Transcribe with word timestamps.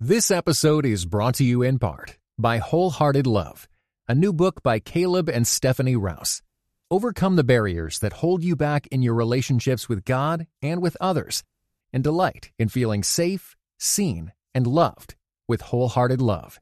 This 0.00 0.30
episode 0.30 0.84
is 0.84 1.06
brought 1.06 1.36
to 1.36 1.42
you 1.42 1.62
in 1.62 1.78
part 1.78 2.18
by 2.36 2.58
Wholehearted 2.58 3.26
Love, 3.26 3.66
a 4.06 4.14
new 4.14 4.30
book 4.34 4.62
by 4.62 4.78
Caleb 4.78 5.30
and 5.30 5.46
Stephanie 5.46 5.96
Rouse. 5.96 6.42
Overcome 6.90 7.36
the 7.36 7.42
barriers 7.42 7.98
that 8.00 8.12
hold 8.12 8.44
you 8.44 8.56
back 8.56 8.86
in 8.88 9.00
your 9.00 9.14
relationships 9.14 9.88
with 9.88 10.04
God 10.04 10.48
and 10.60 10.82
with 10.82 10.98
others, 11.00 11.44
and 11.94 12.04
delight 12.04 12.50
in 12.58 12.68
feeling 12.68 13.02
safe, 13.02 13.56
seen, 13.78 14.32
and 14.54 14.66
loved 14.66 15.14
with 15.48 15.62
Wholehearted 15.62 16.20
Love. 16.20 16.60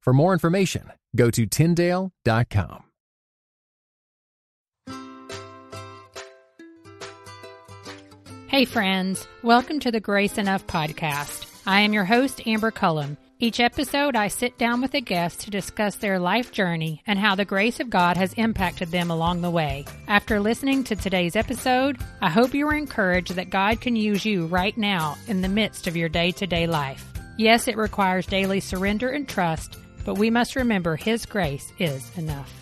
For 0.00 0.12
more 0.12 0.32
information, 0.32 0.90
go 1.14 1.30
to 1.30 1.46
Tyndale.com. 1.46 2.82
Hey, 8.48 8.64
friends. 8.64 9.24
Welcome 9.44 9.78
to 9.78 9.92
the 9.92 10.00
Grace 10.00 10.36
Enough 10.36 10.66
podcast. 10.66 11.51
I 11.64 11.82
am 11.82 11.92
your 11.92 12.04
host, 12.04 12.44
Amber 12.44 12.72
Cullum. 12.72 13.16
Each 13.38 13.60
episode, 13.60 14.16
I 14.16 14.26
sit 14.26 14.58
down 14.58 14.80
with 14.80 14.94
a 14.94 15.00
guest 15.00 15.42
to 15.42 15.50
discuss 15.50 15.94
their 15.94 16.18
life 16.18 16.50
journey 16.50 17.02
and 17.06 17.20
how 17.20 17.36
the 17.36 17.44
grace 17.44 17.78
of 17.78 17.88
God 17.88 18.16
has 18.16 18.32
impacted 18.32 18.88
them 18.88 19.12
along 19.12 19.42
the 19.42 19.50
way. 19.50 19.84
After 20.08 20.40
listening 20.40 20.82
to 20.84 20.96
today's 20.96 21.36
episode, 21.36 21.98
I 22.20 22.30
hope 22.30 22.52
you 22.52 22.66
are 22.66 22.74
encouraged 22.74 23.36
that 23.36 23.50
God 23.50 23.80
can 23.80 23.94
use 23.94 24.24
you 24.24 24.46
right 24.46 24.76
now 24.76 25.16
in 25.28 25.40
the 25.40 25.48
midst 25.48 25.86
of 25.86 25.96
your 25.96 26.08
day 26.08 26.32
to 26.32 26.48
day 26.48 26.66
life. 26.66 27.04
Yes, 27.38 27.68
it 27.68 27.76
requires 27.76 28.26
daily 28.26 28.58
surrender 28.58 29.10
and 29.10 29.28
trust, 29.28 29.78
but 30.04 30.18
we 30.18 30.30
must 30.30 30.56
remember 30.56 30.96
His 30.96 31.26
grace 31.26 31.72
is 31.78 32.10
enough. 32.18 32.52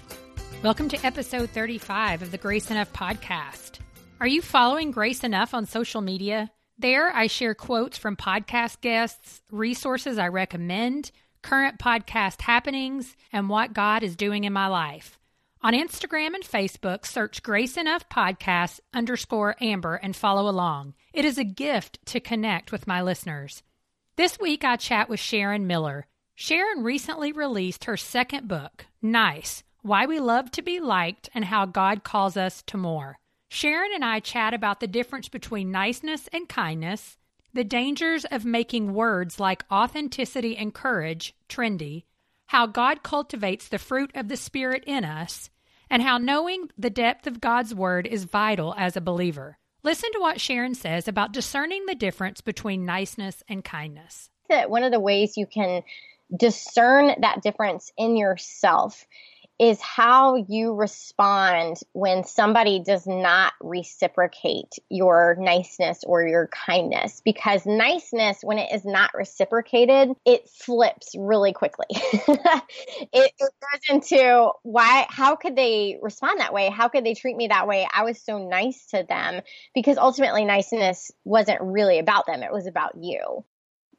Welcome 0.62 0.90
to 0.90 1.06
episode 1.06 1.48
35 1.48 2.20
of 2.20 2.30
the 2.32 2.38
Grace 2.38 2.70
Enough 2.70 2.92
podcast. 2.92 3.78
Are 4.20 4.28
you 4.28 4.42
following 4.42 4.90
Grace 4.90 5.24
Enough 5.24 5.54
on 5.54 5.64
social 5.64 6.02
media? 6.02 6.50
There, 6.80 7.14
I 7.14 7.26
share 7.26 7.54
quotes 7.54 7.98
from 7.98 8.16
podcast 8.16 8.80
guests, 8.80 9.42
resources 9.50 10.16
I 10.16 10.28
recommend, 10.28 11.10
current 11.42 11.78
podcast 11.78 12.40
happenings, 12.40 13.18
and 13.30 13.50
what 13.50 13.74
God 13.74 14.02
is 14.02 14.16
doing 14.16 14.44
in 14.44 14.54
my 14.54 14.66
life. 14.66 15.18
On 15.60 15.74
Instagram 15.74 16.34
and 16.34 16.42
Facebook, 16.42 17.04
search 17.04 17.42
Grace 17.42 17.76
Enough 17.76 18.08
Podcast 18.08 18.80
underscore 18.94 19.56
Amber 19.60 19.96
and 19.96 20.16
follow 20.16 20.48
along. 20.48 20.94
It 21.12 21.26
is 21.26 21.36
a 21.36 21.44
gift 21.44 21.98
to 22.06 22.18
connect 22.18 22.72
with 22.72 22.86
my 22.86 23.02
listeners. 23.02 23.62
This 24.16 24.38
week, 24.40 24.64
I 24.64 24.76
chat 24.76 25.10
with 25.10 25.20
Sharon 25.20 25.66
Miller. 25.66 26.06
Sharon 26.34 26.82
recently 26.82 27.30
released 27.30 27.84
her 27.84 27.98
second 27.98 28.48
book, 28.48 28.86
Nice 29.02 29.64
Why 29.82 30.06
We 30.06 30.18
Love 30.18 30.50
to 30.52 30.62
Be 30.62 30.80
Liked 30.80 31.28
and 31.34 31.44
How 31.44 31.66
God 31.66 32.04
Calls 32.04 32.38
Us 32.38 32.62
to 32.68 32.78
More. 32.78 33.18
Sharon 33.52 33.90
and 33.92 34.04
I 34.04 34.20
chat 34.20 34.54
about 34.54 34.78
the 34.78 34.86
difference 34.86 35.28
between 35.28 35.72
niceness 35.72 36.28
and 36.32 36.48
kindness, 36.48 37.18
the 37.52 37.64
dangers 37.64 38.24
of 38.24 38.44
making 38.44 38.94
words 38.94 39.40
like 39.40 39.64
authenticity 39.72 40.56
and 40.56 40.72
courage 40.72 41.34
trendy, 41.48 42.04
how 42.46 42.66
God 42.66 43.02
cultivates 43.02 43.66
the 43.66 43.80
fruit 43.80 44.12
of 44.14 44.28
the 44.28 44.36
Spirit 44.36 44.84
in 44.86 45.04
us, 45.04 45.50
and 45.90 46.00
how 46.00 46.16
knowing 46.16 46.68
the 46.78 46.90
depth 46.90 47.26
of 47.26 47.40
God's 47.40 47.74
Word 47.74 48.06
is 48.06 48.22
vital 48.22 48.72
as 48.78 48.96
a 48.96 49.00
believer. 49.00 49.58
Listen 49.82 50.12
to 50.12 50.20
what 50.20 50.40
Sharon 50.40 50.76
says 50.76 51.08
about 51.08 51.32
discerning 51.32 51.86
the 51.86 51.96
difference 51.96 52.40
between 52.40 52.86
niceness 52.86 53.42
and 53.48 53.64
kindness. 53.64 54.30
That 54.48 54.70
One 54.70 54.84
of 54.84 54.92
the 54.92 55.00
ways 55.00 55.36
you 55.36 55.46
can 55.46 55.82
discern 56.36 57.20
that 57.20 57.42
difference 57.42 57.90
in 57.98 58.16
yourself 58.16 59.04
is 59.60 59.78
how 59.82 60.36
you 60.48 60.72
respond 60.72 61.76
when 61.92 62.24
somebody 62.24 62.80
does 62.80 63.06
not 63.06 63.52
reciprocate 63.60 64.72
your 64.88 65.36
niceness 65.38 66.02
or 66.04 66.26
your 66.26 66.48
kindness. 66.48 67.20
Because 67.22 67.66
niceness, 67.66 68.38
when 68.42 68.56
it 68.56 68.72
is 68.72 68.86
not 68.86 69.10
reciprocated, 69.12 70.16
it 70.24 70.48
flips 70.48 71.14
really 71.14 71.52
quickly. 71.52 71.84
it, 71.90 72.52
it 73.12 73.32
goes 73.38 73.80
into 73.90 74.50
why, 74.62 75.06
how 75.10 75.36
could 75.36 75.56
they 75.56 75.98
respond 76.00 76.40
that 76.40 76.54
way? 76.54 76.70
How 76.70 76.88
could 76.88 77.04
they 77.04 77.14
treat 77.14 77.36
me 77.36 77.48
that 77.48 77.68
way? 77.68 77.86
I 77.92 78.04
was 78.04 78.18
so 78.18 78.38
nice 78.38 78.86
to 78.92 79.04
them 79.06 79.42
because 79.74 79.98
ultimately 79.98 80.46
niceness 80.46 81.12
wasn't 81.24 81.60
really 81.60 81.98
about 81.98 82.24
them. 82.26 82.42
It 82.42 82.52
was 82.52 82.66
about 82.66 82.92
you. 82.98 83.44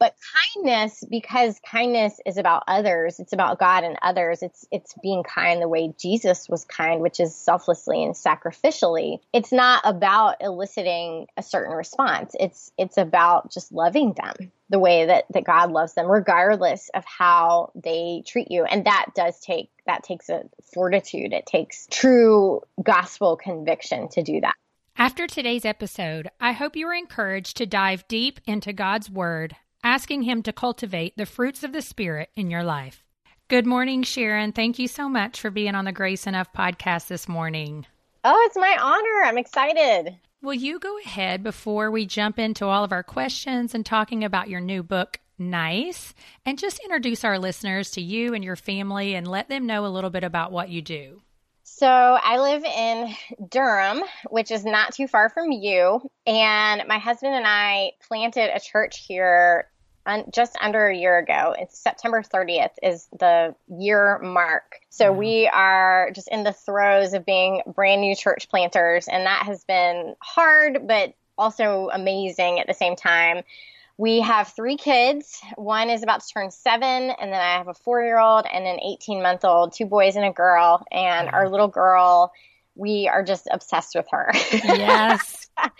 But 0.02 0.16
kindness, 0.56 1.04
because 1.08 1.60
kindness 1.60 2.18
is 2.26 2.36
about 2.36 2.64
others, 2.66 3.20
it's 3.20 3.32
about 3.32 3.60
God 3.60 3.84
and 3.84 3.96
others. 4.02 4.42
It's 4.42 4.66
it's 4.72 4.96
being 5.00 5.22
kind 5.22 5.62
the 5.62 5.68
way 5.68 5.94
Jesus 5.96 6.48
was 6.48 6.64
kind, 6.64 7.02
which 7.02 7.20
is 7.20 7.36
selflessly 7.36 8.02
and 8.02 8.12
sacrificially. 8.12 9.20
It's 9.32 9.52
not 9.52 9.80
about 9.84 10.38
eliciting 10.40 11.28
a 11.36 11.42
certain 11.44 11.76
response. 11.76 12.34
It's 12.40 12.72
it's 12.76 12.98
about 12.98 13.52
just 13.52 13.70
loving 13.70 14.12
them 14.14 14.50
the 14.70 14.80
way 14.80 15.06
that, 15.06 15.26
that 15.34 15.44
God 15.44 15.70
loves 15.70 15.94
them, 15.94 16.10
regardless 16.10 16.90
of 16.94 17.04
how 17.04 17.70
they 17.76 18.24
treat 18.26 18.50
you. 18.50 18.64
And 18.64 18.86
that 18.86 19.10
does 19.14 19.38
take 19.38 19.70
that 19.86 20.02
takes 20.02 20.28
a 20.28 20.42
fortitude. 20.74 21.32
It 21.32 21.46
takes 21.46 21.86
true 21.92 22.62
gospel 22.82 23.36
conviction 23.36 24.08
to 24.14 24.22
do 24.24 24.40
that. 24.40 24.54
After 24.96 25.28
today's 25.28 25.64
episode, 25.64 26.28
I 26.40 26.50
hope 26.50 26.74
you 26.74 26.88
are 26.88 26.92
encouraged 26.92 27.56
to 27.58 27.66
dive 27.66 28.08
deep 28.08 28.40
into 28.48 28.72
God's 28.72 29.08
Word 29.08 29.54
asking 29.82 30.22
Him 30.22 30.42
to 30.42 30.52
cultivate 30.52 31.16
the 31.16 31.26
fruits 31.26 31.62
of 31.62 31.72
the 31.72 31.82
Spirit 31.82 32.30
in 32.36 32.50
your 32.50 32.64
life. 32.64 33.04
Good 33.48 33.66
morning, 33.66 34.02
Sharon. 34.02 34.52
Thank 34.52 34.78
you 34.78 34.88
so 34.88 35.08
much 35.08 35.40
for 35.40 35.50
being 35.50 35.74
on 35.74 35.84
the 35.84 35.92
Grace 35.92 36.26
Enough 36.26 36.52
podcast 36.52 37.08
this 37.08 37.28
morning. 37.28 37.86
Oh, 38.24 38.42
it's 38.46 38.56
my 38.56 38.78
honor. 38.80 39.24
I'm 39.24 39.38
excited. 39.38 40.16
Will 40.40 40.54
you 40.54 40.78
go 40.78 40.98
ahead 40.98 41.42
before 41.42 41.90
we 41.90 42.06
jump 42.06 42.38
into 42.38 42.66
all 42.66 42.82
of 42.82 42.92
our 42.92 43.02
questions 43.02 43.74
and 43.74 43.84
talking 43.84 44.24
about 44.24 44.48
your 44.48 44.60
new 44.60 44.82
book, 44.82 45.18
Nice, 45.38 46.14
and 46.46 46.58
just 46.58 46.80
introduce 46.80 47.24
our 47.24 47.38
listeners 47.38 47.90
to 47.92 48.00
you 48.00 48.32
and 48.32 48.44
your 48.44 48.56
family 48.56 49.14
and 49.14 49.26
let 49.26 49.48
them 49.48 49.66
know 49.66 49.84
a 49.84 49.88
little 49.88 50.10
bit 50.10 50.24
about 50.24 50.52
what 50.52 50.68
you 50.68 50.80
do? 50.80 51.20
So 51.64 51.86
I 51.88 52.38
live 52.38 52.64
in 52.64 53.14
Durham, 53.50 54.02
which 54.30 54.50
is 54.50 54.64
not 54.64 54.94
too 54.94 55.08
far 55.08 55.28
from 55.30 55.50
you. 55.50 56.00
And 56.26 56.84
my 56.86 56.98
husband 56.98 57.34
and 57.34 57.46
I 57.46 57.92
planted 58.06 58.54
a 58.54 58.60
church 58.60 59.04
here 59.06 59.68
un, 60.06 60.24
just 60.32 60.56
under 60.60 60.86
a 60.86 60.96
year 60.96 61.18
ago. 61.18 61.54
It's 61.58 61.78
September 61.78 62.22
30th 62.22 62.72
is 62.82 63.08
the 63.18 63.54
year 63.68 64.18
mark. 64.20 64.80
So 64.90 65.06
mm-hmm. 65.06 65.18
we 65.18 65.48
are 65.48 66.10
just 66.14 66.28
in 66.28 66.44
the 66.44 66.52
throes 66.52 67.14
of 67.14 67.24
being 67.24 67.62
brand 67.66 68.00
new 68.00 68.14
church 68.14 68.48
planters, 68.48 69.08
and 69.08 69.26
that 69.26 69.46
has 69.46 69.64
been 69.64 70.14
hard, 70.20 70.86
but 70.86 71.14
also 71.38 71.90
amazing 71.92 72.60
at 72.60 72.66
the 72.66 72.74
same 72.74 72.96
time. 72.96 73.42
We 73.98 74.20
have 74.20 74.48
three 74.48 74.76
kids. 74.76 75.40
One 75.56 75.90
is 75.90 76.02
about 76.02 76.22
to 76.22 76.28
turn 76.32 76.50
seven, 76.50 77.10
and 77.10 77.32
then 77.32 77.40
I 77.40 77.58
have 77.58 77.68
a 77.68 77.74
four 77.74 78.02
year 78.02 78.18
old 78.18 78.46
and 78.52 78.66
an 78.66 78.80
18 78.80 79.22
month 79.22 79.44
old, 79.44 79.72
two 79.72 79.86
boys 79.86 80.16
and 80.16 80.24
a 80.24 80.32
girl. 80.32 80.84
And 80.90 81.28
our 81.28 81.44
mm-hmm. 81.44 81.52
little 81.52 81.68
girl, 81.68 82.32
we 82.74 83.08
are 83.08 83.22
just 83.22 83.48
obsessed 83.50 83.94
with 83.94 84.06
her. 84.10 84.30
Yes. 84.64 85.48
yes. 85.58 85.68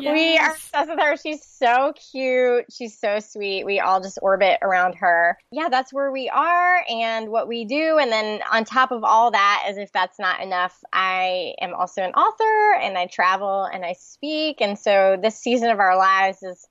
We 0.00 0.38
are 0.38 0.52
obsessed 0.52 0.90
with 0.90 1.00
her. 1.00 1.16
She's 1.16 1.44
so 1.44 1.92
cute. 2.12 2.66
She's 2.70 2.98
so 2.98 3.18
sweet. 3.18 3.64
We 3.64 3.80
all 3.80 4.00
just 4.00 4.18
orbit 4.22 4.58
around 4.62 4.94
her. 4.96 5.36
Yeah, 5.50 5.68
that's 5.68 5.92
where 5.92 6.12
we 6.12 6.28
are 6.28 6.84
and 6.88 7.30
what 7.30 7.48
we 7.48 7.64
do. 7.64 7.98
And 7.98 8.12
then 8.12 8.40
on 8.52 8.64
top 8.64 8.92
of 8.92 9.02
all 9.02 9.30
that, 9.32 9.64
as 9.66 9.78
if 9.78 9.90
that's 9.92 10.18
not 10.18 10.40
enough, 10.40 10.78
I 10.92 11.54
am 11.60 11.74
also 11.74 12.02
an 12.02 12.12
author 12.12 12.80
and 12.80 12.96
I 12.96 13.06
travel 13.06 13.64
and 13.64 13.84
I 13.84 13.94
speak. 13.94 14.60
And 14.60 14.78
so 14.78 15.18
this 15.20 15.36
season 15.38 15.70
of 15.70 15.80
our 15.80 15.96
lives 15.96 16.42
is 16.42 16.68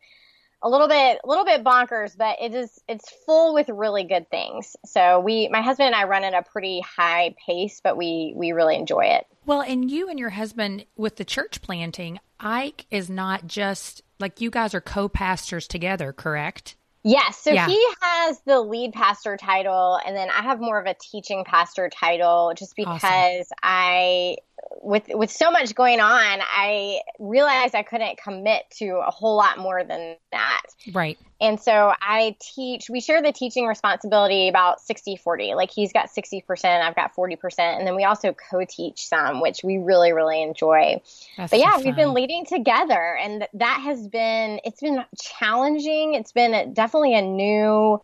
a 0.62 0.70
little 0.70 0.88
bit 0.88 1.20
a 1.24 1.28
little 1.28 1.46
bit 1.46 1.64
bonkers 1.64 2.18
but 2.18 2.38
it 2.42 2.54
is 2.54 2.80
it's 2.88 3.12
full 3.26 3.54
with 3.54 3.70
really 3.70 4.04
good 4.04 4.30
things. 4.30 4.76
So 4.86 5.20
we 5.20 5.48
my 5.50 5.62
husband 5.62 5.88
and 5.88 5.96
i 5.96 6.06
run 6.06 6.24
at 6.24 6.34
a 6.34 6.42
pretty 6.44 6.82
high 6.82 7.36
pace 7.46 7.82
but 7.84 7.98
we 7.98 8.34
we 8.36 8.52
really 8.52 8.76
enjoy 8.76 9.06
it. 9.06 9.26
Well 9.46 9.62
and 9.62 9.90
you 9.90 10.10
and 10.10 10.20
your 10.20 10.32
husband 10.32 10.86
with 10.96 11.18
the 11.18 11.26
church 11.26 11.62
planting 11.62 12.20
ike 12.40 12.86
is 12.92 13.10
not 13.10 13.48
just 13.48 14.02
like 14.20 14.42
you 14.42 14.50
guys 14.50 14.74
are 14.74 14.82
co-pastors 14.82 15.68
together 15.68 16.12
correct 16.14 16.76
Yes. 17.08 17.38
So 17.38 17.52
yeah. 17.52 17.68
he 17.68 17.88
has 18.02 18.40
the 18.48 18.60
lead 18.60 18.92
pastor 18.92 19.38
title, 19.38 20.00
and 20.08 20.18
then 20.18 20.28
I 20.32 20.42
have 20.42 20.60
more 20.60 20.80
of 20.80 20.88
a 20.88 20.96
teaching 21.00 21.44
pastor 21.46 21.88
title 21.88 22.54
just 22.58 22.76
because 22.76 23.04
awesome. 23.04 23.58
I 23.62 24.38
with 24.82 25.04
with 25.10 25.30
so 25.30 25.52
much 25.52 25.76
going 25.76 26.00
on, 26.00 26.40
I 26.42 27.02
realized 27.20 27.76
I 27.76 27.84
couldn't 27.84 28.18
commit 28.18 28.64
to 28.78 29.04
a 29.06 29.12
whole 29.12 29.38
lot 29.38 29.60
more 29.60 29.84
than 29.84 30.16
that. 30.32 30.64
Right. 30.94 31.20
And 31.42 31.60
so 31.60 31.94
I 32.02 32.38
teach, 32.40 32.90
we 32.90 33.02
share 33.02 33.22
the 33.22 33.34
teaching 33.34 33.66
responsibility 33.66 34.48
about 34.48 34.80
60 34.82 35.18
40. 35.18 35.54
Like 35.56 35.70
he's 35.70 35.92
got 35.92 36.10
60%, 36.10 36.42
I've 36.82 36.96
got 36.96 37.14
40%. 37.14 37.60
And 37.60 37.86
then 37.86 37.96
we 37.96 38.06
also 38.06 38.34
co 38.34 38.64
teach 38.68 39.06
some, 39.06 39.42
which 39.42 39.62
we 39.64 39.78
really, 39.78 40.14
really 40.14 40.42
enjoy. 40.42 41.02
That's 41.38 41.52
but 41.52 41.60
yeah, 41.60 41.78
we've 41.84 41.96
been 41.96 42.14
leading 42.14 42.46
together 42.46 43.18
and 43.22 43.48
that 43.54 43.82
has 43.84 44.08
been, 44.08 44.62
it's 44.64 44.80
been 44.80 45.04
challenging. 45.22 46.14
It's 46.14 46.32
been 46.32 46.74
definitely 46.74 47.16
a 47.16 47.22
new 47.22 48.02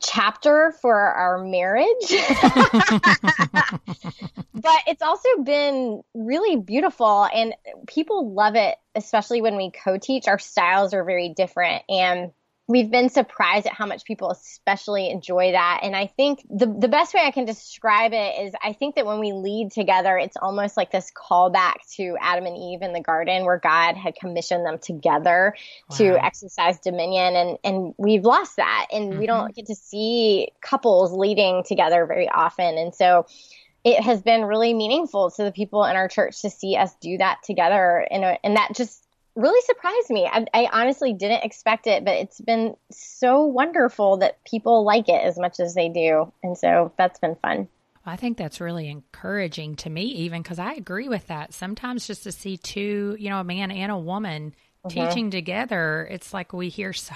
chapter 0.00 0.74
for 0.80 0.96
our 0.98 1.44
marriage. 1.44 1.86
but 4.54 4.80
it's 4.86 5.02
also 5.02 5.28
been 5.42 6.02
really 6.14 6.56
beautiful 6.56 7.28
and 7.32 7.54
people 7.86 8.32
love 8.32 8.56
it, 8.56 8.76
especially 8.94 9.42
when 9.42 9.56
we 9.56 9.70
co 9.70 9.98
teach. 9.98 10.28
Our 10.28 10.38
styles 10.38 10.94
are 10.94 11.04
very 11.04 11.28
different. 11.28 11.82
And 11.88 12.32
we've 12.70 12.90
been 12.90 13.08
surprised 13.08 13.66
at 13.66 13.72
how 13.72 13.84
much 13.84 14.04
people 14.04 14.30
especially 14.30 15.10
enjoy 15.10 15.50
that. 15.50 15.80
And 15.82 15.96
I 15.96 16.06
think 16.06 16.46
the 16.48 16.66
the 16.66 16.86
best 16.86 17.12
way 17.12 17.22
I 17.22 17.32
can 17.32 17.44
describe 17.44 18.12
it 18.12 18.40
is 18.40 18.54
I 18.62 18.72
think 18.74 18.94
that 18.94 19.04
when 19.04 19.18
we 19.18 19.32
lead 19.32 19.72
together, 19.72 20.16
it's 20.16 20.36
almost 20.36 20.76
like 20.76 20.92
this 20.92 21.10
callback 21.10 21.78
to 21.96 22.16
Adam 22.20 22.46
and 22.46 22.56
Eve 22.56 22.82
in 22.82 22.92
the 22.92 23.00
garden 23.00 23.44
where 23.44 23.58
God 23.58 23.96
had 23.96 24.14
commissioned 24.14 24.64
them 24.64 24.78
together 24.78 25.56
wow. 25.90 25.96
to 25.96 26.24
exercise 26.24 26.78
dominion 26.78 27.34
and 27.34 27.58
and 27.64 27.94
we've 27.98 28.24
lost 28.24 28.56
that 28.56 28.86
and 28.92 29.10
mm-hmm. 29.10 29.18
we 29.18 29.26
don't 29.26 29.52
get 29.54 29.66
to 29.66 29.74
see 29.74 30.50
couples 30.60 31.12
leading 31.12 31.64
together 31.64 32.06
very 32.06 32.28
often. 32.28 32.78
And 32.78 32.94
so 32.94 33.26
it 33.82 34.00
has 34.00 34.22
been 34.22 34.44
really 34.44 34.74
meaningful 34.74 35.32
to 35.32 35.42
the 35.42 35.50
people 35.50 35.84
in 35.84 35.96
our 35.96 36.06
church 36.06 36.40
to 36.42 36.50
see 36.50 36.76
us 36.76 36.94
do 37.00 37.18
that 37.18 37.38
together 37.42 38.06
and 38.12 38.38
and 38.44 38.56
that 38.56 38.76
just 38.76 39.04
really 39.36 39.60
surprised 39.62 40.10
me. 40.10 40.26
I, 40.26 40.46
I, 40.52 40.68
honestly 40.72 41.12
didn't 41.12 41.44
expect 41.44 41.86
it, 41.86 42.04
but 42.04 42.14
it's 42.14 42.40
been 42.40 42.76
so 42.90 43.44
wonderful 43.44 44.18
that 44.18 44.42
people 44.44 44.84
like 44.84 45.08
it 45.08 45.22
as 45.22 45.38
much 45.38 45.60
as 45.60 45.74
they 45.74 45.88
do. 45.88 46.32
And 46.42 46.56
so 46.58 46.92
that's 46.96 47.18
been 47.18 47.36
fun. 47.36 47.68
I 48.04 48.16
think 48.16 48.38
that's 48.38 48.60
really 48.60 48.88
encouraging 48.88 49.76
to 49.76 49.90
me, 49.90 50.02
even 50.02 50.42
because 50.42 50.58
I 50.58 50.72
agree 50.74 51.08
with 51.08 51.26
that. 51.28 51.52
Sometimes 51.52 52.06
just 52.06 52.24
to 52.24 52.32
see 52.32 52.56
two, 52.56 53.16
you 53.18 53.30
know, 53.30 53.40
a 53.40 53.44
man 53.44 53.70
and 53.70 53.92
a 53.92 53.98
woman 53.98 54.54
mm-hmm. 54.84 54.88
teaching 54.88 55.30
together, 55.30 56.08
it's 56.10 56.32
like 56.32 56.52
we 56.52 56.68
hear 56.68 56.92
so. 56.92 57.14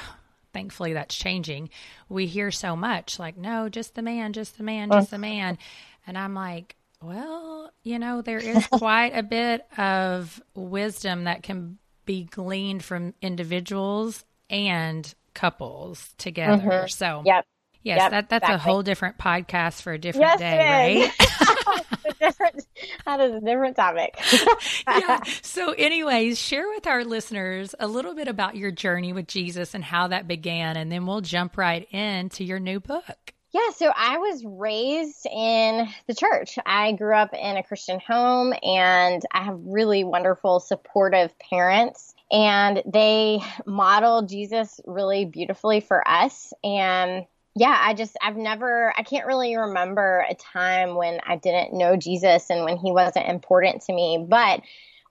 Thankfully, 0.53 0.93
that's 0.93 1.17
changing. 1.17 1.71
We 2.09 2.27
hear 2.27 2.53
so 2.53 2.77
much 2.77 3.19
like, 3.19 3.37
no, 3.37 3.69
just 3.69 3.97
the 3.97 4.03
man, 4.03 4.33
just 4.33 4.57
the 4.57 4.63
man, 4.63 4.89
just 4.89 5.11
the 5.11 5.19
man. 5.19 5.59
And 6.07 6.17
I'm 6.17 6.33
like, 6.33 6.77
well, 7.03 7.73
you 7.83 7.99
know, 7.99 8.23
there 8.23 8.39
is 8.39 8.65
quite 8.69 9.17
a 9.17 9.25
bit 9.25 9.67
of 9.77 10.41
wisdom 10.55 11.25
that 11.25 11.43
can 11.43 11.79
be 12.05 12.25
gleaned 12.25 12.85
from 12.85 13.15
individuals 13.21 14.25
and 14.51 15.13
couples 15.35 16.15
together. 16.19 16.63
Mm-hmm. 16.63 16.89
So, 16.89 17.23
yep. 17.25 17.47
Yes, 17.83 17.99
yep, 17.99 18.11
that, 18.13 18.29
that's 18.31 18.45
exactly. 18.45 18.55
a 18.55 18.59
whole 18.59 18.83
different 18.83 19.19
podcast 19.19 19.83
for 19.83 19.93
a 19.93 19.99
different 19.99 20.41
yes, 20.41 20.41
day, 20.41 21.03
right? 21.03 22.15
different, 22.19 22.67
that 23.05 23.21
is 23.21 23.35
a 23.35 23.41
different 23.41 23.77
topic. 23.77 24.19
yeah. 24.89 25.21
So, 25.43 25.73
anyways, 25.73 26.39
share 26.39 26.67
with 26.69 26.87
our 26.87 27.05
listeners 27.05 27.75
a 27.79 27.87
little 27.87 28.15
bit 28.15 28.27
about 28.27 28.57
your 28.57 28.71
journey 28.71 29.13
with 29.13 29.27
Jesus 29.27 29.75
and 29.75 29.85
how 29.85 30.09
that 30.09 30.27
began, 30.27 30.79
and 30.79 30.91
then 30.91 31.07
we'll 31.07 31.21
jump 31.21 31.59
right 31.59 31.87
into 31.93 32.43
your 32.43 32.59
new 32.59 32.81
book. 32.81 33.34
Yeah, 33.55 33.71
so 33.71 33.93
I 33.95 34.19
was 34.19 34.45
raised 34.45 35.27
in 35.27 35.87
the 36.09 36.15
church. 36.15 36.59
I 36.67 36.91
grew 36.91 37.15
up 37.15 37.33
in 37.33 37.57
a 37.57 37.63
Christian 37.63 38.01
home 38.01 38.53
and 38.65 39.23
I 39.31 39.45
have 39.45 39.61
really 39.63 40.03
wonderful, 40.03 40.59
supportive 40.59 41.33
parents. 41.39 42.17
And 42.33 42.83
they 42.85 43.39
modeled 43.65 44.29
Jesus 44.29 44.81
really 44.87 45.25
beautifully 45.25 45.79
for 45.79 46.07
us. 46.09 46.53
And 46.65 47.27
yeah, 47.55 47.79
I 47.81 47.95
just, 47.95 48.17
I've 48.21 48.37
never, 48.37 48.93
I 48.99 49.05
can't 49.05 49.29
really 49.29 49.57
remember 49.57 50.27
a 50.29 50.35
time 50.35 50.97
when 50.97 51.21
I 51.25 51.37
didn't 51.37 51.79
know 51.79 51.97
Jesus 51.97 52.51
and 52.51 52.65
when 52.65 52.77
he 52.77 52.91
wasn't 52.91 53.29
important 53.29 53.83
to 53.83 53.93
me. 53.93 54.27
But 54.29 54.63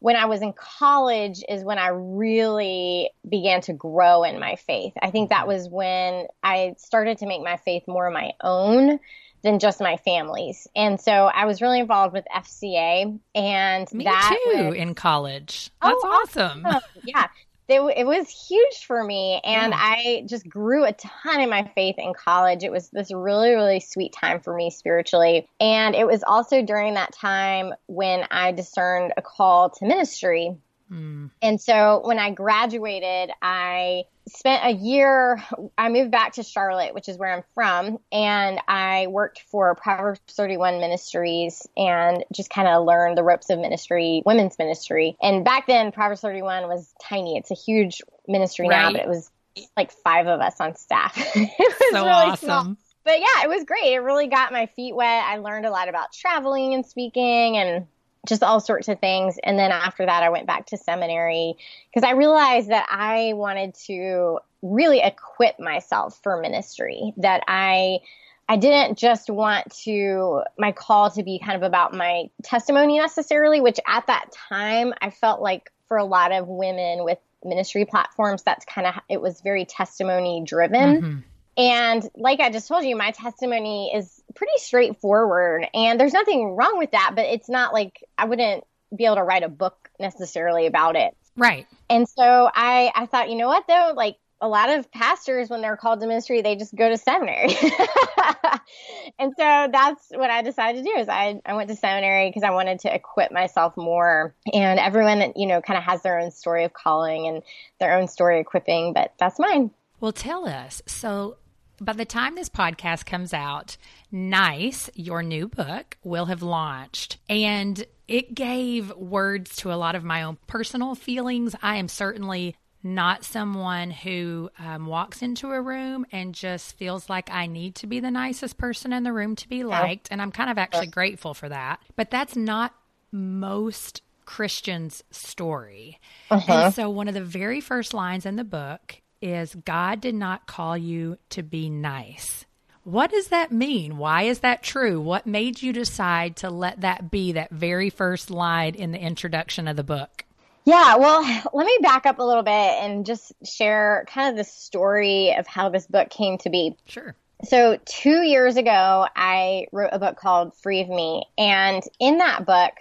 when 0.04 0.18
I 0.18 0.26
was 0.26 0.42
in 0.42 0.52
college 0.52 1.46
is 1.48 1.64
when 1.64 1.80
I 1.80 1.88
really 1.94 3.10
began 3.28 3.62
to 3.62 3.74
grow 3.74 4.26
in 4.26 4.38
my 4.38 4.58
faith. 4.58 4.92
I 5.02 5.12
think 5.12 5.30
that 5.30 5.44
mm-hmm. 5.44 5.48
was 5.48 5.70
when 5.70 6.28
I 6.44 6.76
started 6.78 7.20
to 7.20 7.26
make 7.26 7.42
my 7.42 7.56
faith 7.56 7.84
more 7.88 8.10
my 8.10 8.34
own 8.44 9.00
than 9.44 9.60
just 9.60 9.80
my 9.80 9.96
family's. 9.96 10.68
And 10.76 11.00
so 11.00 11.14
I 11.14 11.46
was 11.46 11.62
really 11.62 11.80
involved 11.80 12.12
with 12.14 12.26
FCA 12.36 13.18
and 13.34 13.94
Me 13.94 14.04
that 14.04 14.38
too 14.44 14.66
was, 14.66 14.76
in 14.76 14.94
college. 14.94 15.72
Oh, 15.82 15.88
That's 15.88 16.02
oh, 16.04 16.08
awesome. 16.10 16.66
awesome. 16.66 16.82
yeah 17.06 17.28
it, 17.68 17.82
it 17.98 18.06
was 18.06 18.30
huge 18.30 18.86
for 18.86 19.04
me 19.04 19.40
and 19.44 19.72
yeah. 19.72 19.80
i 19.80 20.24
just 20.28 20.48
grew 20.48 20.86
a 20.86 20.94
ton 20.94 21.42
in 21.42 21.50
my 21.50 21.64
faith 21.76 21.96
in 21.98 22.14
college. 22.14 22.64
It 22.64 22.72
was 22.72 22.90
this 22.90 23.12
really 23.12 23.54
really 23.54 23.80
sweet 23.80 24.14
time 24.14 24.40
for 24.40 24.54
me 24.54 24.70
spiritually. 24.70 25.48
And 25.60 25.96
it 25.96 26.06
was 26.06 26.24
also 26.24 26.62
during 26.62 26.96
that 26.96 27.14
time 27.14 27.74
when 27.88 28.26
i 28.32 28.52
discerned 28.52 29.14
a 29.18 29.22
call 29.22 29.70
to 29.70 29.86
ministry 29.86 30.56
mm. 30.94 31.30
and 31.42 31.60
so 31.60 32.02
when 32.04 32.20
i 32.20 32.30
graduated 32.32 33.32
i 33.42 34.04
spent 34.28 34.64
a 34.66 34.72
year 34.72 35.44
i 35.78 35.90
moved 35.90 36.12
back 36.12 36.34
to 36.34 36.44
charlotte 36.44 36.94
which 36.94 37.10
is 37.10 37.18
where 37.18 37.34
i'm 37.34 37.44
from 37.54 37.98
and 38.12 38.60
i 38.68 39.08
worked 39.08 39.42
for 39.52 39.76
proverbs 39.76 40.20
31 40.30 40.80
ministries 40.80 41.68
and 41.76 42.24
just 42.32 42.50
kind 42.50 42.68
of 42.68 42.86
learned 42.86 43.18
the 43.18 43.24
ropes 43.24 43.50
of 43.50 43.60
ministry 43.60 44.22
women's 44.26 44.58
ministry 44.58 45.18
and 45.22 45.44
back 45.44 45.68
then 45.68 45.92
proverbs 45.92 46.22
31 46.22 46.68
was 46.68 46.94
tiny 47.02 47.38
it's 47.38 47.52
a 47.52 47.56
huge 47.56 48.02
ministry 48.28 48.68
right. 48.70 48.82
now 48.82 48.92
but 48.92 49.02
it 49.02 49.08
was 49.08 49.30
like 49.78 49.92
five 49.92 50.28
of 50.28 50.40
us 50.40 50.60
on 50.60 50.76
staff 50.76 51.14
it 51.36 51.50
was 51.60 51.76
so 51.92 52.06
really 52.06 52.10
awesome 52.10 52.48
small. 52.48 52.78
but 53.04 53.20
yeah 53.20 53.44
it 53.44 53.50
was 53.50 53.64
great 53.66 53.94
it 53.94 54.00
really 54.00 54.28
got 54.28 54.52
my 54.52 54.66
feet 54.68 54.96
wet 54.96 55.24
i 55.26 55.38
learned 55.38 55.66
a 55.66 55.70
lot 55.70 55.90
about 55.90 56.12
traveling 56.14 56.74
and 56.74 56.86
speaking 56.86 57.58
and 57.58 57.86
just 58.28 58.44
all 58.44 58.60
sorts 58.60 58.88
of 58.88 59.00
things. 59.00 59.38
And 59.44 59.60
then 59.60 59.72
after 59.72 60.06
that, 60.06 60.24
I 60.24 60.30
went 60.30 60.48
back 60.48 60.68
to 60.68 60.78
seminary 60.78 61.56
because 61.94 62.08
I 62.08 62.14
realized 62.14 62.70
that 62.70 62.88
I 62.90 63.34
wanted 63.34 63.76
to 63.88 64.40
really 64.62 65.02
equip 65.02 65.60
myself 65.60 66.20
for 66.24 66.40
ministry, 66.40 67.14
that 67.18 67.44
I, 67.48 68.00
I 68.48 68.56
didn't 68.56 68.98
just 68.98 69.30
want 69.30 69.72
to 69.84 70.44
my 70.58 70.72
call 70.72 71.12
to 71.12 71.24
be 71.24 71.40
kind 71.40 71.56
of 71.56 71.64
about 71.64 71.94
my 71.94 72.30
testimony 72.44 72.98
necessarily, 72.98 73.60
which 73.60 73.80
at 73.88 74.08
that 74.08 74.32
time 74.32 74.94
I 75.02 75.10
felt 75.10 75.42
like 75.42 75.72
for 75.88 75.98
a 75.98 76.06
lot 76.06 76.32
of 76.32 76.48
women 76.48 77.04
with 77.04 77.20
ministry 77.44 77.86
platforms, 77.86 78.44
that's 78.44 78.66
kind 78.66 78.88
of 78.88 78.96
it 79.10 79.22
was 79.22 79.42
very 79.42 79.66
testimony 79.66 80.44
driven. 80.46 81.02
Mm-hmm. 81.02 81.20
And 81.58 82.08
like 82.16 82.40
I 82.40 82.52
just 82.52 82.68
told 82.68 82.84
you, 82.84 82.96
my 82.96 83.12
testimony 83.12 83.92
is 83.94 84.24
pretty 84.36 84.58
straightforward. 84.58 85.68
And 85.74 86.00
there's 86.00 86.14
nothing 86.14 86.56
wrong 86.56 86.78
with 86.78 86.92
that, 86.92 87.14
but 87.16 87.26
it's 87.26 87.50
not 87.50 87.74
like 87.74 88.04
I 88.18 88.26
wouldn't 88.26 88.64
be 88.96 89.06
able 89.06 89.16
to 89.16 89.24
write 89.24 89.44
a 89.44 89.50
book 89.50 89.90
necessarily 90.00 90.66
about 90.66 90.96
it. 90.96 91.16
Right. 91.36 91.68
And 91.90 92.08
so 92.08 92.50
I, 92.54 92.92
I 92.96 93.06
thought, 93.06 93.30
you 93.30 93.36
know 93.36 93.48
what 93.48 93.66
though? 93.68 93.94
Like 93.96 94.18
a 94.42 94.48
lot 94.48 94.70
of 94.70 94.92
pastors, 94.92 95.50
when 95.50 95.62
they're 95.62 95.78
called 95.78 96.02
to 96.02 96.08
ministry, 96.08 96.42
they 96.42 96.56
just 96.56 96.76
go 96.76 96.90
to 96.90 96.98
seminary. 96.98 97.56
and 99.20 99.34
so 99.38 99.70
that's 99.72 100.10
what 100.10 100.30
I 100.30 100.42
decided 100.42 100.84
to 100.84 100.92
do 100.92 101.00
is 101.00 101.08
I, 101.08 101.40
I 101.46 101.54
went 101.54 101.70
to 101.70 101.78
seminary 101.78 102.30
because 102.30 102.44
I 102.44 102.52
wanted 102.52 102.82
to 102.82 102.94
equip 102.94 103.32
myself 103.32 103.78
more. 103.78 104.36
And 104.52 104.80
everyone, 104.80 105.34
you 105.38 105.48
know, 105.48 105.62
kind 105.62 105.78
of 105.78 105.84
has 105.86 106.02
their 106.02 106.20
own 106.20 106.32
story 106.32 106.66
of 106.66 106.74
calling 106.74 107.28
and 107.28 107.42
their 107.80 107.98
own 107.98 108.10
story 108.10 108.42
equipping, 108.42 108.92
but 108.92 109.14
that's 109.18 109.40
mine. 109.40 109.72
Well, 110.02 110.12
tell 110.12 110.46
us. 110.46 110.82
So 110.86 111.38
by 111.82 111.94
the 111.94 112.06
time 112.06 112.36
this 112.36 112.50
podcast 112.50 113.06
comes 113.06 113.34
out, 113.34 113.78
Nice, 114.12 114.90
your 114.94 115.24
new 115.24 115.48
book, 115.48 115.98
will 116.04 116.26
have 116.26 116.44
launched. 116.44 117.18
And 117.30 117.84
it 118.08 118.36
gave 118.36 118.96
words 118.96 119.56
to 119.58 119.74
a 119.74 119.76
lot 119.76 119.96
of 119.96 120.04
my 120.04 120.24
own 120.24 120.38
personal 120.48 120.96
feelings. 120.96 121.56
I 121.62 121.78
am 121.78 121.88
certainly 121.88 122.56
not 122.84 123.24
someone 123.24 123.92
who 123.92 124.50
um, 124.60 124.86
walks 124.86 125.22
into 125.22 125.50
a 125.52 125.62
room 125.62 126.06
and 126.12 126.36
just 126.36 126.78
feels 126.78 127.10
like 127.10 127.30
I 127.32 127.48
need 127.48 127.76
to 127.76 127.88
be 127.88 128.02
the 128.02 128.12
nicest 128.12 128.58
person 128.58 128.92
in 128.92 129.04
the 129.04 129.14
room 129.14 129.36
to 129.38 129.48
be 129.48 129.64
liked. 129.64 130.10
And 130.12 130.22
I'm 130.22 130.32
kind 130.32 130.50
of 130.50 130.58
actually 130.58 130.88
grateful 130.88 131.34
for 131.34 131.48
that. 131.48 131.80
But 131.96 132.12
that's 132.12 132.36
not 132.36 132.76
most 133.12 134.02
Christians' 134.26 135.04
story. 135.12 136.00
Uh-huh. 136.30 136.54
And 136.54 136.74
so, 136.74 136.90
one 136.90 137.08
of 137.08 137.14
the 137.14 137.24
very 137.24 137.62
first 137.62 137.94
lines 137.94 138.26
in 138.26 138.36
the 138.36 138.44
book 138.44 139.02
is 139.24 139.56
God 139.56 140.02
did 140.02 140.16
not 140.16 140.46
call 140.46 140.78
you 140.78 141.18
to 141.30 141.42
be 141.42 141.70
nice. 141.70 142.46
What 142.84 143.12
does 143.12 143.30
that 143.30 143.52
mean? 143.52 143.98
Why 143.98 144.24
is 144.24 144.40
that 144.40 144.62
true? 144.62 145.00
What 145.00 145.26
made 145.26 145.62
you 145.62 145.72
decide 145.72 146.36
to 146.38 146.50
let 146.50 146.82
that 146.82 147.10
be 147.10 147.32
that 147.32 147.50
very 147.50 147.90
first 147.90 148.30
line 148.30 148.76
in 148.76 148.92
the 148.92 149.00
introduction 149.00 149.70
of 149.70 149.78
the 149.78 149.84
book? 149.84 150.26
Yeah, 150.66 150.98
well, 150.98 151.22
let 151.54 151.66
me 151.66 151.78
back 151.82 152.06
up 152.06 152.20
a 152.20 152.24
little 152.24 152.44
bit 152.44 152.52
and 152.52 153.06
just 153.06 153.32
share 153.46 154.06
kind 154.10 154.30
of 154.30 154.36
the 154.36 154.44
story 154.44 155.34
of 155.34 155.48
how 155.48 155.70
this 155.70 155.88
book 155.88 156.10
came 156.10 156.38
to 156.40 156.50
be. 156.50 156.76
Sure. 156.86 157.16
So, 157.46 157.78
two 157.86 158.22
years 158.22 158.56
ago, 158.56 159.08
I 159.16 159.68
wrote 159.74 159.90
a 159.92 160.00
book 160.00 160.18
called 160.18 160.54
Free 160.56 160.82
of 160.82 160.90
Me. 160.90 161.24
And 161.38 161.84
in 162.00 162.20
that 162.20 162.46
book, 162.46 162.72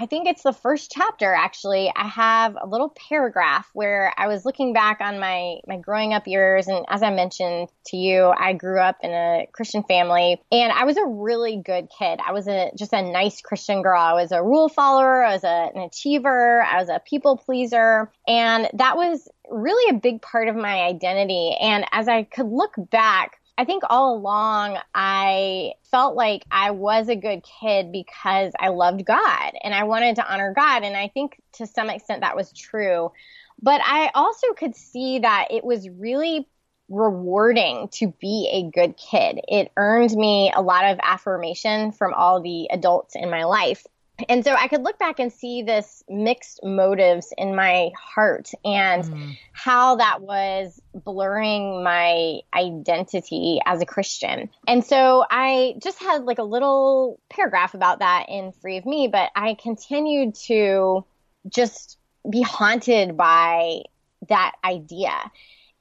I 0.00 0.06
think 0.06 0.26
it's 0.26 0.42
the 0.42 0.54
first 0.54 0.90
chapter 0.90 1.34
actually. 1.34 1.92
I 1.94 2.06
have 2.08 2.56
a 2.58 2.66
little 2.66 2.88
paragraph 2.88 3.68
where 3.74 4.14
I 4.16 4.28
was 4.28 4.46
looking 4.46 4.72
back 4.72 5.02
on 5.02 5.20
my 5.20 5.56
my 5.66 5.76
growing 5.76 6.14
up 6.14 6.26
years 6.26 6.68
and 6.68 6.86
as 6.88 7.02
I 7.02 7.10
mentioned 7.10 7.68
to 7.88 7.98
you, 7.98 8.32
I 8.34 8.54
grew 8.54 8.80
up 8.80 8.96
in 9.02 9.10
a 9.10 9.46
Christian 9.52 9.82
family 9.82 10.40
and 10.50 10.72
I 10.72 10.84
was 10.84 10.96
a 10.96 11.04
really 11.04 11.60
good 11.62 11.88
kid. 11.98 12.18
I 12.26 12.32
was 12.32 12.48
a 12.48 12.70
just 12.78 12.94
a 12.94 13.02
nice 13.02 13.42
Christian 13.42 13.82
girl. 13.82 14.00
I 14.00 14.14
was 14.14 14.32
a 14.32 14.42
rule 14.42 14.70
follower, 14.70 15.22
I 15.22 15.34
was 15.34 15.44
a, 15.44 15.70
an 15.74 15.82
achiever, 15.82 16.62
I 16.62 16.80
was 16.80 16.88
a 16.88 17.02
people 17.04 17.36
pleaser, 17.36 18.10
and 18.26 18.70
that 18.72 18.96
was 18.96 19.28
really 19.50 19.94
a 19.94 20.00
big 20.00 20.22
part 20.22 20.48
of 20.48 20.56
my 20.56 20.80
identity. 20.80 21.54
And 21.60 21.84
as 21.92 22.08
I 22.08 22.22
could 22.22 22.46
look 22.46 22.72
back 22.90 23.39
I 23.60 23.66
think 23.66 23.82
all 23.90 24.16
along 24.16 24.78
I 24.94 25.74
felt 25.90 26.16
like 26.16 26.46
I 26.50 26.70
was 26.70 27.10
a 27.10 27.14
good 27.14 27.42
kid 27.42 27.92
because 27.92 28.54
I 28.58 28.68
loved 28.68 29.04
God 29.04 29.52
and 29.62 29.74
I 29.74 29.84
wanted 29.84 30.16
to 30.16 30.26
honor 30.26 30.54
God. 30.56 30.82
And 30.82 30.96
I 30.96 31.08
think 31.08 31.38
to 31.56 31.66
some 31.66 31.90
extent 31.90 32.22
that 32.22 32.36
was 32.36 32.50
true. 32.52 33.12
But 33.60 33.82
I 33.84 34.12
also 34.14 34.54
could 34.54 34.74
see 34.74 35.18
that 35.18 35.48
it 35.50 35.62
was 35.62 35.90
really 35.90 36.48
rewarding 36.88 37.88
to 37.96 38.14
be 38.18 38.48
a 38.50 38.70
good 38.74 38.96
kid. 38.96 39.40
It 39.46 39.70
earned 39.76 40.12
me 40.12 40.50
a 40.56 40.62
lot 40.62 40.86
of 40.86 40.98
affirmation 41.02 41.92
from 41.92 42.14
all 42.14 42.40
the 42.40 42.68
adults 42.72 43.14
in 43.14 43.28
my 43.28 43.44
life. 43.44 43.86
And 44.28 44.44
so 44.44 44.54
I 44.54 44.68
could 44.68 44.82
look 44.82 44.98
back 44.98 45.18
and 45.18 45.32
see 45.32 45.62
this 45.62 46.02
mixed 46.08 46.60
motives 46.62 47.32
in 47.36 47.54
my 47.54 47.90
heart 47.96 48.50
and 48.64 49.04
mm. 49.04 49.38
how 49.52 49.96
that 49.96 50.22
was 50.22 50.80
blurring 50.94 51.82
my 51.82 52.40
identity 52.54 53.60
as 53.64 53.80
a 53.80 53.86
Christian. 53.86 54.50
And 54.66 54.84
so 54.84 55.24
I 55.30 55.74
just 55.82 56.00
had 56.00 56.24
like 56.24 56.38
a 56.38 56.44
little 56.44 57.20
paragraph 57.28 57.74
about 57.74 58.00
that 58.00 58.26
in 58.28 58.52
Free 58.52 58.76
of 58.76 58.86
Me, 58.86 59.08
but 59.08 59.30
I 59.34 59.54
continued 59.54 60.34
to 60.46 61.04
just 61.48 61.98
be 62.28 62.42
haunted 62.42 63.16
by 63.16 63.82
that 64.28 64.52
idea. 64.64 65.14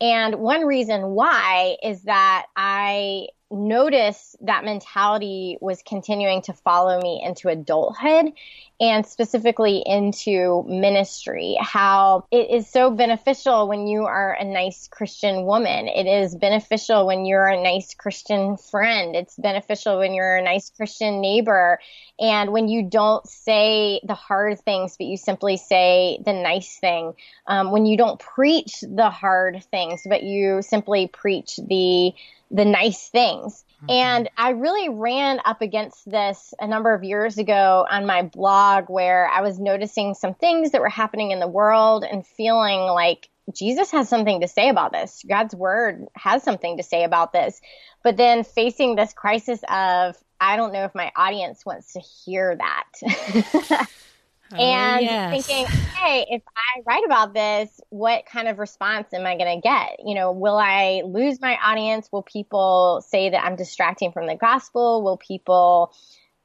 And 0.01 0.36
one 0.36 0.65
reason 0.65 1.08
why 1.08 1.77
is 1.84 2.03
that 2.03 2.46
I 2.55 3.27
noticed 3.51 4.36
that 4.46 4.63
mentality 4.63 5.58
was 5.60 5.82
continuing 5.84 6.41
to 6.44 6.53
follow 6.53 7.00
me 7.01 7.22
into 7.25 7.50
adulthood 7.50 8.34
and 8.82 9.06
specifically 9.06 9.84
into 9.86 10.63
ministry. 10.68 11.58
How 11.60 12.25
it 12.32 12.50
is 12.50 12.70
so 12.70 12.91
beneficial 12.91 13.68
when 13.68 13.88
you 13.88 14.06
are 14.06 14.34
a 14.34 14.46
nice 14.46 14.88
Christian 14.88 15.46
woman. 15.46 15.88
It 15.88 16.08
is 16.08 16.36
beneficial 16.36 17.06
when 17.06 17.25
you're 17.25 17.48
a 17.48 17.62
nice 17.62 17.94
Christian 17.94 18.56
friend. 18.56 19.15
It's 19.15 19.36
beneficial 19.36 20.00
when 20.00 20.13
you're 20.13 20.38
a 20.38 20.44
nice 20.44 20.70
Christian 20.70 21.20
neighbor. 21.20 21.79
And 22.20 22.51
when 22.51 22.68
you 22.70 22.84
don't 22.84 23.27
say 23.27 24.00
the 24.03 24.13
hard 24.13 24.60
things, 24.62 24.96
but 24.98 25.08
you 25.08 25.18
simply 25.18 25.58
say 25.58 26.22
the 26.24 26.34
nice 26.34 26.77
thing. 26.77 27.13
Um, 27.48 27.72
when 27.72 27.86
you 27.86 27.98
don't 27.98 28.20
preach 28.20 28.82
the 28.82 29.10
hard 29.10 29.63
things, 29.72 30.03
but 30.08 30.24
you 30.24 30.62
simply 30.62 31.08
preach 31.08 31.58
the 31.58 32.13
the 32.51 32.65
nice 32.65 33.10
things. 33.10 33.63
Mm-hmm. 33.77 33.91
And 33.91 34.29
I 34.38 34.50
really 34.51 34.89
ran 34.89 35.39
up 35.46 35.62
against 35.62 36.10
this 36.10 36.53
a 36.60 36.68
number 36.68 36.94
of 36.94 37.03
years 37.03 37.38
ago 37.38 37.86
on 37.89 38.06
my 38.06 38.24
blog 38.24 38.86
where 38.89 39.29
I 39.29 39.41
was 39.41 39.60
noticing 39.60 40.13
some 40.13 40.34
things 40.34 40.72
that 40.72 40.82
were 40.82 40.89
happening 40.89 41.32
in 41.32 41.39
the 41.39 41.48
world 41.48 42.03
and 42.03 42.25
feeling 42.25 42.79
like 42.79 43.29
Jesus 43.53 43.91
has 43.91 44.10
something 44.10 44.41
to 44.41 44.48
say 44.48 44.70
about 44.70 44.91
this. 44.91 45.24
God's 45.27 45.56
word 45.56 46.08
has 46.15 46.44
something 46.44 46.77
to 46.77 46.84
say 46.84 47.03
about 47.03 47.34
this. 47.34 47.62
But 48.03 48.18
then 48.18 48.44
facing 48.44 48.96
this 48.96 49.13
crisis 49.13 49.60
of, 49.70 50.15
I 50.39 50.56
don't 50.56 50.72
know 50.72 50.86
if 50.86 50.96
my 50.96 51.12
audience 51.15 51.65
wants 51.65 51.94
to 51.94 52.00
hear 52.00 52.58
that. 52.58 53.88
Oh, 54.51 54.58
and 54.58 55.06
yes. 55.06 55.46
thinking, 55.46 55.65
hey, 55.68 56.25
if 56.29 56.41
I 56.56 56.82
write 56.86 57.03
about 57.06 57.34
this, 57.34 57.79
what 57.89 58.25
kind 58.25 58.48
of 58.48 58.58
response 58.58 59.13
am 59.13 59.25
I 59.25 59.38
going 59.38 59.58
to 59.58 59.62
get? 59.62 60.00
You 60.03 60.15
know, 60.15 60.32
will 60.32 60.58
I 60.58 61.03
lose 61.06 61.39
my 61.39 61.58
audience? 61.63 62.10
Will 62.12 62.24
people 62.24 63.03
say 63.08 63.29
that 63.29 63.44
I'm 63.44 63.56
distracting 63.56 64.12
from 64.12 64.25
the 64.25 64.36
gospel? 64.36 65.03
Will 65.03 65.18
people, 65.18 65.94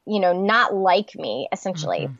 you 0.07 0.21
know, 0.21 0.33
not 0.33 0.75
like 0.75 1.15
me 1.15 1.49
essentially? 1.51 2.01
Mm-hmm. 2.01 2.15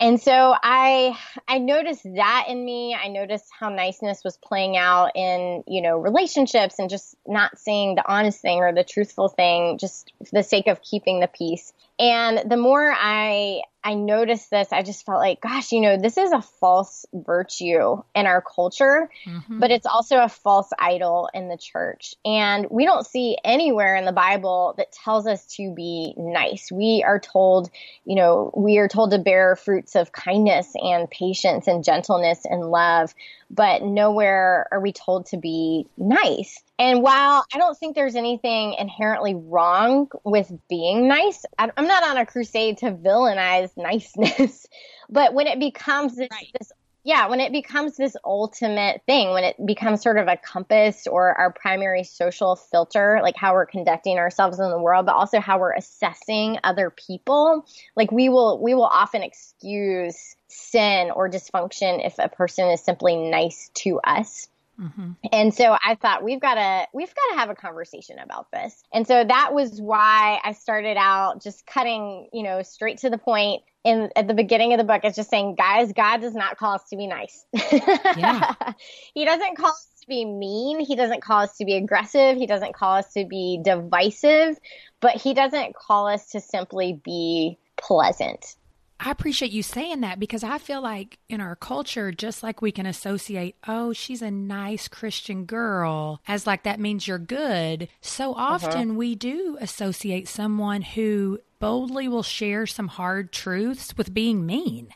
And 0.00 0.18
so 0.18 0.56
I 0.62 1.14
I 1.46 1.58
noticed 1.58 2.04
that 2.04 2.46
in 2.48 2.64
me. 2.64 2.94
I 2.94 3.08
noticed 3.08 3.44
how 3.56 3.68
niceness 3.68 4.24
was 4.24 4.38
playing 4.38 4.78
out 4.78 5.12
in, 5.14 5.62
you 5.66 5.82
know, 5.82 5.98
relationships 5.98 6.78
and 6.78 6.88
just 6.88 7.14
not 7.26 7.58
saying 7.58 7.96
the 7.96 8.10
honest 8.10 8.40
thing 8.40 8.60
or 8.60 8.72
the 8.72 8.82
truthful 8.82 9.28
thing 9.28 9.76
just 9.76 10.10
for 10.18 10.30
the 10.32 10.42
sake 10.42 10.68
of 10.68 10.80
keeping 10.80 11.20
the 11.20 11.28
peace. 11.28 11.74
And 11.98 12.50
the 12.50 12.56
more 12.56 12.94
I 12.98 13.60
I 13.82 13.94
noticed 13.94 14.50
this, 14.50 14.68
I 14.72 14.82
just 14.82 15.06
felt 15.06 15.20
like, 15.20 15.40
gosh, 15.40 15.72
you 15.72 15.80
know, 15.80 15.96
this 15.96 16.18
is 16.18 16.32
a 16.32 16.42
false 16.42 17.06
virtue 17.14 18.02
in 18.14 18.26
our 18.26 18.42
culture, 18.42 19.10
mm-hmm. 19.24 19.58
but 19.58 19.70
it's 19.70 19.86
also 19.86 20.18
a 20.18 20.28
false 20.28 20.70
idol 20.78 21.30
in 21.32 21.48
the 21.48 21.56
church. 21.56 22.14
And 22.24 22.66
we 22.70 22.84
don't 22.84 23.06
see 23.06 23.38
anywhere 23.42 23.96
in 23.96 24.04
the 24.04 24.12
Bible 24.12 24.74
that 24.76 24.92
tells 24.92 25.26
us 25.26 25.46
to 25.56 25.72
be 25.74 26.14
nice. 26.18 26.70
We 26.70 27.02
are 27.06 27.18
told, 27.18 27.70
you 28.04 28.16
know, 28.16 28.52
we 28.54 28.76
are 28.78 28.88
told 28.88 29.12
to 29.12 29.18
bear 29.18 29.56
fruits 29.56 29.96
of 29.96 30.12
kindness 30.12 30.72
and 30.74 31.10
patience 31.10 31.66
and 31.66 31.82
gentleness 31.82 32.40
and 32.44 32.70
love 32.70 33.14
but 33.50 33.82
nowhere 33.82 34.68
are 34.70 34.80
we 34.80 34.92
told 34.92 35.26
to 35.26 35.36
be 35.36 35.86
nice. 35.96 36.62
And 36.80 37.02
while 37.02 37.44
I 37.52 37.58
don't 37.58 37.76
think 37.76 37.94
there's 37.94 38.16
anything 38.16 38.72
inherently 38.72 39.34
wrong 39.34 40.08
with 40.24 40.50
being 40.70 41.08
nice, 41.08 41.44
I'm 41.58 41.86
not 41.86 42.08
on 42.08 42.16
a 42.16 42.24
crusade 42.24 42.78
to 42.78 42.92
villainize 42.92 43.76
niceness. 43.76 44.66
but 45.10 45.34
when 45.34 45.46
it 45.46 45.60
becomes 45.60 46.16
this, 46.16 46.28
right. 46.30 46.50
this 46.58 46.72
yeah, 47.04 47.28
when 47.28 47.40
it 47.40 47.52
becomes 47.52 47.98
this 47.98 48.16
ultimate 48.24 49.02
thing, 49.04 49.30
when 49.30 49.44
it 49.44 49.56
becomes 49.66 50.02
sort 50.02 50.16
of 50.16 50.26
a 50.26 50.38
compass 50.38 51.06
or 51.06 51.36
our 51.36 51.52
primary 51.52 52.02
social 52.02 52.56
filter, 52.56 53.20
like 53.22 53.36
how 53.36 53.52
we're 53.52 53.66
conducting 53.66 54.16
ourselves 54.16 54.58
in 54.58 54.70
the 54.70 54.80
world, 54.80 55.04
but 55.04 55.14
also 55.14 55.38
how 55.38 55.58
we're 55.58 55.74
assessing 55.74 56.58
other 56.64 56.88
people, 56.88 57.66
like 57.94 58.10
we 58.10 58.30
will 58.30 58.58
we 58.58 58.72
will 58.72 58.84
often 58.84 59.22
excuse 59.22 60.34
sin 60.48 61.10
or 61.10 61.28
dysfunction 61.28 62.06
if 62.06 62.14
a 62.18 62.30
person 62.30 62.70
is 62.70 62.82
simply 62.82 63.16
nice 63.16 63.70
to 63.74 64.00
us. 64.00 64.48
Mm-hmm. 64.80 65.12
And 65.32 65.54
so 65.54 65.76
I 65.84 65.94
thought 65.94 66.24
we've 66.24 66.40
got 66.40 66.54
to 66.54 66.86
we've 66.94 67.14
got 67.14 67.34
to 67.34 67.38
have 67.40 67.50
a 67.50 67.54
conversation 67.54 68.18
about 68.18 68.50
this. 68.50 68.82
And 68.92 69.06
so 69.06 69.22
that 69.22 69.52
was 69.52 69.80
why 69.80 70.40
I 70.42 70.52
started 70.52 70.96
out 70.96 71.42
just 71.42 71.66
cutting, 71.66 72.28
you 72.32 72.42
know, 72.42 72.62
straight 72.62 72.98
to 72.98 73.10
the 73.10 73.18
point 73.18 73.62
in 73.84 74.10
at 74.16 74.26
the 74.26 74.34
beginning 74.34 74.72
of 74.72 74.78
the 74.78 74.84
book. 74.84 75.02
It's 75.04 75.16
just 75.16 75.30
saying, 75.30 75.56
guys, 75.56 75.92
God 75.92 76.20
does 76.20 76.34
not 76.34 76.56
call 76.56 76.74
us 76.74 76.84
to 76.90 76.96
be 76.96 77.06
nice. 77.06 77.44
Yeah. 77.52 78.54
he 79.14 79.24
doesn't 79.24 79.56
call 79.56 79.70
us 79.70 79.88
to 80.00 80.06
be 80.08 80.24
mean. 80.24 80.80
He 80.80 80.96
doesn't 80.96 81.22
call 81.22 81.42
us 81.42 81.56
to 81.58 81.64
be 81.64 81.76
aggressive. 81.76 82.36
He 82.36 82.46
doesn't 82.46 82.74
call 82.74 82.96
us 82.96 83.12
to 83.12 83.26
be 83.26 83.60
divisive, 83.62 84.58
but 85.00 85.16
he 85.16 85.34
doesn't 85.34 85.74
call 85.74 86.08
us 86.08 86.30
to 86.30 86.40
simply 86.40 87.00
be 87.04 87.58
pleasant. 87.76 88.56
I 89.02 89.10
appreciate 89.10 89.50
you 89.50 89.62
saying 89.62 90.02
that 90.02 90.20
because 90.20 90.44
I 90.44 90.58
feel 90.58 90.82
like 90.82 91.18
in 91.26 91.40
our 91.40 91.56
culture, 91.56 92.12
just 92.12 92.42
like 92.42 92.60
we 92.60 92.70
can 92.70 92.84
associate, 92.84 93.56
oh, 93.66 93.94
she's 93.94 94.20
a 94.20 94.30
nice 94.30 94.88
Christian 94.88 95.46
girl, 95.46 96.20
as 96.28 96.46
like 96.46 96.64
that 96.64 96.78
means 96.78 97.08
you're 97.08 97.18
good, 97.18 97.88
so 98.02 98.34
uh-huh. 98.34 98.54
often 98.54 98.90
uh-huh. 98.90 98.98
we 98.98 99.14
do 99.14 99.56
associate 99.58 100.28
someone 100.28 100.82
who 100.82 101.40
boldly 101.60 102.08
will 102.08 102.22
share 102.22 102.66
some 102.66 102.88
hard 102.88 103.32
truths 103.32 103.94
with 103.96 104.12
being 104.12 104.44
mean. 104.44 104.88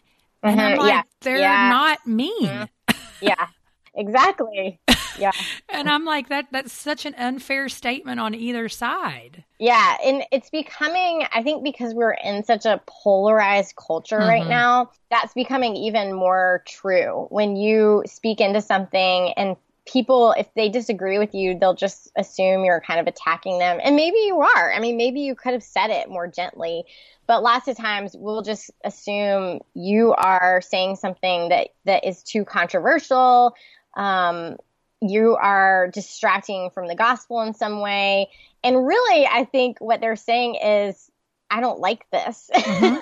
And 0.42 0.60
uh-huh. 0.60 0.68
I'm 0.68 0.78
like, 0.78 0.92
yeah. 0.92 1.02
they're 1.22 1.38
yeah. 1.38 1.70
not 1.70 2.06
mean. 2.06 2.46
Mm-hmm. 2.46 2.96
yeah, 3.22 3.46
exactly. 3.94 4.80
Yeah. 5.18 5.32
and 5.68 5.88
I'm 5.88 6.04
like 6.04 6.28
that 6.28 6.46
that's 6.50 6.72
such 6.72 7.06
an 7.06 7.14
unfair 7.16 7.68
statement 7.68 8.20
on 8.20 8.34
either 8.34 8.68
side. 8.68 9.44
Yeah, 9.58 9.96
and 10.04 10.24
it's 10.32 10.50
becoming 10.50 11.24
I 11.32 11.42
think 11.42 11.62
because 11.64 11.94
we're 11.94 12.12
in 12.12 12.44
such 12.44 12.66
a 12.66 12.80
polarized 12.86 13.76
culture 13.76 14.18
mm-hmm. 14.18 14.28
right 14.28 14.46
now, 14.46 14.90
that's 15.10 15.34
becoming 15.34 15.76
even 15.76 16.12
more 16.12 16.62
true. 16.66 17.26
When 17.30 17.56
you 17.56 18.02
speak 18.06 18.40
into 18.40 18.60
something 18.60 19.32
and 19.36 19.56
people 19.86 20.32
if 20.32 20.46
they 20.54 20.68
disagree 20.68 21.18
with 21.18 21.34
you 21.34 21.58
they'll 21.58 21.74
just 21.74 22.10
assume 22.16 22.64
you're 22.64 22.80
kind 22.80 23.00
of 23.00 23.06
attacking 23.06 23.58
them 23.58 23.78
and 23.82 23.94
maybe 23.96 24.16
you 24.24 24.40
are 24.40 24.72
i 24.72 24.80
mean 24.80 24.96
maybe 24.96 25.20
you 25.20 25.34
could 25.34 25.52
have 25.52 25.62
said 25.62 25.90
it 25.90 26.08
more 26.08 26.26
gently 26.26 26.84
but 27.26 27.42
lots 27.42 27.68
of 27.68 27.76
times 27.76 28.16
we'll 28.18 28.42
just 28.42 28.70
assume 28.82 29.60
you 29.74 30.14
are 30.14 30.62
saying 30.62 30.96
something 30.96 31.50
that 31.50 31.68
that 31.84 32.06
is 32.06 32.22
too 32.22 32.44
controversial 32.44 33.54
um, 33.96 34.56
you 35.00 35.36
are 35.36 35.88
distracting 35.92 36.70
from 36.70 36.88
the 36.88 36.94
gospel 36.94 37.42
in 37.42 37.54
some 37.54 37.80
way. 37.80 38.30
And 38.62 38.86
really, 38.86 39.26
I 39.26 39.44
think 39.44 39.78
what 39.80 40.00
they're 40.00 40.16
saying 40.16 40.56
is, 40.56 41.10
I 41.50 41.60
don't 41.60 41.78
like 41.78 42.08
this. 42.10 42.50
Mm-hmm. 42.52 42.96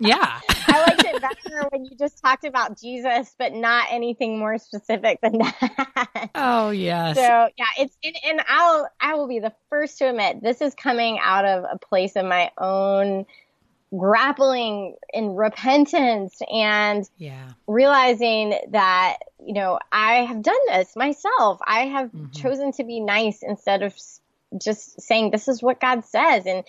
Yeah. 0.00 0.40
I 0.66 0.80
liked 0.82 1.04
it 1.04 1.20
better 1.20 1.68
when 1.70 1.84
you 1.84 1.96
just 1.98 2.22
talked 2.22 2.44
about 2.44 2.80
Jesus, 2.80 3.34
but 3.38 3.54
not 3.54 3.86
anything 3.90 4.38
more 4.38 4.58
specific 4.58 5.20
than 5.20 5.38
that. 5.38 6.30
Oh, 6.34 6.70
yes. 6.70 7.16
So, 7.16 7.22
yeah, 7.22 7.66
it's, 7.78 7.96
and, 8.04 8.16
and 8.24 8.42
I'll, 8.48 8.88
I 9.00 9.14
will 9.14 9.28
be 9.28 9.38
the 9.40 9.52
first 9.68 9.98
to 9.98 10.08
admit 10.08 10.42
this 10.42 10.60
is 10.60 10.74
coming 10.74 11.18
out 11.20 11.44
of 11.44 11.64
a 11.70 11.78
place 11.78 12.16
of 12.16 12.24
my 12.24 12.50
own 12.58 13.26
grappling 13.96 14.96
in 15.12 15.34
repentance 15.34 16.40
and 16.50 17.08
yeah. 17.18 17.50
realizing 17.66 18.58
that 18.70 19.18
you 19.44 19.52
know 19.54 19.78
I 19.90 20.24
have 20.24 20.42
done 20.42 20.58
this 20.68 20.96
myself. 20.96 21.60
I 21.66 21.86
have 21.86 22.08
mm-hmm. 22.08 22.30
chosen 22.30 22.72
to 22.72 22.84
be 22.84 23.00
nice 23.00 23.42
instead 23.42 23.82
of 23.82 23.94
just 24.58 25.00
saying 25.00 25.30
this 25.30 25.48
is 25.48 25.62
what 25.62 25.80
God 25.80 26.04
says. 26.04 26.46
And 26.46 26.64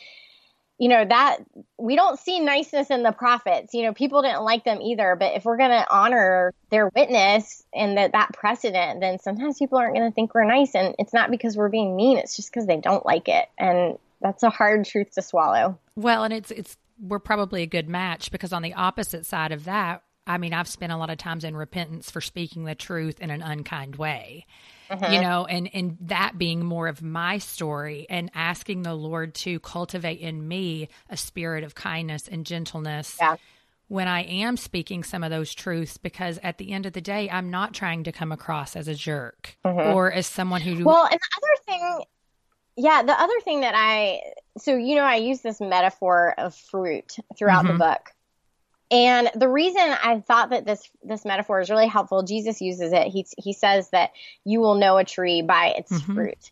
you 0.80 0.90
know 0.90 1.06
that 1.06 1.38
we 1.78 1.96
don't 1.96 2.20
see 2.20 2.40
niceness 2.40 2.90
in 2.90 3.04
the 3.04 3.12
prophets. 3.12 3.74
You 3.74 3.84
know 3.84 3.94
people 3.94 4.22
didn't 4.22 4.44
like 4.44 4.66
them 4.66 4.82
either. 4.82 5.16
But 5.18 5.36
if 5.36 5.46
we're 5.46 5.58
going 5.58 5.72
to 5.72 5.86
honor 5.90 6.54
their 6.72 6.90
witness 6.94 7.64
and 7.74 7.98
that 7.98 8.12
that 8.12 8.34
precedent 8.34 9.00
then 9.00 9.20
sometimes 9.20 9.60
people 9.60 9.78
aren't 9.78 9.96
going 9.96 10.10
to 10.10 10.14
think 10.14 10.34
we're 10.34 10.44
nice. 10.44 10.76
And 10.76 10.96
it's 11.00 11.14
not 11.14 11.32
because 11.32 11.56
we're 11.56 11.70
being 11.70 11.96
mean. 11.96 12.18
It's 12.18 12.36
just 12.36 12.52
because 12.52 12.68
they 12.68 12.78
don't 12.78 13.06
like 13.06 13.30
it. 13.30 13.48
And 13.58 13.98
that's 14.20 14.44
a 14.44 14.50
hard 14.50 14.86
truth 14.86 15.12
to 15.12 15.22
swallow. 15.22 15.78
Well 15.96 16.24
and 16.24 16.34
it's 16.34 16.52
it's 16.52 16.76
we're 17.04 17.20
probably 17.20 17.62
a 17.62 17.68
good 17.68 17.90
match 17.90 18.32
because 18.32 18.54
on 18.54 18.62
the 18.62 18.74
opposite 18.74 19.26
side 19.26 19.52
of 19.52 19.66
that, 19.66 20.04
I 20.26 20.38
mean, 20.38 20.54
I've 20.54 20.70
spent 20.70 20.94
a 20.94 20.98
lot 20.98 21.10
of 21.10 21.18
times 21.18 21.44
in 21.44 21.56
repentance 21.56 22.10
for 22.10 22.22
speaking 22.22 22.64
the 22.64 22.76
truth 22.76 23.20
in 23.20 23.30
an 23.30 23.42
unkind 23.42 23.98
way. 23.98 24.46
Uh-huh. 24.90 25.12
You 25.12 25.22
know, 25.22 25.46
and 25.46 25.70
and 25.74 25.98
that 26.02 26.38
being 26.38 26.64
more 26.64 26.88
of 26.88 27.02
my 27.02 27.40
story 27.40 28.06
and 28.10 28.30
asking 28.36 28.84
the 28.84 28.94
Lord 28.94 29.34
to 29.36 29.60
cultivate 29.60 30.20
in 30.20 30.48
me 30.48 30.90
a 31.10 31.18
spirit 31.18 31.64
of 31.64 31.76
kindness 31.76 32.28
and 32.28 32.46
gentleness. 32.46 33.18
Yeah 33.20 33.38
when 33.94 34.08
I 34.08 34.24
am 34.24 34.58
speaking 34.58 35.04
some 35.04 35.24
of 35.24 35.30
those 35.30 35.54
truths 35.54 35.98
because 35.98 36.40
at 36.42 36.58
the 36.58 36.72
end 36.72 36.88
of 36.88 36.94
the 36.94 37.02
day, 37.02 37.30
I'm 37.30 37.52
not 37.52 37.76
trying 37.76 38.06
to 38.06 38.12
come 38.12 38.32
across 38.32 38.76
as 38.76 38.88
a 38.88 38.96
jerk 38.96 39.56
mm-hmm. 39.64 39.94
or 39.94 40.12
as 40.12 40.26
someone 40.26 40.62
who. 40.62 40.84
Well, 40.84 41.04
and 41.04 41.20
the 41.20 41.38
other 41.38 41.64
thing, 41.66 42.06
yeah, 42.76 43.04
the 43.04 43.20
other 43.20 43.40
thing 43.44 43.62
that 43.62 43.74
I, 43.76 44.22
so, 44.58 44.76
you 44.76 44.96
know, 44.96 45.04
I 45.04 45.16
use 45.16 45.42
this 45.42 45.62
metaphor 45.62 46.34
of 46.38 46.56
fruit 46.56 47.18
throughout 47.38 47.66
mm-hmm. 47.66 47.74
the 47.74 47.80
book. 47.80 48.10
And 48.92 49.32
the 49.34 49.50
reason 49.50 49.82
I 49.82 50.20
thought 50.20 50.52
that 50.52 50.66
this 50.66 50.88
this 51.02 51.26
metaphor 51.26 51.60
is 51.60 51.72
really 51.72 51.88
helpful, 51.88 52.22
Jesus 52.22 52.62
uses 52.62 52.94
it. 52.94 53.08
He 53.08 53.26
he 53.38 53.54
says 53.54 53.90
that 53.90 54.12
you 54.46 54.60
will 54.60 54.76
know 54.76 54.98
a 54.98 55.04
tree 55.04 55.42
by 55.42 55.74
its 55.78 55.92
mm-hmm. 55.92 56.14
fruit. 56.14 56.52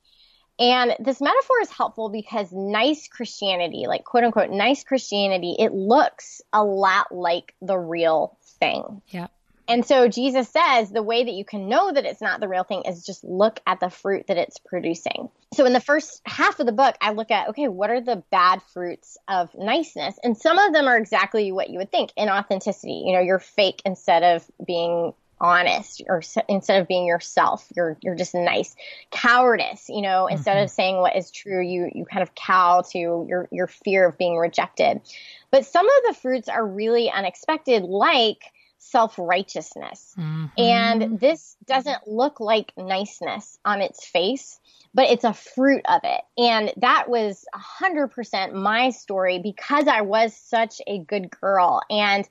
And 0.58 0.96
this 1.00 1.22
metaphor 1.22 1.62
is 1.62 1.70
helpful 1.70 2.10
because 2.10 2.52
nice 2.52 3.08
Christianity, 3.08 3.86
like 3.88 4.06
quote 4.06 4.24
unquote 4.24 4.50
nice 4.50 4.84
Christianity, 4.84 5.56
it 5.60 5.72
looks 5.72 6.42
a 6.52 6.64
lot 6.64 7.12
like 7.12 7.54
the 7.62 7.78
real 7.78 8.38
thing. 8.60 9.02
Yeah. 9.10 9.28
And 9.68 9.86
so 9.86 10.08
Jesus 10.08 10.50
says 10.50 10.92
the 10.92 11.04
way 11.04 11.24
that 11.24 11.34
you 11.34 11.46
can 11.46 11.70
know 11.70 11.92
that 11.92 12.06
it's 12.06 12.22
not 12.22 12.40
the 12.40 12.48
real 12.48 12.64
thing 12.64 12.84
is 12.86 13.06
just 13.06 13.24
look 13.24 13.60
at 13.66 13.80
the 13.80 13.90
fruit 13.90 14.28
that 14.28 14.38
it's 14.38 14.58
producing. 14.58 15.30
So 15.54 15.66
in 15.66 15.74
the 15.74 15.80
first 15.80 16.22
half 16.26 16.60
of 16.60 16.66
the 16.66 16.72
book, 16.72 16.96
I 17.02 17.12
look 17.12 17.32
at, 17.32 17.50
okay, 17.50 17.68
what 17.68 17.90
are 17.90 18.02
the 18.02 18.24
bad 18.32 18.62
fruits 18.74 19.18
of 19.28 19.54
niceness? 19.56 20.20
And 20.24 20.38
some 20.38 20.58
of 20.58 20.74
them 20.74 20.88
are 20.88 20.98
exactly 20.98 21.52
what 21.52 21.70
you 21.70 21.80
would 21.80 21.92
think 21.92 22.12
inauthenticity. 22.18 23.06
You 23.06 23.14
know, 23.14 23.22
you're 23.22 23.40
fake 23.40 23.82
instead 23.86 24.24
of 24.24 24.50
being 24.66 25.14
honest 25.42 26.04
or 26.08 26.22
instead 26.48 26.80
of 26.80 26.88
being 26.88 27.08
yourself 27.08 27.68
you're 27.76 27.98
you're 28.02 28.14
just 28.14 28.36
nice 28.36 28.76
cowardice 29.10 29.90
you 29.90 30.02
know 30.02 30.26
mm-hmm. 30.26 30.36
instead 30.36 30.64
of 30.64 30.70
saying 30.70 30.98
what 30.98 31.16
is 31.16 31.32
true 31.32 31.66
you 31.66 31.90
you 31.96 32.06
kind 32.06 32.22
of 32.22 32.36
cow 32.36 32.84
to 32.88 33.26
your 33.28 33.50
your 33.52 33.66
fear 33.66 34.08
of 34.08 34.16
being 34.20 34.38
rejected 34.38 35.02
but 35.50 35.66
some 35.66 35.88
of 35.88 36.04
the 36.08 36.14
fruits 36.14 36.48
are 36.48 36.66
really 36.66 37.10
unexpected 37.10 37.82
like 37.82 38.44
self-righteousness 38.84 40.16
mm-hmm. 40.18 40.46
and 40.58 41.20
this 41.20 41.56
doesn't 41.66 42.08
look 42.08 42.40
like 42.40 42.74
niceness 42.78 43.60
on 43.64 43.82
its 43.82 44.06
face 44.06 44.60
but 44.94 45.10
it's 45.10 45.24
a 45.24 45.34
fruit 45.34 45.82
of 45.88 46.02
it. 46.04 46.22
And 46.38 46.74
that 46.78 47.10
was 47.10 47.46
100% 47.82 48.54
my 48.54 48.90
story 48.90 49.40
because 49.40 49.88
I 49.88 50.02
was 50.02 50.36
such 50.36 50.82
a 50.88 51.00
good 51.00 51.32
girl. 51.32 51.82
And, 51.90 52.28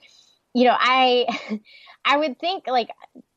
you 0.55 0.65
know, 0.65 0.77
I, 0.79 1.27
I 2.05 2.17
would 2.17 2.39
think 2.39 2.67
like 2.67 2.89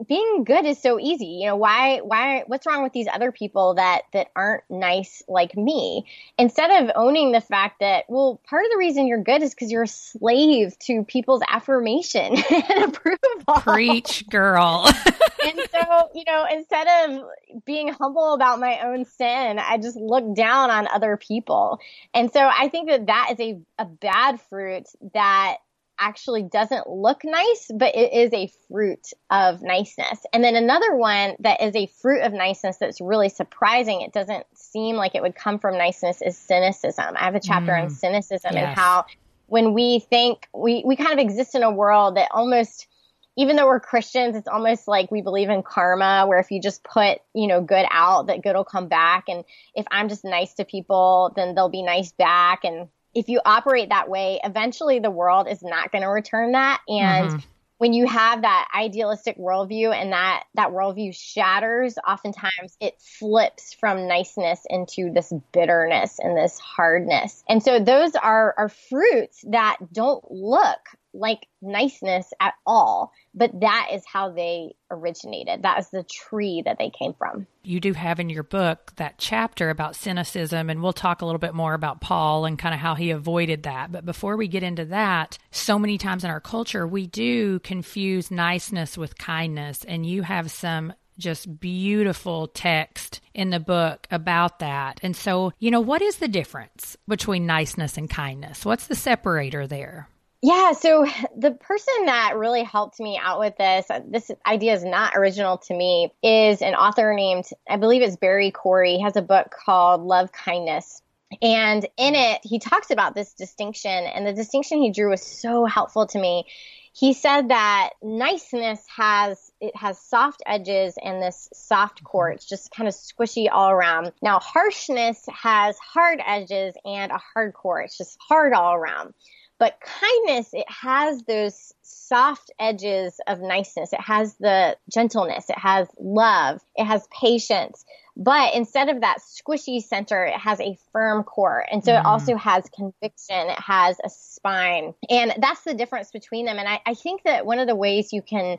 being 0.07 0.43
good 0.45 0.65
is 0.65 0.81
so 0.81 0.99
easy. 0.99 1.25
You 1.25 1.47
know, 1.47 1.55
why 1.57 1.97
why 1.99 2.43
what's 2.47 2.65
wrong 2.65 2.81
with 2.81 2.93
these 2.93 3.07
other 3.11 3.31
people 3.31 3.73
that 3.75 4.03
that 4.13 4.27
aren't 4.35 4.63
nice 4.69 5.21
like 5.27 5.55
me? 5.57 6.05
Instead 6.37 6.83
of 6.83 6.91
owning 6.95 7.33
the 7.33 7.41
fact 7.41 7.81
that 7.81 8.05
well, 8.07 8.41
part 8.47 8.63
of 8.63 8.71
the 8.71 8.77
reason 8.77 9.05
you're 9.05 9.21
good 9.21 9.43
is 9.43 9.53
cuz 9.53 9.69
you're 9.69 9.83
a 9.83 9.87
slave 9.87 10.77
to 10.79 11.03
people's 11.03 11.41
affirmation 11.47 12.35
and 12.49 12.83
approval. 12.85 13.53
Preach, 13.57 14.27
girl. 14.29 14.85
and 15.45 15.59
so, 15.69 16.09
you 16.15 16.23
know, 16.25 16.45
instead 16.49 16.87
of 17.09 17.25
being 17.65 17.89
humble 17.89 18.33
about 18.33 18.59
my 18.59 18.79
own 18.79 19.03
sin, 19.03 19.59
I 19.59 19.77
just 19.77 19.97
look 19.97 20.35
down 20.35 20.71
on 20.71 20.87
other 20.87 21.17
people. 21.17 21.79
And 22.13 22.31
so 22.31 22.39
I 22.39 22.69
think 22.69 22.89
that 22.89 23.07
that 23.07 23.29
is 23.33 23.39
a 23.41 23.59
a 23.77 23.85
bad 23.85 24.39
fruit 24.41 24.87
that 25.13 25.57
actually 25.99 26.43
doesn't 26.43 26.87
look 26.89 27.23
nice, 27.23 27.69
but 27.73 27.95
it 27.95 28.13
is 28.13 28.33
a 28.33 28.51
fruit 28.67 29.11
of 29.29 29.61
niceness. 29.61 30.25
And 30.33 30.43
then 30.43 30.55
another 30.55 30.95
one 30.95 31.35
that 31.39 31.61
is 31.61 31.75
a 31.75 31.87
fruit 32.01 32.21
of 32.21 32.33
niceness 32.33 32.77
that's 32.77 32.99
really 32.99 33.29
surprising, 33.29 34.01
it 34.01 34.13
doesn't 34.13 34.45
seem 34.55 34.95
like 34.95 35.15
it 35.15 35.21
would 35.21 35.35
come 35.35 35.59
from 35.59 35.77
niceness, 35.77 36.21
is 36.21 36.37
cynicism. 36.37 37.15
I 37.15 37.25
have 37.25 37.35
a 37.35 37.39
chapter 37.39 37.71
mm. 37.71 37.83
on 37.83 37.89
cynicism 37.89 38.53
yes. 38.53 38.65
and 38.65 38.77
how 38.77 39.05
when 39.47 39.73
we 39.73 39.99
think 39.99 40.47
we, 40.53 40.83
we 40.85 40.95
kind 40.95 41.13
of 41.13 41.19
exist 41.19 41.55
in 41.55 41.63
a 41.63 41.71
world 41.71 42.17
that 42.17 42.29
almost 42.31 42.87
even 43.35 43.55
though 43.55 43.65
we're 43.65 43.79
Christians, 43.79 44.35
it's 44.35 44.47
almost 44.47 44.87
like 44.87 45.09
we 45.09 45.21
believe 45.21 45.49
in 45.49 45.63
karma, 45.63 46.25
where 46.27 46.39
if 46.39 46.51
you 46.51 46.61
just 46.61 46.83
put, 46.83 47.17
you 47.33 47.47
know, 47.47 47.61
good 47.61 47.85
out, 47.89 48.27
that 48.27 48.43
good 48.43 48.55
will 48.55 48.63
come 48.63 48.87
back. 48.87 49.25
And 49.27 49.43
if 49.73 49.85
I'm 49.89 50.07
just 50.07 50.23
nice 50.23 50.53
to 50.55 50.65
people, 50.65 51.33
then 51.35 51.55
they'll 51.55 51.69
be 51.69 51.81
nice 51.81 52.11
back. 52.11 52.63
And 52.63 52.89
if 53.13 53.29
you 53.29 53.41
operate 53.45 53.89
that 53.89 54.09
way, 54.09 54.39
eventually 54.43 54.99
the 54.99 55.11
world 55.11 55.47
is 55.47 55.61
not 55.61 55.91
going 55.91 56.01
to 56.03 56.09
return 56.09 56.53
that. 56.53 56.81
And 56.87 57.29
mm-hmm. 57.29 57.39
when 57.77 57.93
you 57.93 58.07
have 58.07 58.41
that 58.41 58.67
idealistic 58.75 59.37
worldview 59.37 59.93
and 59.93 60.11
that, 60.13 60.43
that 60.55 60.69
worldview 60.69 61.15
shatters, 61.15 61.95
oftentimes 62.07 62.75
it 62.79 62.95
flips 63.19 63.73
from 63.73 64.07
niceness 64.07 64.65
into 64.69 65.11
this 65.13 65.31
bitterness 65.51 66.19
and 66.19 66.37
this 66.37 66.59
hardness. 66.59 67.43
And 67.47 67.61
so 67.61 67.79
those 67.79 68.15
are, 68.15 68.55
are 68.57 68.69
fruits 68.69 69.43
that 69.49 69.77
don't 69.91 70.23
look 70.31 70.79
like 71.13 71.47
niceness 71.61 72.31
at 72.39 72.53
all, 72.65 73.11
but 73.35 73.51
that 73.61 73.89
is 73.93 74.03
how 74.11 74.31
they 74.31 74.73
originated. 74.89 75.63
That 75.63 75.79
is 75.79 75.89
the 75.89 76.03
tree 76.03 76.63
that 76.65 76.77
they 76.79 76.91
came 76.97 77.13
from. 77.13 77.47
You 77.63 77.79
do 77.79 77.93
have 77.93 78.19
in 78.19 78.29
your 78.29 78.43
book 78.43 78.93
that 78.97 79.17
chapter 79.17 79.69
about 79.69 79.95
cynicism, 79.95 80.69
and 80.69 80.81
we'll 80.81 80.93
talk 80.93 81.21
a 81.21 81.25
little 81.25 81.39
bit 81.39 81.53
more 81.53 81.73
about 81.73 82.01
Paul 82.01 82.45
and 82.45 82.59
kind 82.59 82.73
of 82.73 82.81
how 82.81 82.95
he 82.95 83.11
avoided 83.11 83.63
that. 83.63 83.91
But 83.91 84.05
before 84.05 84.37
we 84.37 84.47
get 84.47 84.63
into 84.63 84.85
that, 84.85 85.37
so 85.51 85.77
many 85.77 85.97
times 85.97 86.23
in 86.23 86.29
our 86.29 86.41
culture, 86.41 86.87
we 86.87 87.07
do 87.07 87.59
confuse 87.59 88.31
niceness 88.31 88.97
with 88.97 89.17
kindness, 89.17 89.83
and 89.85 90.05
you 90.05 90.23
have 90.23 90.51
some 90.51 90.93
just 91.19 91.59
beautiful 91.59 92.47
text 92.47 93.21
in 93.33 93.51
the 93.51 93.59
book 93.59 94.07
about 94.09 94.59
that. 94.59 94.99
And 95.03 95.15
so, 95.15 95.53
you 95.59 95.69
know, 95.71 95.81
what 95.81 96.01
is 96.01 96.17
the 96.17 96.27
difference 96.27 96.97
between 97.07 97.45
niceness 97.45 97.97
and 97.97 98.09
kindness? 98.09 98.65
What's 98.65 98.87
the 98.87 98.95
separator 98.95 99.67
there? 99.67 100.09
Yeah, 100.45 100.73
so 100.73 101.05
the 101.37 101.51
person 101.51 102.07
that 102.07 102.35
really 102.35 102.63
helped 102.63 102.99
me 102.99 103.17
out 103.17 103.39
with 103.39 103.55
this, 103.55 103.85
uh, 103.89 104.01
this 104.05 104.29
idea 104.45 104.73
is 104.73 104.83
not 104.83 105.15
original 105.15 105.57
to 105.59 105.73
me, 105.73 106.11
is 106.21 106.61
an 106.61 106.75
author 106.75 107.13
named, 107.13 107.45
I 107.69 107.77
believe 107.77 108.01
it's 108.01 108.17
Barry 108.17 108.51
Corey. 108.51 108.97
He 108.97 109.03
has 109.03 109.15
a 109.15 109.21
book 109.21 109.55
called 109.65 110.01
Love 110.01 110.33
Kindness. 110.33 111.01
And 111.41 111.87
in 111.95 112.15
it, 112.15 112.41
he 112.43 112.59
talks 112.59 112.91
about 112.91 113.15
this 113.15 113.33
distinction, 113.35 113.89
and 113.89 114.27
the 114.27 114.33
distinction 114.33 114.81
he 114.81 114.91
drew 114.91 115.11
was 115.11 115.21
so 115.21 115.63
helpful 115.63 116.07
to 116.07 116.19
me. 116.19 116.43
He 116.91 117.13
said 117.13 117.47
that 117.47 117.91
niceness 118.03 118.85
has 118.95 119.49
it 119.61 119.75
has 119.77 119.97
soft 119.97 120.43
edges 120.45 120.95
and 121.01 121.23
this 121.23 121.49
soft 121.53 122.03
core. 122.03 122.31
It's 122.31 122.45
just 122.45 122.69
kind 122.69 122.89
of 122.89 122.93
squishy 122.93 123.47
all 123.51 123.71
around. 123.71 124.11
Now 124.21 124.39
harshness 124.39 125.25
has 125.27 125.77
hard 125.79 126.19
edges 126.23 126.75
and 126.85 127.11
a 127.13 127.17
hard 127.17 127.53
core. 127.53 127.81
It's 127.81 127.97
just 127.97 128.17
hard 128.19 128.53
all 128.53 128.75
around. 128.75 129.15
But 129.63 129.79
kindness, 129.79 130.49
it 130.51 130.65
has 130.67 131.23
those 131.23 131.73
soft 131.83 132.51
edges 132.59 133.21
of 133.27 133.39
niceness. 133.39 133.93
It 133.93 134.01
has 134.01 134.35
the 134.35 134.75
gentleness. 134.91 135.49
It 135.49 135.57
has 135.57 135.87
love. 135.97 136.59
It 136.75 136.83
has 136.83 137.07
patience. 137.17 137.85
But 138.17 138.55
instead 138.55 138.89
of 138.89 138.99
that 138.99 139.19
squishy 139.19 139.81
center, 139.81 140.25
it 140.25 140.33
has 140.33 140.59
a 140.59 140.77
firm 140.91 141.23
core. 141.23 141.65
And 141.71 141.81
so 141.81 141.93
mm. 141.93 141.99
it 142.01 142.05
also 142.05 142.35
has 142.35 142.69
conviction. 142.75 143.51
It 143.51 143.59
has 143.61 143.95
a 144.03 144.09
spine. 144.09 144.95
And 145.09 145.33
that's 145.37 145.63
the 145.63 145.73
difference 145.73 146.11
between 146.11 146.45
them. 146.45 146.59
And 146.59 146.67
I, 146.67 146.81
I 146.85 146.93
think 146.93 147.23
that 147.23 147.45
one 147.45 147.59
of 147.59 147.67
the 147.67 147.75
ways 147.77 148.11
you 148.11 148.21
can 148.21 148.57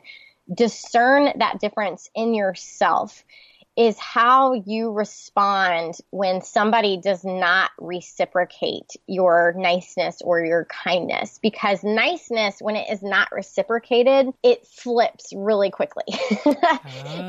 discern 0.51 1.37
that 1.37 1.59
difference 1.59 2.09
in 2.15 2.33
yourself 2.33 3.23
is 3.75 3.97
how 3.99 4.53
you 4.53 4.91
respond 4.91 5.95
when 6.09 6.41
somebody 6.41 6.97
does 6.97 7.25
not 7.25 7.71
reciprocate 7.77 8.91
your 9.05 9.53
niceness 9.57 10.21
or 10.21 10.39
your 10.45 10.65
kindness. 10.65 11.39
Because 11.41 11.83
niceness, 11.83 12.61
when 12.61 12.77
it 12.77 12.89
is 12.89 13.03
not 13.03 13.31
reciprocated, 13.33 14.33
it 14.43 14.65
flips 14.65 15.33
really 15.35 15.71
quickly. 15.71 16.03
oh. 16.07 16.45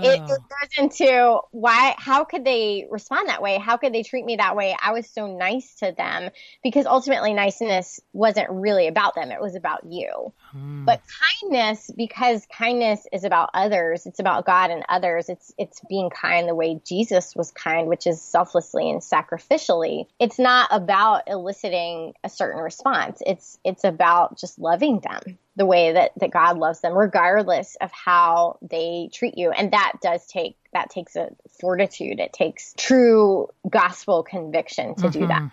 it, 0.04 0.20
it 0.20 0.26
goes 0.28 0.38
into 0.78 1.40
why, 1.50 1.94
how 1.98 2.24
could 2.24 2.44
they 2.44 2.86
respond 2.90 3.28
that 3.28 3.42
way? 3.42 3.58
How 3.58 3.76
could 3.76 3.92
they 3.92 4.04
treat 4.04 4.24
me 4.24 4.36
that 4.36 4.54
way? 4.54 4.76
I 4.80 4.92
was 4.92 5.08
so 5.08 5.26
nice 5.26 5.74
to 5.76 5.92
them 5.96 6.30
because 6.62 6.86
ultimately 6.86 7.34
niceness 7.34 7.98
wasn't 8.12 8.50
really 8.50 8.86
about 8.86 9.16
them. 9.16 9.32
It 9.32 9.40
was 9.40 9.56
about 9.56 9.80
you. 9.90 10.32
Mm. 10.54 10.84
But 10.84 11.02
kindness, 11.42 11.90
because 11.96 12.46
kindness 12.46 13.06
is 13.12 13.24
about 13.24 13.50
others, 13.54 14.06
it's 14.06 14.18
about 14.18 14.46
God 14.46 14.70
and 14.70 14.84
others. 14.88 15.28
It's, 15.28 15.52
it's 15.58 15.80
being 15.88 16.10
kind 16.10 16.48
the 16.48 16.54
way 16.54 16.80
Jesus 16.84 17.34
was 17.34 17.50
kind, 17.50 17.88
which 17.88 18.06
is 18.06 18.20
selflessly 18.20 18.90
and 18.90 19.00
sacrificially. 19.00 20.06
It's 20.18 20.38
not 20.38 20.68
about 20.70 21.22
eliciting 21.26 22.14
a 22.22 22.28
certain 22.28 22.60
response. 22.60 23.22
It's 23.26 23.58
it's 23.64 23.84
about 23.84 24.38
just 24.38 24.58
loving 24.58 25.00
them 25.00 25.38
the 25.56 25.66
way 25.66 25.92
that, 25.92 26.12
that 26.20 26.30
God 26.30 26.58
loves 26.58 26.80
them, 26.80 26.92
regardless 26.92 27.76
of 27.80 27.90
how 27.90 28.58
they 28.62 29.08
treat 29.12 29.38
you. 29.38 29.50
And 29.50 29.72
that 29.72 29.94
does 30.02 30.26
take 30.26 30.56
that 30.72 30.90
takes 30.90 31.16
a 31.16 31.30
fortitude. 31.58 32.20
It 32.20 32.32
takes 32.32 32.74
true 32.76 33.48
gospel 33.68 34.22
conviction 34.22 34.94
to 34.96 35.02
mm-hmm. 35.02 35.20
do 35.20 35.26
that. 35.28 35.50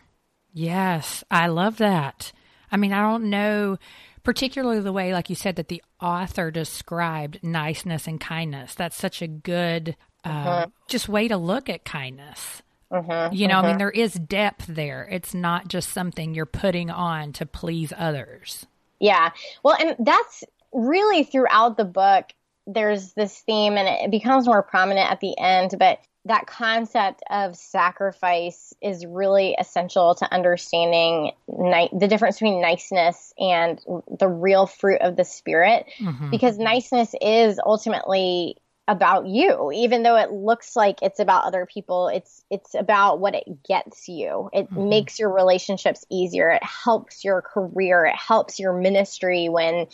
Yes, 0.54 1.24
I 1.32 1.48
love 1.48 1.78
that. 1.78 2.32
I 2.72 2.78
mean, 2.78 2.92
I 2.94 3.02
don't 3.02 3.30
know 3.30 3.78
particularly 4.24 4.80
the 4.80 4.94
way, 4.94 5.14
like 5.14 5.30
you 5.30 5.36
said, 5.36 5.56
that 5.58 5.68
the 5.68 5.84
author 6.02 6.52
described 6.52 7.40
niceness 7.44 8.08
and 8.08 8.20
kindness. 8.20 8.76
That's 8.76 8.98
such 8.98 9.22
a 9.22 9.28
good, 9.28 9.96
uh, 10.26 10.30
uh-huh. 10.30 10.68
just 10.88 11.10
way 11.10 11.28
to 11.28 11.38
look 11.38 11.70
at 11.70 11.86
kindness. 11.86 12.62
Uh-huh, 12.92 13.30
you 13.32 13.48
know, 13.48 13.56
uh-huh. 13.56 13.60
I 13.60 13.62
mean, 13.64 13.72
mm-hmm. 13.72 13.78
there 13.80 13.92
is 13.92 14.14
depth 14.14 14.68
there. 14.68 15.08
It's 15.10 15.34
not 15.34 15.68
just 15.68 15.90
something 15.90 16.34
you're 16.34 16.46
putting 16.46 16.90
on 16.92 17.34
to 17.34 17.46
please 17.46 17.92
others. 17.98 18.68
Yeah. 19.00 19.32
Well, 19.64 19.76
and 19.80 19.96
that's 20.00 20.44
really 20.72 21.24
throughout 21.24 21.76
the 21.76 21.86
book. 21.86 22.26
There's 22.66 23.14
this 23.14 23.38
theme, 23.40 23.78
and 23.78 23.88
it 23.88 24.12
becomes 24.12 24.48
more 24.48 24.64
prominent 24.64 25.12
at 25.12 25.20
the 25.20 25.38
end, 25.38 25.76
but 25.78 26.00
that 26.26 26.48
concept 26.48 27.22
of 27.30 27.56
sacrifice 27.56 28.74
is 28.82 29.06
really 29.06 29.56
essential 29.60 30.16
to 30.16 30.34
understanding 30.34 31.32
ni- 31.48 31.90
the 31.92 32.08
difference 32.08 32.38
between 32.38 32.62
niceness 32.62 33.34
and 33.38 33.82
the 34.20 34.28
real 34.28 34.66
fruit 34.66 35.02
of 35.02 35.16
the 35.16 35.26
spirit. 35.26 35.86
Mm-hmm. 36.00 36.30
because 36.30 36.58
niceness 36.58 37.14
is 37.22 37.60
ultimately 37.64 38.58
about 38.88 39.28
you. 39.28 39.72
Even 39.74 40.04
though 40.04 40.18
it 40.18 40.32
looks 40.32 40.76
like 40.76 41.02
it's 41.02 41.20
about 41.20 41.46
other 41.46 41.66
people 41.66 42.10
it's 42.10 42.44
it's 42.50 42.76
about 42.76 43.20
what 43.20 43.36
it 43.36 43.64
gets 43.64 44.08
you. 44.08 44.50
It 44.54 44.70
mm-hmm. 44.70 44.90
makes 44.90 45.20
your 45.20 45.32
relationships 45.32 46.06
easier. 46.10 46.50
It 46.50 46.64
helps 46.64 47.24
your 47.24 47.42
career. 47.42 48.06
It 48.06 48.16
helps 48.16 48.60
your 48.60 48.74
ministry 48.74 49.50
when 49.50 49.88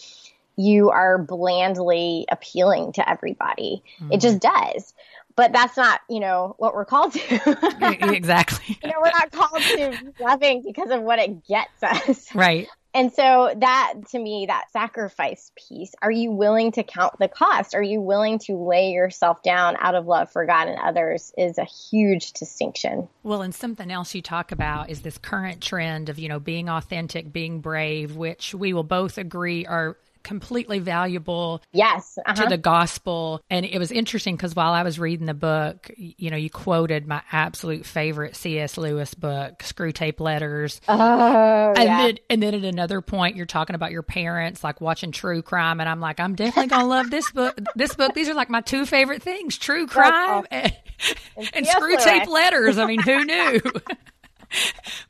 you 0.55 0.89
are 0.89 1.17
blandly 1.17 2.25
appealing 2.29 2.93
to 2.93 3.09
everybody. 3.09 3.83
Mm-hmm. 3.99 4.13
it 4.13 4.21
just 4.21 4.39
does 4.39 4.93
but 5.39 5.53
that's 5.53 5.77
not 5.77 6.01
you 6.09 6.19
know 6.19 6.53
what 6.57 6.73
we're 6.73 6.83
called 6.83 7.13
to. 7.13 7.57
Exactly. 8.19 8.77
You 8.83 8.89
know 8.89 8.97
we're 8.97 9.11
not 9.11 9.31
called 9.31 9.61
to 9.61 10.13
loving 10.19 10.63
because 10.65 10.89
of 10.89 11.01
what 11.01 11.17
it 11.19 11.45
gets 11.47 11.81
us. 11.81 12.35
Right. 12.35 12.67
And 12.93 13.13
so 13.13 13.53
that 13.55 13.93
to 14.09 14.19
me 14.19 14.47
that 14.47 14.65
sacrifice 14.71 15.51
piece 15.55 15.93
are 16.01 16.11
you 16.11 16.31
willing 16.31 16.73
to 16.73 16.83
count 16.83 17.13
the 17.19 17.29
cost? 17.29 17.73
Are 17.73 17.81
you 17.81 18.01
willing 18.01 18.39
to 18.39 18.55
lay 18.55 18.91
yourself 18.91 19.41
down 19.41 19.77
out 19.79 19.95
of 19.95 20.07
love 20.07 20.29
for 20.29 20.45
god 20.45 20.67
and 20.67 20.77
others 20.79 21.31
is 21.37 21.57
a 21.57 21.63
huge 21.63 22.33
distinction. 22.33 23.07
Well 23.23 23.41
and 23.41 23.55
something 23.55 23.89
else 23.89 24.13
you 24.13 24.21
talk 24.21 24.51
about 24.51 24.89
is 24.89 25.03
this 25.03 25.17
current 25.17 25.61
trend 25.61 26.09
of 26.09 26.19
you 26.19 26.27
know 26.27 26.41
being 26.41 26.67
authentic 26.67 27.31
being 27.31 27.61
brave 27.61 28.17
which 28.17 28.53
we 28.53 28.73
will 28.73 28.83
both 28.83 29.17
agree 29.17 29.65
are 29.65 29.95
completely 30.23 30.79
valuable 30.79 31.61
yes 31.71 32.17
uh-huh. 32.25 32.43
to 32.43 32.49
the 32.49 32.57
gospel. 32.57 33.41
And 33.49 33.65
it 33.65 33.79
was 33.79 33.91
interesting 33.91 34.35
because 34.35 34.55
while 34.55 34.73
i 34.73 34.83
was 34.83 34.99
reading 34.99 35.25
the 35.25 35.33
book 35.33 35.91
you 35.97 36.29
know 36.29 36.37
you 36.37 36.49
quoted 36.49 37.07
my 37.07 37.21
absolute 37.31 37.85
favorite 37.85 38.35
cs 38.35 38.77
lewis 38.77 39.13
book 39.13 39.59
Screwtape 39.59 40.19
Letters. 40.19 40.81
Oh, 40.87 41.73
and 41.75 41.83
yeah. 41.83 41.97
then 41.97 42.17
and 42.29 42.43
then 42.43 42.53
at 42.53 42.63
another 42.63 43.01
point 43.01 43.35
you're 43.35 43.45
talking 43.45 43.75
about 43.75 43.91
your 43.91 44.03
parents 44.03 44.63
like 44.63 44.81
watching 44.81 45.11
true 45.11 45.41
crime 45.41 45.79
and 45.79 45.89
i'm 45.89 45.99
like 45.99 46.19
i'm 46.19 46.35
definitely 46.35 46.67
gonna 46.69 46.87
love 46.87 47.09
this 47.09 47.31
book 47.31 47.57
this 47.75 47.95
book. 47.95 48.13
These 48.13 48.29
are 48.29 48.33
like 48.33 48.49
my 48.49 48.61
two 48.61 48.85
favorite 48.85 49.21
things 49.21 49.57
true 49.57 49.87
crime 49.87 50.45
and, 50.51 50.73
and 51.53 51.65
Screwtape 51.65 52.27
Letters. 52.27 52.77
I 52.77 52.85
mean 52.85 53.01
who 53.01 53.25
knew? 53.25 53.61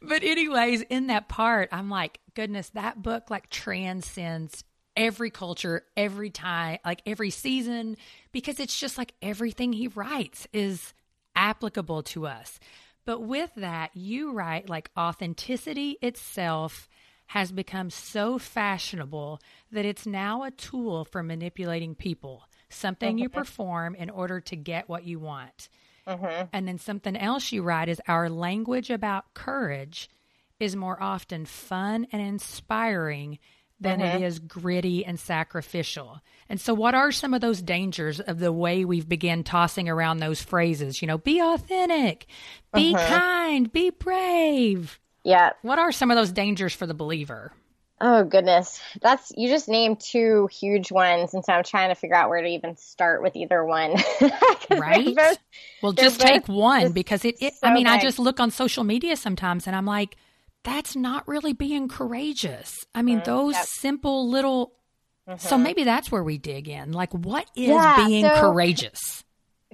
But 0.02 0.24
anyways 0.24 0.82
in 0.82 1.08
that 1.08 1.30
part 1.30 1.70
i'm 1.72 1.90
like 1.90 2.20
goodness 2.36 2.70
that 2.72 3.02
book 3.02 3.30
like 3.30 3.50
transcends 3.50 4.64
every 5.00 5.32
culture, 5.32 5.84
every 5.98 6.30
time, 6.30 6.78
like 6.86 7.02
every 7.06 7.32
season, 7.32 7.98
because 8.32 8.60
it's 8.60 8.78
just 8.78 8.98
like 8.98 9.14
everything 9.22 9.74
he 9.74 9.88
writes 9.88 10.48
is 10.54 10.94
applicable 11.36 12.04
to 12.04 12.28
us. 12.28 12.60
But 13.06 13.22
with 13.22 13.50
that, 13.56 13.96
you 13.96 14.34
write 14.34 14.70
like 14.70 14.92
authenticity 14.98 15.98
itself 16.02 16.88
has 17.28 17.52
become 17.52 17.90
so 17.90 18.38
fashionable 18.38 19.40
that 19.72 19.86
it's 19.86 20.06
now 20.06 20.44
a 20.44 20.52
tool 20.52 21.06
for 21.06 21.24
manipulating 21.24 21.96
people, 21.96 22.44
something 22.70 23.16
mm-hmm. 23.16 23.24
you 23.24 23.30
perform 23.30 23.96
in 23.96 24.10
order 24.10 24.42
to 24.42 24.56
get 24.56 24.90
what 24.90 25.06
you 25.06 25.18
want. 25.18 25.70
Mm-hmm. 26.08 26.48
And 26.52 26.68
then 26.68 26.78
something 26.78 27.16
else 27.16 27.52
you 27.52 27.62
write 27.62 27.88
is 27.88 28.02
our 28.08 28.30
language 28.30 28.90
about 28.90 29.34
courage 29.34 30.10
is 30.60 30.76
more 30.76 31.02
often 31.02 31.46
fun 31.46 32.08
and 32.12 32.22
inspiring 32.22 33.40
than 33.80 34.00
mm-hmm. 34.00 34.18
it 34.18 34.26
is 34.26 34.40
gritty 34.40 35.06
and 35.06 35.20
sacrificial. 35.20 36.22
And 36.50 36.60
so, 36.60 36.74
what 36.74 36.96
are 36.96 37.12
some 37.12 37.34
of 37.34 37.42
those 37.42 37.62
dangers 37.62 38.20
of 38.20 38.40
the 38.40 38.52
way 38.52 38.86
we've 38.86 39.08
begun 39.08 39.44
tossing 39.44 39.88
around 39.88 40.18
those 40.18 40.42
phrases? 40.42 41.02
You 41.02 41.08
know, 41.08 41.18
be 41.18 41.42
authentic, 41.42 42.26
be 42.74 42.94
mm-hmm. 42.94 43.14
kind, 43.14 43.72
be 43.72 43.90
brave. 43.92 45.00
Yeah. 45.24 45.52
What 45.62 45.80
are 45.80 45.92
some 45.92 46.12
of 46.12 46.18
those 46.18 46.32
dangers 46.32 46.74
for 46.74 46.88
the 46.88 46.94
believer? 46.94 47.54
Oh 48.02 48.24
goodness, 48.24 48.80
that's 49.02 49.32
you 49.36 49.50
just 49.50 49.68
named 49.68 50.00
two 50.00 50.48
huge 50.52 50.90
ones, 50.90 51.34
and 51.34 51.44
so 51.44 51.52
I'm 51.52 51.66
trying 51.66 51.90
to 51.90 51.96
figure 51.96 52.16
out 52.16 52.30
where 52.30 52.42
to 52.42 52.48
even 52.48 52.78
start 52.78 53.22
with 53.22 53.36
either 53.36 53.64
one. 53.66 53.96
right? 54.72 55.14
Both, 55.14 55.38
well, 55.84 55.92
just 55.92 56.22
take 56.22 56.48
one 56.48 56.94
because 56.94 57.26
it. 57.26 57.36
it 57.42 57.56
so 57.56 57.68
I 57.68 57.74
mean, 57.74 57.84
big. 57.84 57.94
I 57.94 58.00
just 58.00 58.18
look 58.18 58.40
on 58.40 58.52
social 58.52 58.86
media 58.86 59.18
sometimes, 59.18 59.68
and 59.68 59.76
I'm 59.76 59.86
like, 59.86 60.16
that's 60.64 60.96
not 60.96 61.28
really 61.28 61.54
being 61.54 61.88
courageous. 61.88 62.76
I 62.94 63.02
mean, 63.02 63.18
mm-hmm. 63.20 63.32
those 63.32 63.54
yep. 63.54 63.66
simple 63.66 64.30
little. 64.30 64.74
Mm-hmm. 65.28 65.40
So 65.40 65.58
maybe 65.58 65.84
that's 65.84 66.12
where 66.12 66.24
we 66.24 66.38
dig 66.38 66.68
in. 66.68 66.92
Like, 66.92 67.14
what 67.14 67.50
is 67.56 67.70
yeah, 67.70 68.06
being 68.06 68.24
so, 68.24 68.40
courageous? 68.40 69.24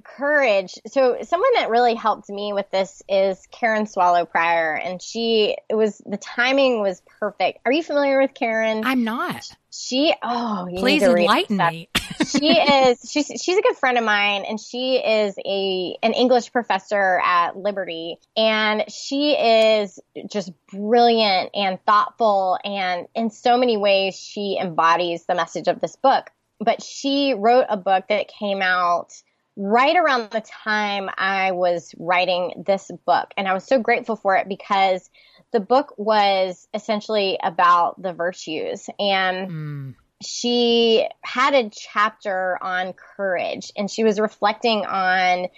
Courage. 0.04 0.72
So, 0.86 1.16
someone 1.22 1.50
that 1.54 1.70
really 1.70 1.94
helped 1.94 2.28
me 2.28 2.52
with 2.52 2.70
this 2.70 3.02
is 3.08 3.40
Karen 3.50 3.86
Swallow 3.86 4.26
Prior, 4.26 4.74
and 4.74 5.02
she, 5.02 5.56
it 5.68 5.74
was, 5.74 6.00
the 6.06 6.18
timing 6.18 6.82
was 6.82 7.02
perfect. 7.18 7.60
Are 7.64 7.72
you 7.72 7.82
familiar 7.82 8.20
with 8.20 8.34
Karen? 8.34 8.82
I'm 8.84 9.02
not. 9.02 9.42
She, 9.72 10.14
oh, 10.22 10.68
please 10.76 11.02
enlighten 11.02 11.56
me. 11.56 11.88
She 12.24 12.52
is 12.52 13.10
she's 13.10 13.26
she's 13.40 13.56
a 13.56 13.62
good 13.62 13.76
friend 13.76 13.98
of 13.98 14.04
mine 14.04 14.44
and 14.48 14.60
she 14.60 14.96
is 14.96 15.34
a 15.44 15.96
an 16.02 16.12
English 16.12 16.52
professor 16.52 17.20
at 17.24 17.56
Liberty 17.56 18.18
and 18.36 18.84
she 18.90 19.32
is 19.32 19.98
just 20.30 20.52
brilliant 20.72 21.50
and 21.54 21.78
thoughtful 21.84 22.58
and 22.64 23.06
in 23.14 23.30
so 23.30 23.56
many 23.56 23.76
ways 23.76 24.16
she 24.16 24.58
embodies 24.60 25.26
the 25.26 25.34
message 25.34 25.68
of 25.68 25.80
this 25.80 25.96
book. 25.96 26.30
But 26.58 26.82
she 26.82 27.34
wrote 27.34 27.66
a 27.68 27.76
book 27.76 28.06
that 28.08 28.28
came 28.28 28.62
out 28.62 29.12
right 29.56 29.96
around 29.96 30.30
the 30.30 30.40
time 30.40 31.08
I 31.16 31.52
was 31.52 31.94
writing 31.98 32.64
this 32.66 32.90
book 33.06 33.32
and 33.36 33.48
I 33.48 33.54
was 33.54 33.64
so 33.64 33.78
grateful 33.78 34.16
for 34.16 34.36
it 34.36 34.48
because 34.48 35.08
the 35.52 35.60
book 35.60 35.94
was 35.96 36.68
essentially 36.74 37.38
about 37.42 38.00
the 38.00 38.12
virtues 38.12 38.88
and 38.98 39.50
mm 39.50 39.94
she 40.22 41.06
had 41.22 41.54
a 41.54 41.68
chapter 41.70 42.58
on 42.62 42.94
courage 42.94 43.72
and 43.76 43.90
she 43.90 44.04
was 44.04 44.18
reflecting 44.18 44.86
on 44.86 45.48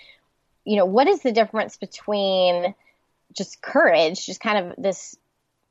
you 0.64 0.76
know 0.76 0.84
what 0.84 1.06
is 1.06 1.22
the 1.22 1.32
difference 1.32 1.76
between 1.76 2.74
just 3.36 3.62
courage 3.62 4.26
just 4.26 4.40
kind 4.40 4.66
of 4.66 4.74
this 4.76 5.16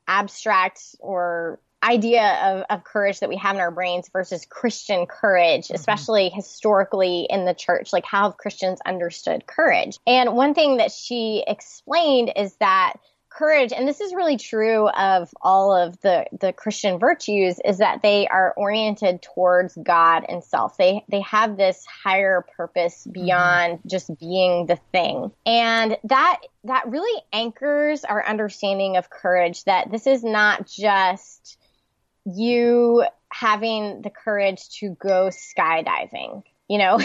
abstract 0.06 0.80
or 1.00 1.60
idea 1.82 2.38
of, 2.42 2.64
of 2.70 2.84
courage 2.84 3.20
that 3.20 3.28
we 3.28 3.36
have 3.36 3.54
in 3.54 3.60
our 3.60 3.70
brains 3.70 4.08
versus 4.10 4.46
christian 4.46 5.06
courage 5.06 5.66
mm-hmm. 5.66 5.74
especially 5.74 6.30
historically 6.30 7.26
in 7.28 7.44
the 7.44 7.54
church 7.54 7.92
like 7.92 8.06
how 8.06 8.22
have 8.22 8.38
christians 8.38 8.80
understood 8.86 9.46
courage 9.46 9.98
and 10.06 10.34
one 10.34 10.54
thing 10.54 10.78
that 10.78 10.90
she 10.90 11.44
explained 11.46 12.32
is 12.36 12.54
that 12.56 12.94
courage, 13.38 13.72
and 13.72 13.86
this 13.86 14.00
is 14.00 14.12
really 14.12 14.36
true 14.36 14.88
of 14.88 15.32
all 15.40 15.72
of 15.72 16.00
the, 16.00 16.26
the 16.40 16.52
Christian 16.52 16.98
virtues, 16.98 17.60
is 17.64 17.78
that 17.78 18.02
they 18.02 18.26
are 18.26 18.52
oriented 18.56 19.22
towards 19.22 19.78
God 19.80 20.24
and 20.28 20.42
self. 20.42 20.76
They 20.76 21.04
they 21.08 21.20
have 21.20 21.56
this 21.56 21.86
higher 21.86 22.44
purpose 22.56 23.02
mm-hmm. 23.02 23.12
beyond 23.12 23.78
mm-hmm. 23.78 23.88
just 23.88 24.18
being 24.18 24.66
the 24.66 24.78
thing. 24.92 25.30
And 25.46 25.96
that 26.04 26.40
that 26.64 26.88
really 26.88 27.22
anchors 27.32 28.04
our 28.04 28.26
understanding 28.26 28.96
of 28.96 29.08
courage 29.08 29.64
that 29.64 29.90
this 29.90 30.06
is 30.06 30.24
not 30.24 30.66
just 30.66 31.58
you 32.24 33.04
having 33.30 34.02
the 34.02 34.10
courage 34.10 34.68
to 34.80 34.96
go 35.00 35.30
skydiving, 35.30 36.42
you 36.68 36.78
know? 36.78 36.98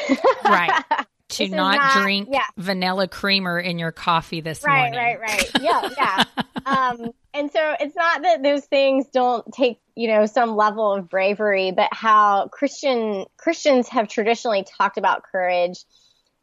right. 0.43 0.84
to 1.38 1.50
not, 1.50 1.76
not, 1.76 2.04
drink 2.04 2.30
yeah. 2.32 2.46
vanilla 2.58 3.08
creamer 3.08 3.60
in 3.60 3.80
your 3.80 3.91
coffee 3.91 4.41
this 4.41 4.63
right, 4.63 4.91
morning. 4.91 5.00
Right, 5.00 5.19
right, 5.19 5.54
right. 5.62 5.62
Yeah, 5.62 5.89
yeah. 5.98 6.24
um, 6.65 7.12
and 7.34 7.52
so 7.52 7.76
it's 7.80 7.96
not 7.96 8.22
that 8.22 8.43
those 8.43 8.65
things 8.65 9.08
don't 9.08 9.46
take, 9.54 9.80
you 9.96 10.08
know, 10.08 10.26
some 10.26 10.56
level 10.56 10.93
of 10.93 11.10
bravery, 11.10 11.72
but 11.72 11.89
how 11.91 12.48
Christian 12.50 13.26
Christians 13.38 13.88
have 13.89 14.08
traditionally 14.08 14.63
talked 14.78 14.98
about 14.98 15.24
courage 15.24 15.84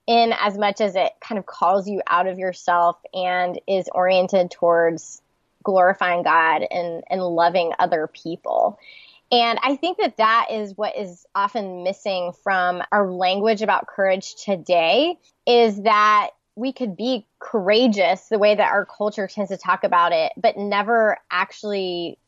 in 0.07 0.33
as 0.41 0.59
much 0.59 0.81
as 0.81 0.97
it 0.97 1.13
kind 1.21 1.39
of 1.39 1.47
calls 1.47 1.89
you 1.89 2.03
out 2.09 2.27
of 2.27 2.39
yourself 2.39 2.97
and 3.15 3.61
is 3.69 3.89
oriented 3.95 4.51
towards 4.51 5.23
glorifying 5.63 6.23
God 6.23 6.63
and, 6.71 7.05
and 7.09 7.23
loving 7.23 7.73
other 7.79 8.09
people. 8.09 8.79
And 9.33 9.59
I 9.63 9.77
think 9.77 9.99
that 9.99 10.17
that 10.17 10.49
is 10.51 10.77
what 10.77 10.97
is 10.97 11.25
often 11.35 11.85
missing 11.85 12.33
from 12.43 12.83
our 12.91 13.11
language 13.11 13.63
about 13.63 13.87
courage 13.87 14.35
today 14.45 15.19
is 15.47 15.83
that 15.83 16.31
we 16.57 16.73
could 16.73 16.97
be 16.97 17.27
courageous 17.39 18.29
the 18.29 18.39
way 18.39 18.55
that 18.55 18.73
our 18.73 18.85
culture 18.85 19.29
tends 19.29 19.51
to 19.51 19.57
talk 19.57 19.85
about 19.85 20.13
it, 20.13 20.33
but 20.37 20.57
never 20.57 21.17
actually 21.31 22.19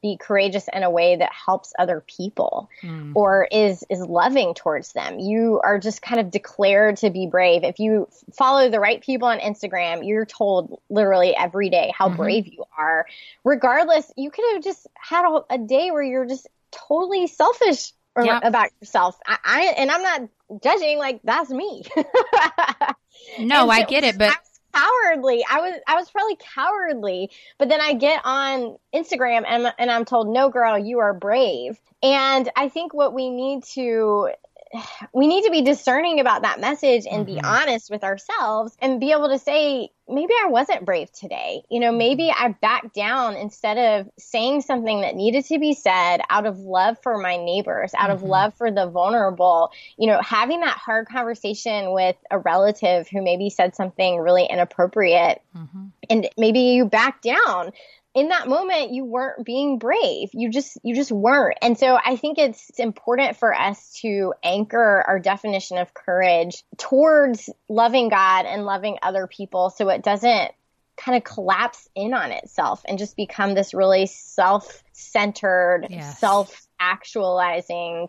be 0.00 0.16
courageous 0.16 0.68
in 0.72 0.82
a 0.82 0.90
way 0.90 1.16
that 1.16 1.30
helps 1.32 1.72
other 1.78 2.02
people 2.06 2.70
mm. 2.82 3.12
or 3.14 3.46
is 3.50 3.84
is 3.90 4.00
loving 4.00 4.54
towards 4.54 4.92
them. 4.92 5.18
You 5.18 5.60
are 5.62 5.78
just 5.78 6.02
kind 6.02 6.20
of 6.20 6.30
declared 6.30 6.98
to 6.98 7.10
be 7.10 7.26
brave. 7.26 7.64
If 7.64 7.78
you 7.78 8.08
follow 8.32 8.70
the 8.70 8.80
right 8.80 9.02
people 9.02 9.28
on 9.28 9.38
Instagram, 9.38 10.06
you're 10.06 10.24
told 10.24 10.80
literally 10.88 11.36
every 11.36 11.68
day 11.68 11.92
how 11.96 12.08
mm-hmm. 12.08 12.16
brave 12.16 12.46
you 12.46 12.64
are. 12.76 13.06
Regardless, 13.44 14.10
you 14.16 14.30
could 14.30 14.44
have 14.54 14.62
just 14.62 14.86
had 14.94 15.24
a, 15.24 15.54
a 15.54 15.58
day 15.58 15.90
where 15.90 16.02
you're 16.02 16.26
just 16.26 16.48
totally 16.70 17.26
selfish 17.26 17.92
yep. 18.20 18.42
about 18.44 18.70
yourself. 18.80 19.18
I, 19.26 19.38
I, 19.44 19.74
and 19.78 19.90
I'm 19.90 20.02
not 20.02 20.62
judging 20.62 20.98
like 20.98 21.20
that's 21.24 21.50
me. 21.50 21.84
no, 23.38 23.68
I 23.68 23.84
get 23.84 24.04
it, 24.04 24.18
but 24.18 24.36
cowardly. 24.74 25.44
I 25.50 25.60
was 25.60 25.80
I 25.86 25.96
was 25.96 26.10
probably 26.10 26.36
cowardly, 26.36 27.30
but 27.58 27.68
then 27.68 27.80
I 27.80 27.94
get 27.94 28.20
on 28.24 28.76
Instagram 28.94 29.44
and 29.46 29.72
and 29.78 29.90
I'm 29.90 30.04
told, 30.04 30.28
"No, 30.28 30.48
girl, 30.48 30.78
you 30.78 30.98
are 31.00 31.14
brave." 31.14 31.80
And 32.02 32.50
I 32.56 32.68
think 32.68 32.94
what 32.94 33.14
we 33.14 33.30
need 33.30 33.64
to 33.74 34.30
we 35.14 35.26
need 35.26 35.44
to 35.44 35.50
be 35.50 35.62
discerning 35.62 36.20
about 36.20 36.42
that 36.42 36.60
message 36.60 37.06
and 37.10 37.26
mm-hmm. 37.26 37.36
be 37.36 37.40
honest 37.42 37.90
with 37.90 38.04
ourselves 38.04 38.76
and 38.80 39.00
be 39.00 39.12
able 39.12 39.28
to 39.28 39.38
say, 39.38 39.90
maybe 40.08 40.32
I 40.42 40.48
wasn't 40.48 40.84
brave 40.84 41.12
today. 41.12 41.62
You 41.70 41.80
know, 41.80 41.90
mm-hmm. 41.90 41.98
maybe 41.98 42.30
I 42.30 42.54
backed 42.60 42.94
down 42.94 43.36
instead 43.36 43.78
of 43.78 44.10
saying 44.18 44.62
something 44.62 45.02
that 45.02 45.14
needed 45.14 45.44
to 45.46 45.58
be 45.58 45.74
said 45.74 46.20
out 46.28 46.46
of 46.46 46.58
love 46.58 46.98
for 47.02 47.18
my 47.18 47.36
neighbors, 47.36 47.92
out 47.94 48.10
mm-hmm. 48.10 48.12
of 48.12 48.22
love 48.22 48.54
for 48.54 48.70
the 48.70 48.86
vulnerable. 48.86 49.72
You 49.96 50.08
know, 50.08 50.20
having 50.22 50.60
that 50.60 50.76
hard 50.76 51.08
conversation 51.08 51.92
with 51.92 52.16
a 52.30 52.38
relative 52.38 53.08
who 53.08 53.22
maybe 53.22 53.50
said 53.50 53.74
something 53.74 54.18
really 54.18 54.46
inappropriate 54.46 55.40
mm-hmm. 55.56 55.86
and 56.10 56.28
maybe 56.36 56.60
you 56.60 56.84
back 56.84 57.22
down 57.22 57.72
in 58.14 58.28
that 58.28 58.46
moment 58.46 58.92
you 58.92 59.04
weren't 59.04 59.44
being 59.44 59.78
brave 59.78 60.30
you 60.32 60.50
just 60.50 60.78
you 60.82 60.94
just 60.94 61.10
weren't 61.10 61.56
and 61.62 61.78
so 61.78 61.98
i 62.04 62.16
think 62.16 62.38
it's 62.38 62.70
important 62.78 63.36
for 63.36 63.54
us 63.54 63.92
to 64.00 64.34
anchor 64.42 65.04
our 65.06 65.18
definition 65.18 65.78
of 65.78 65.94
courage 65.94 66.64
towards 66.76 67.48
loving 67.68 68.08
god 68.08 68.44
and 68.46 68.64
loving 68.64 68.98
other 69.02 69.26
people 69.26 69.70
so 69.70 69.88
it 69.88 70.02
doesn't 70.02 70.52
kind 70.96 71.16
of 71.16 71.24
collapse 71.24 71.88
in 71.94 72.12
on 72.12 72.32
itself 72.32 72.82
and 72.86 72.98
just 72.98 73.16
become 73.16 73.54
this 73.54 73.72
really 73.72 74.06
self-centered 74.06 75.86
yes. 75.88 76.18
self-actualizing 76.18 78.08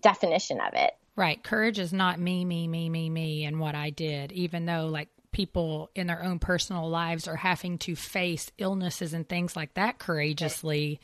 definition 0.00 0.60
of 0.60 0.72
it 0.74 0.92
Right. 1.16 1.40
Courage 1.40 1.78
is 1.78 1.92
not 1.92 2.18
me, 2.18 2.44
me, 2.44 2.66
me, 2.66 2.90
me, 2.90 3.08
me, 3.08 3.44
and 3.44 3.60
what 3.60 3.76
I 3.76 3.90
did, 3.90 4.32
even 4.32 4.66
though, 4.66 4.86
like, 4.86 5.08
people 5.34 5.90
in 5.94 6.06
their 6.06 6.22
own 6.22 6.38
personal 6.38 6.88
lives 6.88 7.28
are 7.28 7.36
having 7.36 7.76
to 7.76 7.94
face 7.94 8.50
illnesses 8.56 9.12
and 9.12 9.28
things 9.28 9.54
like 9.54 9.74
that 9.74 9.98
courageously. 9.98 11.00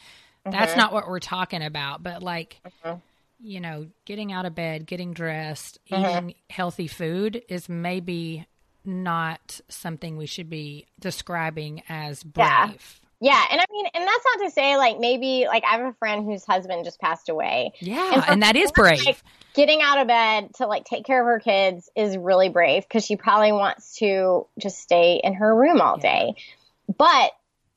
Mm-hmm. 0.46 0.58
That's 0.58 0.74
not 0.76 0.94
what 0.94 1.06
we're 1.06 1.20
talking 1.20 1.62
about. 1.62 2.02
But 2.02 2.22
like, 2.22 2.60
mm-hmm. 2.64 2.98
you 3.40 3.60
know, 3.60 3.88
getting 4.06 4.32
out 4.32 4.46
of 4.46 4.54
bed, 4.54 4.86
getting 4.86 5.12
dressed, 5.12 5.78
mm-hmm. 5.90 6.04
eating 6.04 6.34
healthy 6.48 6.86
food 6.86 7.42
is 7.50 7.68
maybe 7.68 8.46
not 8.84 9.60
something 9.68 10.16
we 10.16 10.26
should 10.26 10.48
be 10.48 10.86
describing 10.98 11.82
as 11.88 12.22
brave. 12.22 13.00
Yeah. 13.20 13.42
And 13.50 13.60
I 13.60 13.64
mean, 13.70 13.86
and 13.94 14.06
that's 14.06 14.24
not 14.24 14.44
to 14.44 14.50
say 14.50 14.76
like 14.76 14.98
maybe 14.98 15.46
like 15.46 15.64
I 15.64 15.76
have 15.76 15.86
a 15.86 15.92
friend 15.94 16.24
whose 16.24 16.44
husband 16.44 16.84
just 16.84 17.00
passed 17.00 17.28
away. 17.28 17.72
Yeah, 17.80 18.14
and, 18.14 18.24
and 18.28 18.42
that 18.42 18.56
is 18.56 18.72
brave. 18.72 19.04
Like, 19.04 19.22
getting 19.54 19.82
out 19.82 19.98
of 19.98 20.06
bed 20.06 20.54
to 20.54 20.66
like 20.66 20.84
take 20.84 21.04
care 21.04 21.20
of 21.20 21.26
her 21.26 21.40
kids 21.40 21.90
is 21.96 22.16
really 22.16 22.48
brave 22.48 22.84
because 22.84 23.04
she 23.04 23.16
probably 23.16 23.52
wants 23.52 23.96
to 23.98 24.46
just 24.58 24.78
stay 24.78 25.20
in 25.22 25.34
her 25.34 25.54
room 25.54 25.80
all 25.80 25.98
day. 25.98 26.34
But 26.96 27.32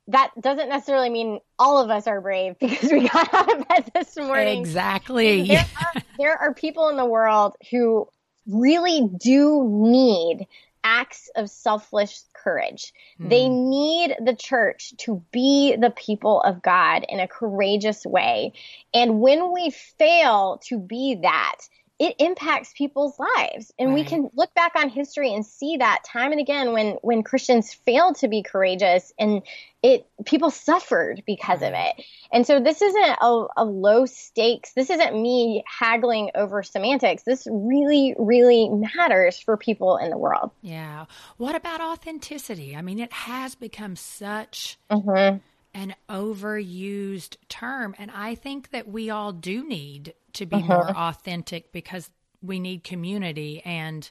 that 0.08 0.32
doesn't 0.39 0.69
necessarily 0.69 1.10
mean 1.10 1.39
all 1.58 1.79
of 1.79 1.89
us 1.89 2.08
are 2.08 2.21
brave 2.21 2.58
because 2.60 2.91
we 2.91 3.08
got 3.08 3.34
out 3.34 3.60
of 3.60 3.67
bed 3.67 3.91
this 3.93 4.15
morning. 4.17 4.60
Exactly. 4.60 5.47
There 5.47 5.65
are, 5.77 6.01
there 6.17 6.38
are 6.38 6.53
people 6.53 6.89
in 6.89 6.97
the 6.97 7.06
world 7.06 7.56
who 7.71 8.08
really 8.47 9.10
do 9.17 9.65
need 9.69 10.47
acts 10.84 11.30
of 11.36 11.50
selfless 11.50 12.26
courage. 12.34 12.93
Mm. 13.19 13.30
They 13.30 13.50
need 13.50 14.15
the 14.24 14.36
church 14.36 14.93
to 15.00 15.24
be 15.32 15.76
the 15.76 15.91
people 15.91 16.41
of 16.41 16.62
God 16.62 17.06
in 17.08 17.19
a 17.19 17.28
courageous 17.28 18.06
way. 18.06 18.54
And 18.93 19.22
when 19.22 19.54
we 19.54 19.72
fail 19.72 20.60
to 20.65 20.80
be 20.80 21.15
that, 21.22 21.60
it 22.04 22.16
impacts 22.20 22.74
people's 22.74 23.18
lives. 23.18 23.72
And 23.80 23.89
right. 23.89 23.96
we 23.96 24.04
can 24.04 24.30
look 24.36 24.54
back 24.54 24.74
on 24.76 24.89
history 24.89 25.34
and 25.34 25.46
see 25.46 25.78
that 25.78 26.04
time 26.04 26.34
and 26.34 26.42
again 26.42 26.74
when 26.74 26.98
when 27.02 27.24
christians 27.24 27.74
failed 27.74 28.18
to 28.18 28.28
be 28.28 28.44
courageous 28.44 29.13
and 29.18 29.42
it 29.82 30.06
people 30.26 30.52
suffered 30.52 31.24
because 31.26 31.62
right. 31.62 31.68
of 31.68 31.74
it. 31.74 32.06
And 32.32 32.46
so 32.46 32.60
this 32.62 32.82
isn't 32.82 33.18
a, 33.22 33.46
a, 33.58 33.66
low 33.66 34.06
stakes. 34.06 34.72
This 34.74 34.89
isn't 34.89 35.22
me 35.22 35.63
haggling 35.68 36.32
over 36.36 36.63
semantics. 36.63 37.24
This 37.24 37.48
really 37.50 38.16
really 38.18 38.70
matters 38.70 39.39
for 39.39 39.56
people 39.56 39.96
in 39.96 40.10
the 40.10 40.18
world. 40.18 40.52
Yeah. 40.62 41.06
What 41.38 41.56
about 41.56 41.80
authenticity? 41.80 42.76
I 42.76 42.82
mean 42.82 43.00
it 43.00 43.13
has 43.13 43.56
become 43.56 43.96
such 43.96 44.78
mm-hmm 44.92 45.38
an 45.74 45.96
overused 46.10 47.38
term. 47.50 47.96
And 47.98 48.12
I 48.12 48.36
think 48.36 48.72
that 48.72 48.88
we 48.88 49.10
all 49.10 49.32
do 49.32 49.68
need 49.68 50.14
to 50.34 50.46
be 50.46 50.58
uh-huh. 50.58 50.68
more 50.68 50.90
authentic 50.90 51.72
because 51.72 52.10
we 52.42 52.60
need 52.60 52.84
community 52.84 53.62
and 53.66 54.10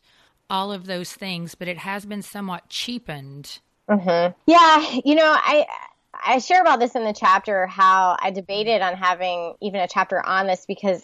all 0.49 0.73
of 0.73 0.87
those 0.87 1.13
things, 1.13 1.55
but 1.55 1.69
it 1.69 1.79
has 1.79 2.05
been 2.05 2.23
somewhat 2.23 2.69
cheapened. 2.69 3.59
Uh-huh. 3.89 4.33
Yeah, 4.47 5.01
you 5.05 5.15
know, 5.15 5.35
I 5.35 5.67
I 6.25 6.39
share 6.39 6.61
about 6.61 6.79
this 6.79 6.95
in 6.95 7.05
the 7.05 7.13
chapter 7.13 7.67
how 7.67 8.17
I 8.21 8.31
debated 8.31 8.83
on 8.83 8.95
having 8.95 9.55
even 9.61 9.81
a 9.81 9.89
chapter 9.89 10.25
on 10.25 10.47
this 10.47 10.67
because 10.67 11.03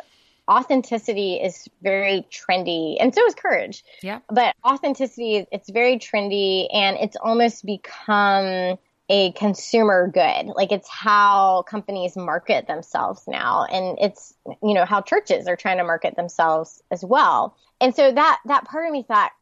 authenticity 0.49 1.35
is 1.35 1.69
very 1.83 2.27
trendy 2.31 2.97
and 3.01 3.15
so 3.15 3.25
is 3.27 3.35
courage. 3.35 3.85
Yeah. 4.03 4.21
But 4.29 4.55
authenticity 4.65 5.47
it's 5.51 5.71
very 5.71 5.99
trendy 5.99 6.69
and 6.73 6.97
it's 6.99 7.17
almost 7.17 7.65
become 7.65 8.79
a 9.09 9.33
consumer 9.33 10.11
good. 10.13 10.53
Like 10.55 10.71
it's 10.71 10.89
how 10.89 11.65
companies 11.69 12.17
market 12.17 12.67
themselves 12.67 13.23
now. 13.27 13.65
And 13.65 13.99
it's, 14.01 14.35
you 14.63 14.75
know, 14.75 14.85
how 14.85 15.01
churches 15.01 15.49
are 15.49 15.57
trying 15.57 15.79
to 15.79 15.85
market 15.85 16.15
themselves 16.17 16.83
as 16.91 17.05
well. 17.05 17.57
And 17.81 17.95
so 17.95 18.13
that, 18.13 18.41
that 18.47 18.65
part 18.65 18.87
of 18.87 18.93
me 18.93 19.03
thought, 19.03 19.33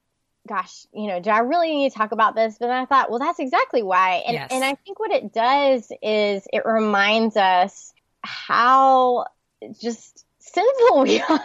gosh, 0.47 0.87
you 0.93 1.09
know, 1.09 1.21
do 1.21 1.31
I 1.31 1.41
really 1.41 1.75
need 1.75 1.91
to 1.91 1.99
talk 1.99 2.13
about 2.13 2.37
this? 2.37 2.57
But 2.59 2.69
then 2.69 2.77
I 2.77 2.85
thought, 2.85 3.11
well, 3.11 3.19
that's 3.19 3.41
exactly 3.41 3.83
why. 3.83 4.23
And, 4.27 4.35
yes. 4.35 4.51
and 4.53 4.63
I 4.63 4.75
think 4.75 5.01
what 5.01 5.11
it 5.11 5.33
does 5.33 5.91
is 6.01 6.47
it 6.53 6.65
reminds 6.65 7.37
us 7.37 7.93
how 8.23 9.27
just 9.81 10.25
sinful 10.39 11.01
we 11.03 11.21
are. 11.21 11.39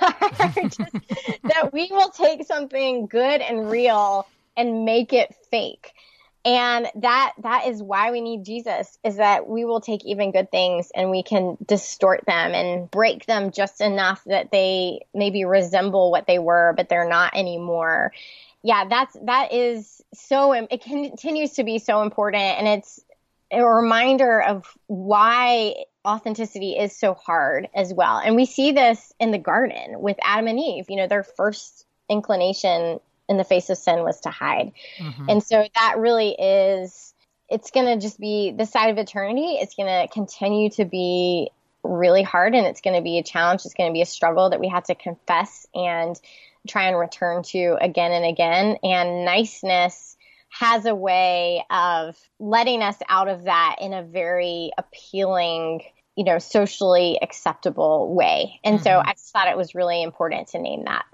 just, 0.64 0.80
that 1.44 1.74
we 1.74 1.88
will 1.90 2.12
take 2.12 2.46
something 2.46 3.08
good 3.08 3.42
and 3.42 3.72
real 3.72 4.28
and 4.56 4.86
make 4.86 5.12
it 5.12 5.34
fake 5.50 5.94
and 6.44 6.88
that 6.96 7.34
that 7.44 7.68
is 7.68 7.84
why 7.84 8.12
we 8.12 8.20
need 8.20 8.44
jesus 8.44 8.98
is 9.04 9.18
that 9.18 9.48
we 9.48 9.64
will 9.64 9.82
take 9.82 10.04
even 10.06 10.32
good 10.32 10.50
things 10.50 10.92
and 10.96 11.12
we 11.12 11.22
can 11.22 11.58
distort 11.66 12.24
them 12.26 12.54
and 12.54 12.90
break 12.90 13.26
them 13.26 13.52
just 13.52 13.82
enough 13.82 14.24
that 14.26 14.52
they 14.52 15.06
maybe 15.14 15.46
resemble 15.46 16.12
what 16.12 16.28
they 16.28 16.40
were 16.40 16.74
but 16.76 16.90
they're 16.90 17.08
not 17.08 17.36
anymore. 17.36 18.12
Yeah 18.64 18.86
that's 18.90 19.18
that 19.24 19.54
is 19.54 20.04
so 20.14 20.54
it 20.54 20.82
continues 20.82 21.54
to 21.54 21.64
be 21.64 21.80
so 21.80 22.02
important. 22.02 22.44
And 22.44 22.68
it's 22.68 23.00
a 23.52 23.64
reminder 23.64 24.42
of 24.42 24.66
why 24.88 25.76
authenticity 26.06 26.78
is 26.78 26.96
so 26.96 27.14
hard 27.14 27.68
as 27.76 27.94
well. 27.94 28.18
And 28.18 28.36
we 28.36 28.46
see 28.46 28.72
this 28.72 29.14
in 29.20 29.32
the 29.32 29.38
garden 29.38 30.02
with 30.02 30.18
adam 30.24 30.48
and 30.48 30.60
eve 30.60 30.90
you 30.90 30.96
know 30.96 31.08
their 31.08 31.24
first 31.24 31.86
inclination 32.10 33.00
in 33.32 33.38
the 33.38 33.44
face 33.46 33.70
of 33.70 33.78
sin 33.78 34.04
was 34.04 34.20
to 34.20 34.30
hide. 34.30 34.74
Mm-hmm. 35.00 35.30
And 35.30 35.42
so 35.42 35.66
that 35.76 35.96
really 35.98 36.36
is, 36.38 37.14
it's 37.50 37.72
going 37.72 37.86
to 37.88 37.98
just 37.98 38.20
be 38.20 38.52
the 38.52 38.66
side 38.66 38.90
of 38.90 38.98
eternity. 38.98 39.58
It's 39.60 39.74
going 39.74 39.88
to 39.88 40.14
continue 40.14 40.70
to 40.72 40.86
be 40.86 41.50
really 41.82 42.24
hard 42.24 42.54
and 42.54 42.68
it's 42.68 42.82
going 42.82 42.96
to 42.96 43.02
be 43.02 43.18
a 43.18 43.24
challenge. 43.24 43.62
It's 43.66 43.74
going 43.74 43.90
to 43.90 43.94
be 43.94 44.02
a 44.02 44.06
struggle 44.06 44.50
that 44.50 44.60
we 44.60 44.68
have 44.68 44.84
to 44.84 44.96
confess 44.96 45.66
and 45.74 46.20
try 46.68 46.90
and 46.90 47.00
return 47.00 47.42
to 47.44 47.78
again 47.80 48.12
and 48.12 48.26
again. 48.26 48.78
And 48.84 49.24
niceness 49.26 50.18
has 50.50 50.86
a 50.86 50.94
way 50.94 51.64
of 51.70 52.20
letting 52.38 52.84
us 52.84 52.98
out 53.08 53.30
of 53.30 53.46
that 53.46 53.78
in 53.80 53.94
a 53.94 54.04
very 54.04 54.72
appealing, 54.78 55.84
you 56.18 56.26
know, 56.26 56.38
socially 56.38 57.18
acceptable 57.22 58.14
way. 58.14 58.60
And 58.66 58.76
mm-hmm. 58.76 58.84
so 58.84 59.02
I 59.04 59.14
just 59.14 59.32
thought 59.32 59.48
it 59.48 59.56
was 59.56 59.74
really 59.74 60.04
important 60.04 60.50
to 60.50 60.60
name 60.60 60.84
that. 60.84 61.06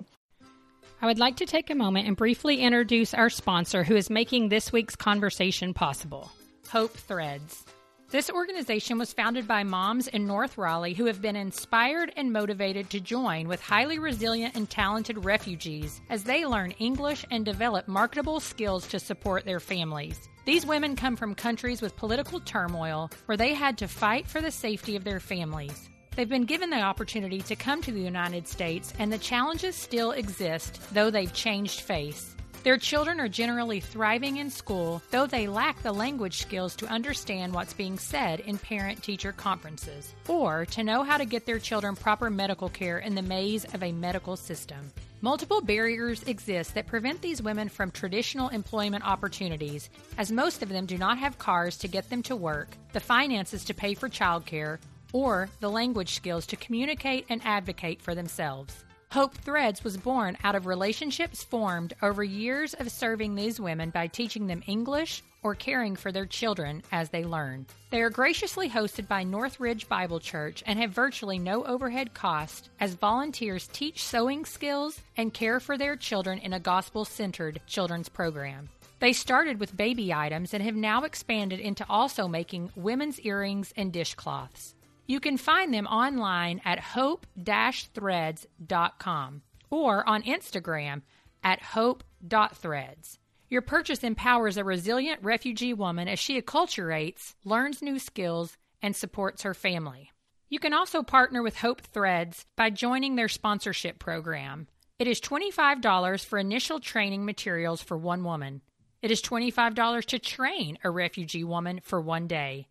I 0.99 1.05
would 1.05 1.19
like 1.19 1.37
to 1.37 1.45
take 1.45 1.69
a 1.69 1.75
moment 1.75 2.07
and 2.07 2.17
briefly 2.17 2.61
introduce 2.61 3.13
our 3.13 3.29
sponsor 3.29 3.83
who 3.83 3.95
is 3.95 4.09
making 4.09 4.49
this 4.49 4.71
week's 4.71 4.95
conversation 4.95 5.75
possible 5.75 6.31
Hope 6.69 6.97
Threads. 6.97 7.65
This 8.09 8.31
organization 8.31 8.97
was 8.97 9.13
founded 9.13 9.47
by 9.47 9.63
moms 9.63 10.07
in 10.07 10.25
North 10.25 10.57
Raleigh 10.57 10.95
who 10.95 11.05
have 11.05 11.21
been 11.21 11.35
inspired 11.35 12.13
and 12.15 12.33
motivated 12.33 12.89
to 12.89 12.99
join 12.99 13.47
with 13.47 13.61
highly 13.61 13.99
resilient 13.99 14.55
and 14.55 14.67
talented 14.67 15.23
refugees 15.23 16.01
as 16.09 16.23
they 16.23 16.45
learn 16.47 16.71
English 16.71 17.25
and 17.29 17.45
develop 17.45 17.87
marketable 17.87 18.39
skills 18.39 18.87
to 18.87 18.99
support 18.99 19.45
their 19.45 19.59
families. 19.59 20.17
These 20.45 20.65
women 20.65 20.95
come 20.95 21.15
from 21.15 21.35
countries 21.35 21.81
with 21.81 21.95
political 21.95 22.39
turmoil 22.39 23.11
where 23.27 23.37
they 23.37 23.53
had 23.53 23.77
to 23.79 23.87
fight 23.87 24.25
for 24.25 24.41
the 24.41 24.51
safety 24.51 24.95
of 24.95 25.03
their 25.03 25.19
families. 25.19 25.89
They've 26.17 26.27
been 26.27 26.45
given 26.45 26.71
the 26.71 26.81
opportunity 26.81 27.41
to 27.41 27.55
come 27.55 27.79
to 27.83 27.91
the 27.91 28.01
United 28.01 28.47
States, 28.47 28.91
and 28.97 29.13
the 29.13 29.19
challenges 29.19 29.75
still 29.75 30.13
exist, 30.13 30.81
though 30.91 31.11
they've 31.11 31.31
changed 31.31 31.81
face. 31.81 32.35
Their 32.63 32.79
children 32.79 33.19
are 33.19 33.29
generally 33.29 33.79
thriving 33.79 34.37
in 34.37 34.49
school, 34.49 35.03
though 35.11 35.27
they 35.27 35.47
lack 35.47 35.79
the 35.83 35.91
language 35.91 36.39
skills 36.39 36.75
to 36.77 36.87
understand 36.87 37.53
what's 37.53 37.75
being 37.75 37.99
said 37.99 38.39
in 38.39 38.57
parent 38.57 39.03
teacher 39.03 39.31
conferences, 39.31 40.11
or 40.27 40.65
to 40.71 40.83
know 40.83 41.03
how 41.03 41.17
to 41.17 41.25
get 41.25 41.45
their 41.45 41.59
children 41.59 41.95
proper 41.95 42.31
medical 42.31 42.69
care 42.69 42.97
in 42.97 43.13
the 43.13 43.21
maze 43.21 43.65
of 43.75 43.83
a 43.83 43.91
medical 43.91 44.35
system. 44.35 44.91
Multiple 45.21 45.61
barriers 45.61 46.23
exist 46.23 46.73
that 46.73 46.87
prevent 46.87 47.21
these 47.21 47.43
women 47.43 47.69
from 47.69 47.91
traditional 47.91 48.49
employment 48.49 49.05
opportunities, 49.05 49.91
as 50.17 50.31
most 50.31 50.63
of 50.63 50.69
them 50.69 50.87
do 50.87 50.97
not 50.97 51.19
have 51.19 51.37
cars 51.37 51.77
to 51.77 51.87
get 51.87 52.09
them 52.09 52.23
to 52.23 52.35
work, 52.35 52.69
the 52.91 52.99
finances 52.99 53.63
to 53.65 53.75
pay 53.75 53.93
for 53.93 54.09
childcare, 54.09 54.79
or 55.13 55.49
the 55.59 55.69
language 55.69 56.15
skills 56.15 56.45
to 56.47 56.55
communicate 56.55 57.25
and 57.29 57.41
advocate 57.43 58.01
for 58.01 58.15
themselves. 58.15 58.83
Hope 59.09 59.35
Threads 59.35 59.85
was 59.85 59.95
born 59.95 60.37
out 60.43 60.55
of 60.55 60.65
relationships 60.65 61.41
formed 61.41 61.93
over 62.01 62.23
years 62.23 62.73
of 62.73 62.91
serving 62.91 63.35
these 63.35 63.59
women 63.59 63.89
by 63.89 64.07
teaching 64.07 64.47
them 64.47 64.61
English 64.67 65.23
or 65.43 65.55
caring 65.55 65.95
for 65.95 66.11
their 66.11 66.25
children 66.25 66.83
as 66.91 67.09
they 67.09 67.23
learn. 67.23 67.65
They 67.89 68.01
are 68.01 68.09
graciously 68.09 68.69
hosted 68.69 69.07
by 69.07 69.23
Northridge 69.23 69.87
Bible 69.87 70.19
Church 70.19 70.61
and 70.67 70.77
have 70.79 70.91
virtually 70.91 71.39
no 71.39 71.63
overhead 71.63 72.13
cost 72.13 72.69
as 72.81 72.95
volunteers 72.95 73.69
teach 73.71 74.03
sewing 74.03 74.43
skills 74.43 74.99
and 75.15 75.33
care 75.33 75.61
for 75.61 75.77
their 75.77 75.95
children 75.95 76.39
in 76.39 76.51
a 76.51 76.59
gospel 76.59 77.05
centered 77.05 77.61
children's 77.65 78.09
program. 78.09 78.67
They 78.99 79.13
started 79.13 79.59
with 79.59 79.77
baby 79.77 80.13
items 80.13 80.53
and 80.53 80.63
have 80.63 80.75
now 80.75 81.03
expanded 81.03 81.61
into 81.61 81.85
also 81.87 82.27
making 82.27 82.71
women's 82.75 83.21
earrings 83.21 83.71
and 83.77 83.93
dishcloths. 83.93 84.73
You 85.07 85.19
can 85.19 85.37
find 85.37 85.73
them 85.73 85.87
online 85.87 86.61
at 86.63 86.79
hope-threads.com 86.79 89.41
or 89.69 90.07
on 90.07 90.23
Instagram 90.23 91.01
at 91.43 91.61
hope.threads. 91.61 93.19
Your 93.49 93.61
purchase 93.61 94.03
empowers 94.03 94.57
a 94.57 94.65
resilient 94.65 95.23
refugee 95.23 95.73
woman 95.73 96.09
as 96.09 96.19
she 96.19 96.41
acculturates, 96.41 97.35
learns 97.45 97.81
new 97.81 97.97
skills, 97.97 98.57
and 98.81 98.95
supports 98.95 99.43
her 99.43 99.53
family. 99.53 100.11
You 100.49 100.59
can 100.59 100.73
also 100.73 101.03
partner 101.03 101.41
with 101.41 101.57
Hope 101.57 101.81
Threads 101.81 102.45
by 102.55 102.69
joining 102.69 103.15
their 103.15 103.29
sponsorship 103.29 103.99
program. 103.99 104.67
It 104.99 105.07
is 105.07 105.21
$25 105.21 106.25
for 106.25 106.37
initial 106.37 106.79
training 106.79 107.23
materials 107.23 107.81
for 107.81 107.97
one 107.97 108.23
woman. 108.23 108.61
It 109.01 109.11
is 109.11 109.21
$25 109.21 110.05
to 110.05 110.19
train 110.19 110.77
a 110.83 110.89
refugee 110.89 111.43
woman 111.43 111.81
for 111.83 112.01
one 112.01 112.27
day. 112.27 112.67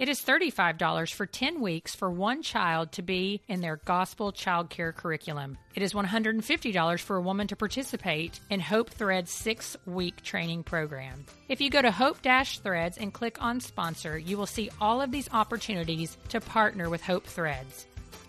It 0.00 0.08
is 0.08 0.22
$35 0.22 1.12
for 1.12 1.26
10 1.26 1.60
weeks 1.60 1.94
for 1.94 2.10
one 2.10 2.42
child 2.42 2.90
to 2.92 3.02
be 3.02 3.42
in 3.48 3.60
their 3.60 3.76
gospel 3.76 4.32
child 4.32 4.70
care 4.70 4.92
curriculum. 4.92 5.58
It 5.74 5.82
is 5.82 5.92
$150 5.92 7.00
for 7.00 7.16
a 7.16 7.20
woman 7.20 7.48
to 7.48 7.56
participate 7.56 8.40
in 8.48 8.60
Hope 8.60 8.88
Threads' 8.88 9.30
six 9.30 9.76
week 9.84 10.22
training 10.22 10.62
program. 10.62 11.26
If 11.50 11.60
you 11.60 11.68
go 11.68 11.82
to 11.82 11.90
Hope 11.90 12.16
Threads 12.22 12.96
and 12.96 13.12
click 13.12 13.42
on 13.42 13.60
sponsor, 13.60 14.16
you 14.16 14.38
will 14.38 14.46
see 14.46 14.70
all 14.80 15.02
of 15.02 15.10
these 15.10 15.28
opportunities 15.34 16.16
to 16.30 16.40
partner 16.40 16.88
with 16.88 17.02
Hope 17.02 17.26
Threads. 17.26 17.84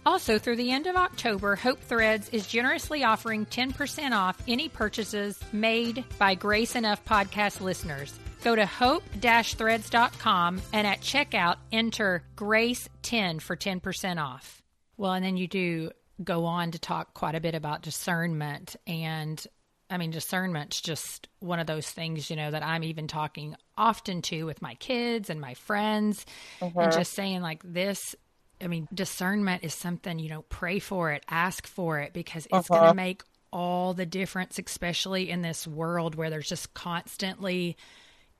Also, 0.05 0.37
through 0.37 0.57
the 0.57 0.71
end 0.71 0.87
of 0.87 0.97
October, 0.97 1.55
Hope 1.55 1.79
Threads 1.79 2.27
is 2.33 2.47
generously 2.47 3.05
offering 3.05 3.45
10% 3.45 4.11
off 4.11 4.37
any 4.45 4.67
purchases 4.67 5.39
made 5.53 6.03
by 6.19 6.35
Grace 6.35 6.75
Enough 6.75 7.05
podcast 7.05 7.61
listeners. 7.61 8.19
Go 8.43 8.55
to 8.55 8.65
hope-threads.com 8.65 10.61
and 10.73 10.87
at 10.87 11.01
checkout 11.01 11.57
enter 11.71 12.23
GRACE10 12.35 13.41
for 13.41 13.55
10% 13.55 14.23
off. 14.23 14.61
Well, 14.97 15.13
and 15.13 15.23
then 15.23 15.37
you 15.37 15.47
do 15.47 15.91
go 16.23 16.45
on 16.45 16.71
to 16.71 16.79
talk 16.79 17.13
quite 17.13 17.35
a 17.35 17.39
bit 17.39 17.55
about 17.55 17.81
discernment 17.81 18.75
and 18.85 19.43
I 19.89 19.97
mean 19.97 20.11
discernment's 20.11 20.79
just 20.79 21.27
one 21.39 21.59
of 21.59 21.67
those 21.67 21.89
things, 21.89 22.29
you 22.29 22.35
know, 22.35 22.51
that 22.51 22.63
I'm 22.63 22.83
even 22.83 23.07
talking 23.07 23.55
often 23.77 24.21
to 24.23 24.45
with 24.45 24.61
my 24.61 24.75
kids 24.75 25.29
and 25.29 25.41
my 25.41 25.55
friends 25.55 26.25
and 26.61 26.77
uh-huh. 26.77 26.91
just 26.91 27.13
saying 27.13 27.41
like 27.41 27.61
this 27.63 28.15
I 28.63 28.67
mean, 28.67 28.87
discernment 28.93 29.63
is 29.63 29.73
something, 29.73 30.19
you 30.19 30.29
know, 30.29 30.43
pray 30.43 30.79
for 30.79 31.11
it, 31.11 31.23
ask 31.27 31.65
for 31.65 31.99
it 31.99 32.13
because 32.13 32.45
it's 32.45 32.69
uh-huh. 32.69 32.79
going 32.79 32.91
to 32.91 32.95
make 32.95 33.23
all 33.51 33.93
the 33.93 34.05
difference, 34.05 34.59
especially 34.59 35.29
in 35.29 35.41
this 35.41 35.67
world 35.67 36.15
where 36.15 36.29
there's 36.29 36.47
just 36.47 36.73
constantly 36.73 37.75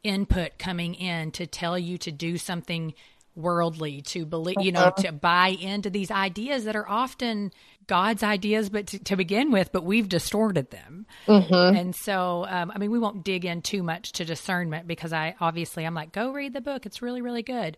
input 0.04 0.58
coming 0.58 0.96
in 0.96 1.32
to 1.32 1.46
tell 1.46 1.78
you 1.78 1.98
to 2.00 2.12
do 2.12 2.38
something 2.38 2.94
worldly 3.36 4.02
to 4.02 4.26
believe 4.26 4.58
you 4.60 4.74
know 4.74 4.82
uh-huh. 4.82 5.02
to 5.04 5.12
buy 5.12 5.48
into 5.48 5.90
these 5.90 6.12
ideas 6.12 6.66
that 6.66 6.76
are 6.76 6.88
often 6.88 7.50
god's 7.88 8.24
ideas 8.24 8.70
but 8.70 8.88
to, 8.88 9.00
to 9.00 9.16
begin 9.16 9.52
with 9.52 9.72
but 9.72 9.86
we've 9.86 10.10
distorted 10.10 10.70
them 10.70 11.06
mm-hmm. 11.28 11.78
and 11.78 11.96
so 11.96 12.46
um, 12.50 12.72
i 12.76 12.78
mean 12.78 12.92
we 12.92 13.00
won't 13.00 13.24
dig 13.24 13.46
in 13.46 13.62
too 13.62 13.84
much 13.84 14.12
to 14.12 14.26
discernment 14.26 14.86
because 14.86 15.14
i 15.14 15.34
obviously 15.40 15.86
i'm 15.86 15.94
like 15.94 16.12
go 16.12 16.34
read 16.34 16.52
the 16.52 16.60
book 16.60 16.86
it's 16.86 17.02
really 17.02 17.22
really 17.22 17.44
good 17.44 17.78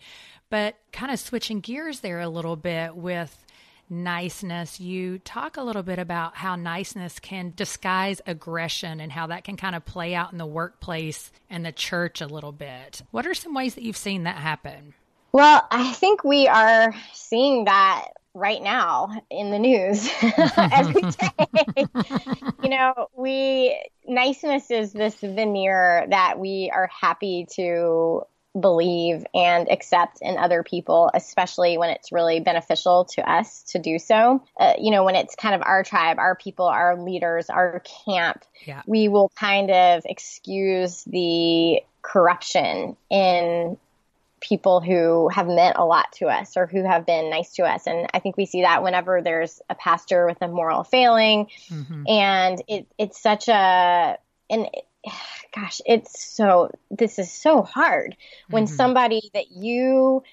but 0.49 0.75
kind 0.91 1.11
of 1.11 1.19
switching 1.19 1.59
gears 1.59 1.99
there 1.99 2.19
a 2.19 2.29
little 2.29 2.55
bit 2.55 2.95
with 2.95 3.42
niceness. 3.89 4.79
You 4.79 5.19
talk 5.19 5.57
a 5.57 5.63
little 5.63 5.83
bit 5.83 5.99
about 5.99 6.35
how 6.37 6.55
niceness 6.55 7.19
can 7.19 7.53
disguise 7.55 8.21
aggression 8.25 8.99
and 8.99 9.11
how 9.11 9.27
that 9.27 9.43
can 9.43 9.57
kind 9.57 9.75
of 9.75 9.85
play 9.85 10.15
out 10.15 10.31
in 10.31 10.37
the 10.37 10.45
workplace 10.45 11.31
and 11.49 11.65
the 11.65 11.71
church 11.71 12.21
a 12.21 12.27
little 12.27 12.51
bit. 12.51 13.01
What 13.11 13.25
are 13.25 13.33
some 13.33 13.53
ways 13.53 13.75
that 13.75 13.83
you've 13.83 13.97
seen 13.97 14.23
that 14.23 14.37
happen? 14.37 14.93
Well, 15.31 15.65
I 15.71 15.93
think 15.93 16.23
we 16.23 16.47
are 16.47 16.93
seeing 17.13 17.65
that 17.65 18.09
right 18.35 18.61
now 18.61 19.09
in 19.29 19.51
the 19.51 19.59
news 19.59 20.09
every 20.57 21.01
day. 21.01 21.85
you 22.63 22.69
know, 22.69 23.09
we 23.15 23.79
niceness 24.07 24.71
is 24.71 24.93
this 24.93 25.15
veneer 25.15 26.05
that 26.09 26.39
we 26.39 26.71
are 26.73 26.87
happy 26.87 27.47
to 27.55 28.23
believe 28.59 29.25
and 29.33 29.69
accept 29.71 30.19
in 30.21 30.37
other 30.37 30.63
people, 30.63 31.09
especially 31.13 31.77
when 31.77 31.89
it's 31.89 32.11
really 32.11 32.39
beneficial 32.39 33.05
to 33.05 33.29
us 33.29 33.63
to 33.63 33.79
do 33.79 33.97
so. 33.97 34.43
Uh, 34.59 34.73
you 34.79 34.91
know, 34.91 35.03
when 35.03 35.15
it's 35.15 35.35
kind 35.35 35.55
of 35.55 35.61
our 35.63 35.83
tribe, 35.83 36.19
our 36.19 36.35
people, 36.35 36.65
our 36.65 37.01
leaders, 37.01 37.49
our 37.49 37.81
camp, 38.05 38.43
yeah. 38.65 38.81
we 38.85 39.07
will 39.07 39.31
kind 39.35 39.71
of 39.71 40.03
excuse 40.05 41.03
the 41.05 41.81
corruption 42.01 42.95
in 43.09 43.77
people 44.39 44.81
who 44.81 45.29
have 45.29 45.47
meant 45.47 45.77
a 45.77 45.85
lot 45.85 46.11
to 46.11 46.27
us 46.27 46.57
or 46.57 46.67
who 46.67 46.83
have 46.83 47.05
been 47.05 47.29
nice 47.29 47.53
to 47.53 47.63
us. 47.63 47.87
And 47.87 48.07
I 48.13 48.19
think 48.19 48.35
we 48.35 48.45
see 48.45 48.61
that 48.61 48.83
whenever 48.83 49.21
there's 49.21 49.61
a 49.69 49.75
pastor 49.75 50.25
with 50.27 50.41
a 50.41 50.47
moral 50.47 50.83
failing. 50.83 51.47
Mm-hmm. 51.69 52.03
And 52.07 52.61
it, 52.67 52.85
it's 52.99 53.21
such 53.21 53.47
a, 53.47 54.17
and 54.49 54.67
gosh, 55.53 55.81
it's 55.85 56.23
so, 56.23 56.71
this 56.89 57.19
is 57.19 57.31
so 57.31 57.61
hard 57.61 58.15
when 58.49 58.65
mm-hmm. 58.65 58.75
somebody 58.75 59.29
that 59.33 59.51
you 59.51 60.23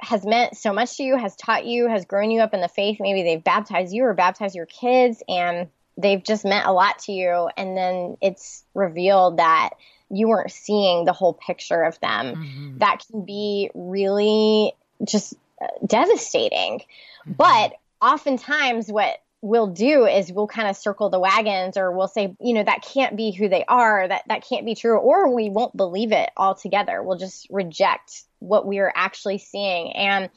has 0.00 0.24
meant 0.26 0.56
so 0.56 0.72
much 0.72 0.96
to 0.96 1.02
you, 1.02 1.16
has 1.16 1.36
taught 1.36 1.64
you, 1.64 1.88
has 1.88 2.04
grown 2.04 2.30
you 2.30 2.40
up 2.40 2.54
in 2.54 2.60
the 2.60 2.68
faith. 2.68 2.98
Maybe 3.00 3.22
they've 3.22 3.42
baptized 3.42 3.94
you 3.94 4.04
or 4.04 4.14
baptized 4.14 4.54
your 4.54 4.66
kids 4.66 5.22
and 5.28 5.68
they've 5.96 6.22
just 6.22 6.44
meant 6.44 6.66
a 6.66 6.72
lot 6.72 6.98
to 7.00 7.12
you. 7.12 7.48
And 7.56 7.76
then 7.76 8.16
it's 8.20 8.64
revealed 8.74 9.38
that 9.38 9.70
you 10.10 10.28
weren't 10.28 10.50
seeing 10.50 11.04
the 11.04 11.12
whole 11.12 11.32
picture 11.34 11.82
of 11.82 11.98
them. 12.00 12.34
Mm-hmm. 12.34 12.78
That 12.78 13.04
can 13.08 13.24
be 13.24 13.70
really 13.74 14.72
just 15.04 15.34
uh, 15.62 15.66
devastating. 15.86 16.80
Mm-hmm. 16.80 17.32
But 17.32 17.74
oftentimes, 18.02 18.88
what 18.90 19.18
we'll 19.44 19.66
do 19.66 20.06
is 20.06 20.32
we'll 20.32 20.46
kind 20.46 20.68
of 20.68 20.76
circle 20.76 21.10
the 21.10 21.20
wagons 21.20 21.76
or 21.76 21.92
we'll 21.92 22.08
say, 22.08 22.34
you 22.40 22.54
know, 22.54 22.64
that 22.64 22.82
can't 22.82 23.14
be 23.14 23.30
who 23.30 23.46
they 23.46 23.62
are, 23.68 24.08
that 24.08 24.22
that 24.26 24.42
can't 24.48 24.64
be 24.64 24.74
true, 24.74 24.96
or 24.96 25.34
we 25.34 25.50
won't 25.50 25.76
believe 25.76 26.12
it 26.12 26.30
altogether. 26.34 27.02
We'll 27.02 27.18
just 27.18 27.46
reject 27.50 28.22
what 28.38 28.66
we 28.66 28.78
are 28.78 28.92
actually 28.96 29.36
seeing. 29.36 29.92
And 29.92 30.30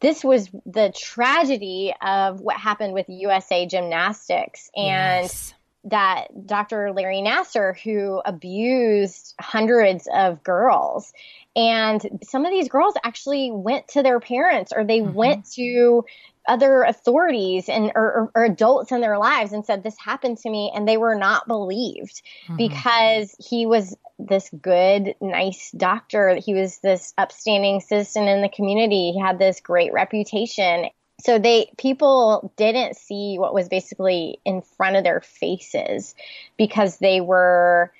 this 0.00 0.24
was 0.24 0.48
the 0.64 0.92
tragedy 0.96 1.92
of 2.00 2.40
what 2.40 2.56
happened 2.56 2.94
with 2.94 3.06
USA 3.10 3.66
Gymnastics 3.66 4.70
and 4.74 5.24
yes. 5.24 5.54
that 5.84 6.46
Dr. 6.46 6.90
Larry 6.92 7.20
Nassar, 7.20 7.78
who 7.78 8.22
abused 8.24 9.34
hundreds 9.38 10.08
of 10.12 10.42
girls. 10.42 11.12
And 11.54 12.18
some 12.22 12.46
of 12.46 12.50
these 12.50 12.68
girls 12.68 12.94
actually 13.04 13.50
went 13.52 13.88
to 13.88 14.02
their 14.02 14.20
parents 14.20 14.72
or 14.74 14.84
they 14.84 15.00
mm-hmm. 15.00 15.12
went 15.12 15.50
to 15.52 16.06
other 16.46 16.82
authorities 16.82 17.68
and 17.68 17.90
or, 17.94 18.30
or, 18.34 18.44
adults 18.44 18.92
in 18.92 19.00
their 19.00 19.18
lives 19.18 19.52
and 19.52 19.64
said 19.64 19.82
this 19.82 19.98
happened 19.98 20.38
to 20.38 20.50
me 20.50 20.70
and 20.74 20.86
they 20.86 20.96
were 20.96 21.14
not 21.14 21.48
believed 21.48 22.22
mm-hmm. 22.44 22.56
because 22.56 23.34
he 23.38 23.66
was 23.66 23.96
this 24.18 24.50
good 24.60 25.14
nice 25.20 25.70
doctor. 25.72 26.34
He 26.34 26.54
was 26.54 26.78
this 26.78 27.14
upstanding 27.16 27.80
citizen 27.80 28.28
in 28.28 28.42
the 28.42 28.48
community. 28.48 29.12
He 29.12 29.20
had 29.20 29.38
this 29.38 29.60
great 29.60 29.92
reputation. 29.92 30.90
So 31.20 31.38
they 31.38 31.70
people 31.78 32.52
didn't 32.56 32.96
see 32.96 33.38
what 33.38 33.54
was 33.54 33.68
basically 33.68 34.40
in 34.44 34.60
front 34.60 34.96
of 34.96 35.04
their 35.04 35.20
faces 35.20 36.14
because 36.58 36.98
they 36.98 37.20
were 37.20 37.92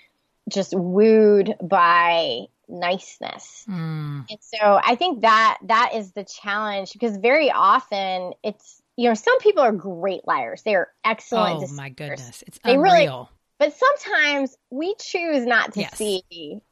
just 0.49 0.75
wooed 0.75 1.55
by 1.63 2.49
niceness. 2.69 3.65
Mm. 3.69 4.25
And 4.31 4.39
so 4.41 4.81
I 4.85 4.95
think 4.97 5.23
that 5.23 5.59
that 5.65 5.93
is 5.95 6.13
the 6.13 6.25
challenge 6.25 6.93
because 6.93 7.17
very 7.17 7.51
often 7.51 8.33
it's 8.43 8.81
you 8.97 9.09
know 9.09 9.15
some 9.15 9.39
people 9.41 9.63
are 9.63 9.73
great 9.73 10.27
liars. 10.27 10.63
They 10.63 10.75
are 10.75 10.89
excellent. 11.05 11.57
Oh 11.57 11.61
deceivers. 11.61 11.77
my 11.77 11.89
goodness, 11.89 12.45
it's 12.47 12.59
They 12.65 12.75
unreal. 12.75 12.93
really- 12.93 13.29
But 13.59 13.73
sometimes 13.73 14.57
we 14.71 14.95
choose 15.01 15.47
not 15.47 15.73
to 15.75 15.81
Yes. 15.81 15.97
see. 15.97 16.23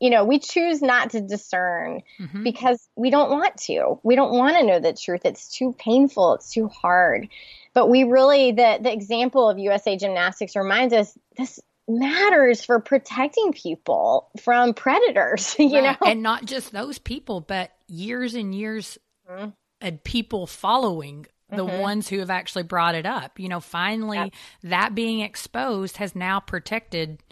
You 0.00 0.10
know, 0.10 0.24
we 0.24 0.38
choose 0.40 0.82
not 0.82 1.10
to 1.10 1.20
discern 1.20 2.02
Mhm. 2.20 2.42
because 2.42 2.88
we 2.96 3.08
don't 3.10 3.30
want 3.30 3.56
to. 3.68 4.00
We 4.02 4.16
don't 4.16 4.32
want 4.36 4.56
to 4.58 4.64
know 4.64 4.80
the 4.80 4.92
truth. 4.92 5.22
It's 5.24 5.48
too 5.56 5.74
painful. 5.78 6.34
It's 6.34 6.50
too 6.50 6.66
hard. 6.68 7.28
But 7.72 7.88
we 7.88 8.02
really 8.04 8.50
the 8.52 8.78
the 8.80 8.92
example 8.92 9.48
of 9.48 9.58
USA 9.58 9.96
Gymnastics 9.96 10.56
reminds 10.56 10.92
us 10.92 11.16
this 11.36 11.60
matters 11.98 12.64
for 12.64 12.80
protecting 12.80 13.52
people 13.52 14.30
from 14.42 14.74
predators. 14.74 15.54
You 15.58 15.80
Right. 15.80 16.00
know, 16.00 16.06
and 16.06 16.22
not 16.22 16.44
just 16.44 16.72
those 16.72 16.98
people, 16.98 17.40
but 17.40 17.70
years 17.88 18.34
and 18.34 18.54
years 18.54 18.98
Mhm. 19.30 19.52
of 19.80 20.04
people 20.04 20.46
following 20.46 21.26
the 21.48 21.64
Mhm. 21.66 21.80
ones 21.80 22.08
who 22.08 22.18
have 22.18 22.30
actually 22.30 22.62
brought 22.64 22.94
it 22.94 23.06
up. 23.06 23.38
You 23.38 23.48
know, 23.48 23.60
finally, 23.60 24.18
Yep. 24.18 24.32
that 24.64 24.94
being 24.94 25.20
exposed 25.20 25.98
has 25.98 26.14
now 26.16 26.40
protected 26.40 27.22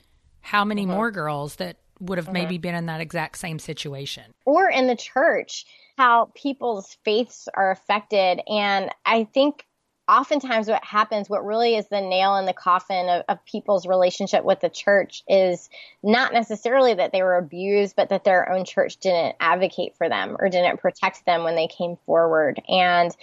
how 0.40 0.64
many 0.64 0.82
Mm-hmm. 0.82 0.92
more 0.92 1.11
girls 1.11 1.56
that 1.56 1.76
would 2.00 2.16
have 2.18 2.32
maybe 2.32 2.56
been 2.56 2.74
in 2.74 2.86
that 2.86 3.00
exact 3.00 3.36
same 3.38 3.58
situation. 3.58 4.32
or 4.46 4.68
in 4.70 4.86
the 4.86 4.96
church, 4.96 5.66
how 5.98 6.30
people's 6.34 6.96
faiths 7.04 7.46
are 7.54 7.70
affected. 7.70 8.40
And 8.48 8.90
I 9.04 9.24
think 9.24 9.66
oftentimes 10.11 10.68
what 10.68 10.84
happens, 10.84 11.30
what 11.30 11.44
really 11.44 11.76
is 11.76 11.86
the 11.86 12.00
nail 12.00 12.36
in 12.36 12.44
the 12.44 12.52
coffin 12.52 13.08
of, 13.08 13.24
of 13.28 13.44
people's 13.44 13.86
relationship 13.86 14.44
with 14.44 14.61
the 14.61 14.68
church 14.68 15.22
is 15.28 15.70
not 16.02 16.32
necessarily 16.32 16.94
that 16.94 17.12
they 17.12 17.22
were 17.22 17.36
abused, 17.36 17.94
but 17.94 18.08
that 18.08 18.24
their 18.24 18.50
own 18.50 18.64
church 18.64 18.96
didn't 18.96 19.36
advocate 19.38 19.96
for 19.96 20.08
them 20.08 20.36
or 20.38 20.48
didn't 20.48 20.80
protect 20.80 21.24
them 21.24 21.44
when 21.44 21.54
they 21.54 21.68
came 21.68 21.96
forward. 22.06 22.61
And 22.68 23.14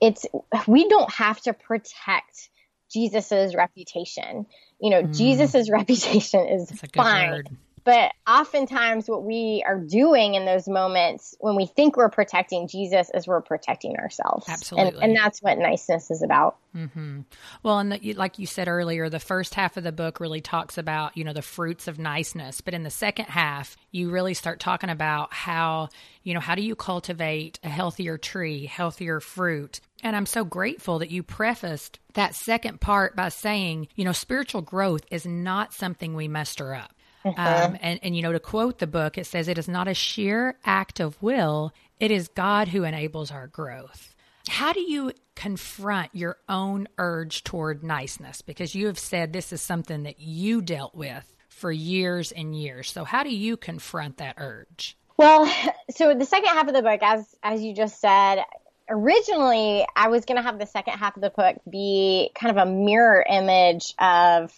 it's, 0.00 0.26
we 0.66 0.88
don't 0.88 1.12
have 1.12 1.40
to 1.42 1.52
protect 1.52 2.50
Jesus's 2.92 3.54
reputation. 3.54 4.46
You 4.80 4.90
know, 4.90 5.02
mm. 5.04 5.16
Jesus's 5.16 5.70
reputation 5.70 6.46
is 6.48 6.68
That's 6.68 6.82
a 6.82 6.86
good 6.88 7.02
fine. 7.02 7.30
word. 7.30 7.48
But 7.84 8.12
oftentimes, 8.26 9.08
what 9.08 9.24
we 9.24 9.62
are 9.66 9.78
doing 9.78 10.34
in 10.34 10.46
those 10.46 10.66
moments 10.66 11.34
when 11.38 11.54
we 11.54 11.66
think 11.66 11.98
we're 11.98 12.08
protecting 12.08 12.66
Jesus 12.66 13.10
is 13.12 13.26
we're 13.26 13.42
protecting 13.42 13.96
ourselves. 13.96 14.48
Absolutely. 14.48 14.94
And, 14.94 15.10
and 15.10 15.16
that's 15.16 15.40
what 15.42 15.58
niceness 15.58 16.10
is 16.10 16.22
about. 16.22 16.56
hmm 16.72 17.20
Well, 17.62 17.78
and 17.78 17.92
the, 17.92 18.14
like 18.14 18.38
you 18.38 18.46
said 18.46 18.68
earlier, 18.68 19.10
the 19.10 19.20
first 19.20 19.54
half 19.54 19.76
of 19.76 19.84
the 19.84 19.92
book 19.92 20.18
really 20.18 20.40
talks 20.40 20.78
about 20.78 21.16
you 21.16 21.24
know 21.24 21.34
the 21.34 21.42
fruits 21.42 21.86
of 21.86 21.98
niceness, 21.98 22.62
but 22.62 22.72
in 22.72 22.84
the 22.84 22.90
second 22.90 23.26
half, 23.26 23.76
you 23.90 24.10
really 24.10 24.34
start 24.34 24.60
talking 24.60 24.90
about 24.90 25.34
how 25.34 25.90
you 26.22 26.32
know 26.32 26.40
how 26.40 26.54
do 26.54 26.62
you 26.62 26.74
cultivate 26.74 27.60
a 27.62 27.68
healthier 27.68 28.16
tree, 28.16 28.64
healthier 28.64 29.20
fruit. 29.20 29.80
And 30.02 30.16
I'm 30.16 30.26
so 30.26 30.44
grateful 30.44 30.98
that 30.98 31.10
you 31.10 31.22
prefaced 31.22 31.98
that 32.14 32.34
second 32.34 32.80
part 32.80 33.16
by 33.16 33.28
saying, 33.28 33.88
you 33.94 34.04
know, 34.04 34.12
spiritual 34.12 34.62
growth 34.62 35.04
is 35.10 35.26
not 35.26 35.72
something 35.72 36.14
we 36.14 36.28
muster 36.28 36.74
up. 36.74 36.93
Um, 37.24 37.78
and, 37.80 37.98
and, 38.02 38.16
you 38.16 38.22
know, 38.22 38.32
to 38.32 38.40
quote 38.40 38.78
the 38.78 38.86
book, 38.86 39.16
it 39.16 39.26
says, 39.26 39.48
it 39.48 39.58
is 39.58 39.68
not 39.68 39.88
a 39.88 39.94
sheer 39.94 40.58
act 40.64 41.00
of 41.00 41.20
will, 41.22 41.72
it 41.98 42.10
is 42.10 42.28
God 42.28 42.68
who 42.68 42.84
enables 42.84 43.30
our 43.30 43.46
growth. 43.46 44.14
How 44.48 44.72
do 44.72 44.80
you 44.80 45.12
confront 45.34 46.14
your 46.14 46.36
own 46.48 46.86
urge 46.98 47.44
toward 47.44 47.82
niceness? 47.82 48.42
Because 48.42 48.74
you 48.74 48.86
have 48.86 48.98
said 48.98 49.32
this 49.32 49.52
is 49.52 49.62
something 49.62 50.02
that 50.02 50.20
you 50.20 50.60
dealt 50.60 50.94
with 50.94 51.24
for 51.48 51.72
years 51.72 52.30
and 52.30 52.54
years. 52.54 52.90
So, 52.90 53.04
how 53.04 53.22
do 53.22 53.34
you 53.34 53.56
confront 53.56 54.18
that 54.18 54.34
urge? 54.36 54.96
Well, 55.16 55.50
so 55.90 56.14
the 56.14 56.26
second 56.26 56.48
half 56.48 56.68
of 56.68 56.74
the 56.74 56.82
book, 56.82 57.00
as 57.02 57.34
as 57.42 57.62
you 57.62 57.74
just 57.74 58.00
said, 58.00 58.44
originally 58.88 59.86
I 59.96 60.08
was 60.08 60.24
going 60.24 60.36
to 60.36 60.42
have 60.42 60.58
the 60.58 60.66
second 60.66 60.94
half 60.98 61.16
of 61.16 61.22
the 61.22 61.30
book 61.30 61.56
be 61.68 62.30
kind 62.34 62.56
of 62.56 62.68
a 62.68 62.70
mirror 62.70 63.24
image 63.28 63.94
of 63.98 64.52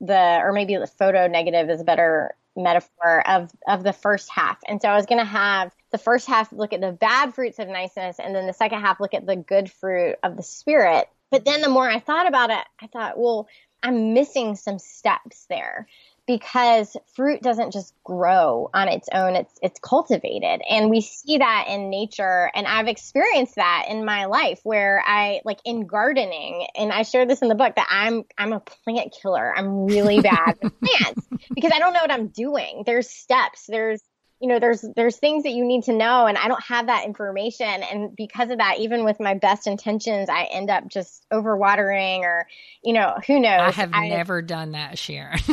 the, 0.00 0.40
or 0.42 0.52
maybe 0.52 0.76
the 0.76 0.86
photo 0.86 1.26
negative 1.26 1.70
is 1.70 1.80
a 1.80 1.84
better 1.84 2.34
metaphor 2.56 3.26
of 3.28 3.50
of 3.68 3.84
the 3.84 3.92
first 3.92 4.28
half. 4.30 4.58
And 4.66 4.80
so 4.82 4.88
I 4.88 4.96
was 4.96 5.06
going 5.06 5.20
to 5.20 5.24
have 5.24 5.74
the 5.92 5.98
first 5.98 6.26
half 6.26 6.52
look 6.52 6.72
at 6.72 6.80
the 6.80 6.92
bad 6.92 7.34
fruits 7.34 7.58
of 7.58 7.68
niceness, 7.68 8.18
and 8.18 8.34
then 8.34 8.46
the 8.46 8.52
second 8.52 8.80
half 8.80 9.00
look 9.00 9.14
at 9.14 9.26
the 9.26 9.36
good 9.36 9.70
fruit 9.70 10.16
of 10.22 10.36
the 10.36 10.42
spirit. 10.42 11.08
But 11.30 11.44
then 11.44 11.60
the 11.60 11.68
more 11.68 11.88
I 11.88 12.00
thought 12.00 12.26
about 12.26 12.50
it, 12.50 12.64
I 12.80 12.88
thought, 12.88 13.18
well, 13.18 13.48
I'm 13.82 14.14
missing 14.14 14.56
some 14.56 14.78
steps 14.78 15.46
there 15.48 15.86
because 16.30 16.96
fruit 17.16 17.42
doesn't 17.42 17.72
just 17.72 17.92
grow 18.04 18.70
on 18.72 18.86
its 18.86 19.08
own 19.12 19.34
it's 19.34 19.58
it's 19.62 19.80
cultivated. 19.80 20.62
And 20.70 20.88
we 20.88 21.00
see 21.00 21.38
that 21.38 21.66
in 21.68 21.90
nature 21.90 22.52
and 22.54 22.68
I've 22.68 22.86
experienced 22.86 23.56
that 23.56 23.86
in 23.88 24.04
my 24.04 24.26
life 24.26 24.60
where 24.62 25.02
I 25.04 25.40
like 25.44 25.58
in 25.64 25.88
gardening 25.88 26.68
and 26.76 26.92
I 26.92 27.02
share 27.02 27.26
this 27.26 27.42
in 27.42 27.48
the 27.48 27.56
book 27.56 27.74
that 27.74 27.88
I'm 27.90 28.22
I'm 28.38 28.52
a 28.52 28.60
plant 28.60 29.12
killer. 29.20 29.52
I'm 29.56 29.86
really 29.86 30.20
bad 30.20 30.56
with 30.62 30.72
plants 30.84 31.26
because 31.52 31.72
I 31.74 31.80
don't 31.80 31.94
know 31.94 32.00
what 32.00 32.12
I'm 32.12 32.28
doing. 32.28 32.84
There's 32.86 33.10
steps 33.10 33.64
there's 33.66 34.00
you 34.40 34.48
know 34.48 34.58
there's 34.58 34.84
there's 34.96 35.16
things 35.16 35.42
that 35.42 35.50
you 35.50 35.64
need 35.64 35.84
to 35.84 35.92
know 35.92 36.26
and 36.26 36.38
I 36.38 36.48
don't 36.48 36.62
have 36.64 36.86
that 36.86 37.04
information 37.04 37.66
and 37.66 38.14
because 38.16 38.50
of 38.50 38.58
that 38.58 38.78
even 38.78 39.04
with 39.04 39.20
my 39.20 39.34
best 39.34 39.66
intentions 39.66 40.28
I 40.28 40.44
end 40.44 40.70
up 40.70 40.88
just 40.88 41.26
overwatering 41.30 42.20
or 42.20 42.46
you 42.82 42.92
know 42.92 43.16
who 43.26 43.38
knows 43.38 43.60
I 43.60 43.70
have 43.72 43.90
never 43.90 44.42
done 44.42 44.72
that, 44.72 44.98
Sharon. 44.98 45.38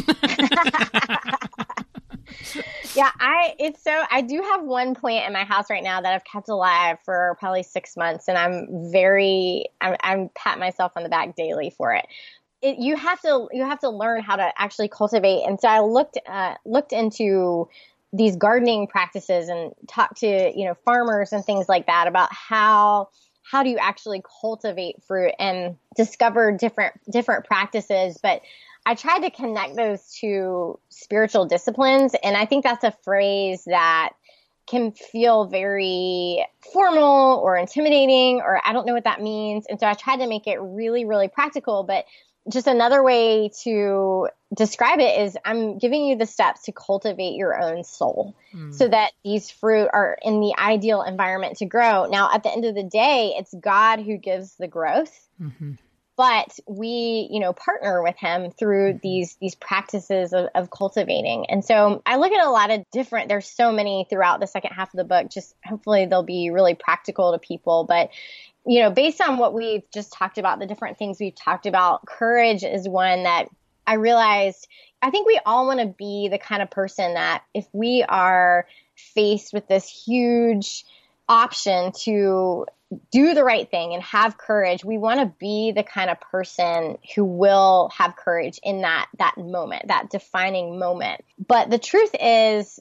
yeah, 2.96 3.12
I 3.20 3.56
it's 3.60 3.84
so 3.84 4.04
I 4.10 4.22
do 4.22 4.42
have 4.42 4.64
one 4.64 4.96
plant 4.96 5.28
in 5.28 5.34
my 5.34 5.44
house 5.44 5.70
right 5.70 5.84
now 5.84 6.02
that 6.02 6.14
I've 6.14 6.24
kept 6.24 6.50
alive 6.50 6.98
for 7.04 7.38
probably 7.40 7.64
six 7.64 7.96
months, 7.98 8.28
and 8.28 8.38
I'm 8.38 8.92
very 8.92 9.66
I'm, 9.82 9.96
I'm 10.02 10.30
pat 10.36 10.60
myself 10.60 10.94
on 10.96 11.04
the 11.04 11.10
back 11.10 11.36
daily 11.36 11.70
for 11.70 11.94
it. 11.94 12.06
It 12.62 12.78
you 12.80 12.96
have 12.96 13.22
to 13.22 13.48
you 13.52 13.64
have 13.64 13.80
to 13.80 13.90
learn 13.90 14.22
how 14.22 14.36
to 14.36 14.52
actually 14.58 14.90
cultivate, 14.90 15.44
and 15.46 15.60
so 15.60 15.68
I 15.68 15.80
looked 15.80 16.18
uh, 16.28 16.56
looked 16.66 16.94
into 16.94 17.70
these 18.14 18.36
gardening 18.36 18.88
practices 18.88 19.50
and 19.50 19.74
talk 19.88 20.16
to 20.16 20.28
you 20.28 20.66
know 20.66 20.76
farmers 20.86 21.34
and 21.34 21.44
things 21.44 21.68
like 21.68 21.88
that 21.88 22.08
about 22.08 22.30
how 22.34 23.10
how 23.44 23.64
do 23.64 23.70
you 23.70 23.78
actually 23.78 24.22
cultivate 24.42 25.04
fruit 25.08 25.34
and 25.40 25.76
discover 25.96 26.52
different 26.52 26.94
different 27.12 27.46
practices 27.46 28.18
but 28.22 28.42
I 28.88 28.96
tried 28.96 29.20
to 29.20 29.30
connect 29.30 29.76
those 29.76 30.14
to 30.22 30.80
spiritual 30.88 31.46
disciplines, 31.46 32.16
and 32.24 32.38
I 32.38 32.46
think 32.46 32.64
that's 32.64 32.86
a 32.86 32.96
phrase 33.04 33.66
that 33.66 34.14
can 34.66 34.94
feel 34.94 35.44
very 35.44 36.46
formal 36.72 37.42
or 37.44 37.58
intimidating, 37.58 38.40
or 38.40 38.62
I 38.66 38.72
don't 38.72 38.86
know 38.86 38.94
what 38.94 39.04
that 39.04 39.22
means. 39.22 39.66
And 39.68 39.78
so 39.78 39.88
I 39.88 39.94
tried 39.94 40.18
to 40.18 40.28
make 40.28 40.48
it 40.48 40.62
really, 40.62 41.04
really 41.04 41.28
practical. 41.28 41.84
But 41.84 42.06
just 42.50 42.68
another 42.68 43.04
way 43.04 43.50
to 43.64 44.30
describe 44.56 45.00
it 45.00 45.22
is 45.22 45.38
I'm 45.44 45.78
giving 45.78 46.06
you 46.06 46.16
the 46.16 46.26
steps 46.26 46.64
to 46.64 46.72
cultivate 46.72 47.36
your 47.36 47.60
own 47.62 47.84
soul 47.84 48.36
Hmm. 48.52 48.72
so 48.72 48.88
that 48.88 49.12
these 49.24 49.52
fruit 49.52 49.90
are 49.92 50.18
in 50.22 50.40
the 50.40 50.56
ideal 50.58 51.02
environment 51.02 51.58
to 51.58 51.66
grow. 51.66 52.06
Now, 52.06 52.34
at 52.34 52.44
the 52.44 52.52
end 52.52 52.64
of 52.64 52.76
the 52.76 52.84
day, 52.84 53.36
it's 53.38 53.54
God 53.54 54.00
who 54.00 54.18
gives 54.18 54.56
the 54.56 54.68
growth 54.68 55.28
hmm 55.38 55.74
but 56.18 56.60
we 56.68 57.30
you 57.32 57.40
know 57.40 57.54
partner 57.54 58.02
with 58.04 58.18
him 58.18 58.52
through 58.52 59.00
these 59.02 59.38
these 59.40 59.56
practices 59.56 60.34
of, 60.34 60.50
of 60.54 60.70
cultivating 60.70 61.46
and 61.50 61.64
so 61.64 62.02
i 62.06 62.18
look 62.18 62.34
at 62.34 62.46
a 62.46 62.50
lot 62.50 62.72
of 62.72 62.84
different 62.92 63.30
there's 63.30 63.48
so 63.48 63.72
many 63.72 64.06
throughout 64.10 64.40
the 64.42 64.48
second 64.48 64.72
half 64.72 64.94
of 64.94 64.98
the 64.98 65.04
book 65.06 65.30
just 65.30 65.56
hopefully 65.64 66.06
they'll 66.06 66.24
be 66.24 66.50
really 66.50 66.74
practical 66.74 67.32
to 67.32 67.40
people 67.40 67.86
but 67.88 68.10
you 68.68 68.82
know 68.82 68.92
based 68.92 69.22
on 69.22 69.38
what 69.38 69.54
we've 69.54 69.90
just 69.94 70.12
talked 70.12 70.38
about 70.38 70.60
the 70.60 70.68
different 70.68 70.98
things 70.98 71.20
we've 71.20 71.36
talked 71.36 71.66
about 71.66 72.06
courage 72.06 72.64
is 72.64 72.88
one 72.88 73.24
that 73.24 73.46
i 73.86 73.96
realized 73.96 74.68
i 75.02 75.10
think 75.10 75.26
we 75.26 75.40
all 75.46 75.66
want 75.66 75.80
to 75.80 75.88
be 75.88 76.28
the 76.30 76.38
kind 76.38 76.62
of 76.62 76.70
person 76.70 77.14
that 77.16 77.44
if 77.54 77.66
we 77.74 78.04
are 78.08 78.68
faced 78.96 79.54
with 79.54 79.68
this 79.68 79.88
huge 79.88 80.86
option 81.30 81.92
to 81.92 82.66
do 83.12 83.34
the 83.34 83.44
right 83.44 83.70
thing 83.70 83.94
and 83.94 84.02
have 84.02 84.38
courage 84.38 84.84
we 84.86 84.98
want 84.98 85.20
to 85.20 85.34
be 85.40 85.72
the 85.72 85.84
kind 85.84 86.10
of 86.10 86.20
person 86.22 86.98
who 87.16 87.26
will 87.26 87.92
have 87.96 88.16
courage 88.16 88.60
in 88.64 88.82
that 88.82 89.08
that 89.18 89.38
moment 89.38 89.88
that 89.88 90.10
defining 90.10 90.80
moment. 90.80 91.22
But 91.48 91.70
the 91.70 91.80
truth 91.80 92.16
is 92.20 92.80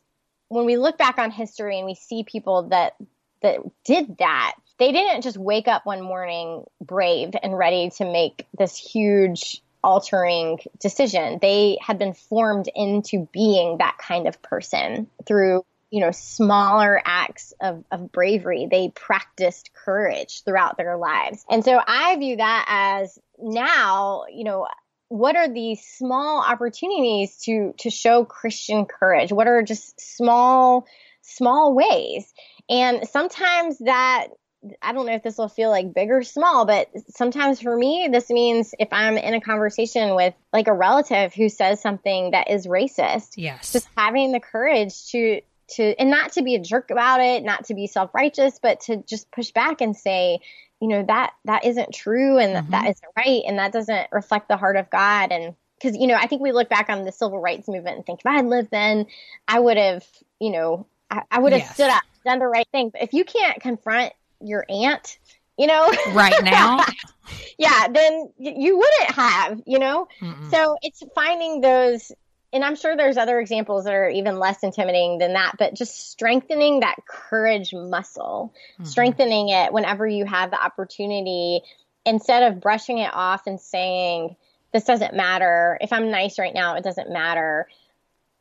when 0.48 0.64
we 0.64 0.76
look 0.76 0.96
back 0.96 1.18
on 1.18 1.30
history 1.30 1.78
and 1.78 1.86
we 1.86 1.94
see 1.94 2.24
people 2.24 2.68
that 2.68 2.94
that 3.42 3.60
did 3.84 4.18
that 4.18 4.54
they 4.78 4.92
didn't 4.92 5.22
just 5.22 5.36
wake 5.36 5.68
up 5.68 5.86
one 5.86 6.02
morning 6.02 6.64
brave 6.80 7.30
and 7.42 7.56
ready 7.56 7.90
to 7.90 8.04
make 8.04 8.46
this 8.58 8.76
huge 8.76 9.62
altering 9.84 10.58
decision 10.80 11.38
they 11.40 11.78
had 11.80 11.98
been 11.98 12.12
formed 12.12 12.68
into 12.74 13.28
being 13.32 13.78
that 13.78 13.96
kind 13.98 14.26
of 14.26 14.40
person 14.42 15.06
through 15.26 15.64
you 15.88 16.00
know, 16.00 16.10
smaller 16.10 17.00
acts 17.04 17.54
of, 17.60 17.84
of 17.92 18.10
bravery. 18.10 18.66
They 18.68 18.88
practiced 18.88 19.70
courage 19.72 20.42
throughout 20.42 20.76
their 20.76 20.96
lives. 20.96 21.44
And 21.48 21.64
so 21.64 21.80
I 21.86 22.16
view 22.16 22.36
that 22.36 22.66
as 22.68 23.18
now, 23.38 24.24
you 24.28 24.42
know, 24.42 24.66
what 25.08 25.36
are 25.36 25.48
these 25.48 25.80
small 25.84 26.44
opportunities 26.44 27.38
to, 27.42 27.72
to 27.78 27.90
show 27.90 28.24
Christian 28.24 28.84
courage? 28.84 29.30
What 29.30 29.46
are 29.46 29.62
just 29.62 30.00
small 30.00 30.86
small 31.26 31.74
ways. 31.74 32.32
And 32.68 33.06
sometimes 33.08 33.78
that 33.78 34.28
I 34.82 34.92
don't 34.92 35.06
know 35.06 35.14
if 35.14 35.22
this 35.22 35.38
will 35.38 35.48
feel 35.48 35.70
like 35.70 35.94
big 35.94 36.10
or 36.10 36.22
small, 36.22 36.64
but 36.64 36.90
sometimes 37.08 37.60
for 37.60 37.76
me, 37.76 38.08
this 38.10 38.30
means 38.30 38.74
if 38.78 38.88
I'm 38.92 39.16
in 39.16 39.34
a 39.34 39.40
conversation 39.40 40.14
with 40.14 40.34
like 40.52 40.68
a 40.68 40.72
relative 40.72 41.34
who 41.34 41.48
says 41.48 41.80
something 41.80 42.32
that 42.32 42.50
is 42.50 42.66
racist, 42.66 43.34
yes, 43.36 43.72
just 43.72 43.88
having 43.96 44.32
the 44.32 44.40
courage 44.40 45.10
to 45.10 45.40
to 45.68 45.82
and 45.98 46.10
not 46.10 46.32
to 46.32 46.42
be 46.42 46.54
a 46.54 46.60
jerk 46.60 46.90
about 46.90 47.20
it, 47.20 47.42
not 47.42 47.66
to 47.66 47.74
be 47.74 47.86
self 47.86 48.14
righteous, 48.14 48.58
but 48.60 48.80
to 48.82 49.02
just 49.02 49.30
push 49.30 49.50
back 49.50 49.80
and 49.80 49.96
say, 49.96 50.40
you 50.80 50.88
know 50.88 51.04
that 51.04 51.32
that 51.44 51.64
isn't 51.64 51.94
true 51.94 52.38
and 52.38 52.54
mm-hmm. 52.54 52.70
that 52.70 52.84
isn't 52.84 53.12
right 53.16 53.42
and 53.46 53.58
that 53.58 53.72
doesn't 53.72 54.08
reflect 54.12 54.48
the 54.48 54.56
heart 54.56 54.76
of 54.76 54.90
God 54.90 55.32
and 55.32 55.54
because 55.78 55.96
you 55.96 56.06
know 56.06 56.14
I 56.14 56.26
think 56.26 56.42
we 56.42 56.52
look 56.52 56.68
back 56.68 56.88
on 56.88 57.04
the 57.04 57.12
civil 57.12 57.40
rights 57.40 57.68
movement 57.68 57.96
and 57.96 58.06
think 58.06 58.20
if 58.20 58.26
I 58.26 58.36
had 58.36 58.46
lived 58.46 58.70
then 58.70 59.06
I 59.48 59.58
would 59.58 59.76
have 59.76 60.04
you 60.38 60.50
know 60.50 60.86
I, 61.10 61.22
I 61.30 61.38
would 61.38 61.52
have 61.52 61.62
yes. 61.62 61.74
stood 61.74 61.90
up 61.90 62.02
done 62.24 62.40
the 62.40 62.46
right 62.46 62.66
thing 62.72 62.90
but 62.90 63.02
if 63.02 63.14
you 63.14 63.24
can't 63.24 63.60
confront 63.60 64.12
your 64.40 64.64
aunt 64.68 65.18
you 65.58 65.66
know 65.66 65.90
right 66.12 66.42
now 66.44 66.84
yeah 67.58 67.88
then 67.88 68.30
you 68.38 68.76
wouldn't 68.76 69.10
have 69.10 69.62
you 69.66 69.78
know 69.78 70.06
Mm-mm. 70.20 70.50
so 70.50 70.76
it's 70.82 71.02
finding 71.14 71.60
those 71.60 72.12
and 72.52 72.64
I'm 72.64 72.76
sure 72.76 72.96
there's 72.96 73.16
other 73.18 73.38
examples 73.38 73.84
that 73.84 73.92
are 73.92 74.08
even 74.08 74.38
less 74.38 74.62
intimidating 74.62 75.18
than 75.18 75.34
that, 75.34 75.56
but 75.58 75.74
just 75.74 76.10
strengthening 76.10 76.80
that 76.80 76.96
courage 77.06 77.74
muscle, 77.74 78.54
mm-hmm. 78.74 78.84
strengthening 78.84 79.50
it 79.50 79.72
whenever 79.72 80.06
you 80.06 80.24
have 80.24 80.50
the 80.50 80.62
opportunity 80.62 81.60
instead 82.06 82.44
of 82.44 82.60
brushing 82.60 82.98
it 82.98 83.10
off 83.12 83.46
and 83.46 83.60
saying, 83.60 84.36
this 84.72 84.84
doesn't 84.84 85.14
matter. 85.14 85.76
If 85.80 85.92
I'm 85.92 86.10
nice 86.10 86.38
right 86.38 86.54
now, 86.54 86.76
it 86.76 86.84
doesn't 86.84 87.10
matter. 87.10 87.68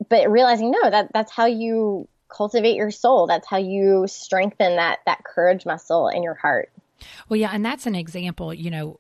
But 0.08 0.30
realizing, 0.30 0.72
no, 0.72 0.90
that 0.90 1.12
that's 1.14 1.32
how 1.32 1.48
you 1.48 2.08
cultivate 2.28 2.76
your 2.76 2.92
soul. 2.92 3.28
That's 3.28 3.48
how 3.48 3.58
you 3.58 4.06
strengthen 4.08 4.76
that 4.78 5.00
that 5.06 5.24
courage 5.24 5.66
muscle 5.66 6.08
in 6.10 6.24
your 6.24 6.34
heart. 6.34 6.72
Well, 7.30 7.40
yeah, 7.40 7.52
and 7.54 7.66
that's 7.66 7.86
an 7.86 7.96
example, 7.96 8.54
you 8.54 8.72
know, 8.72 9.00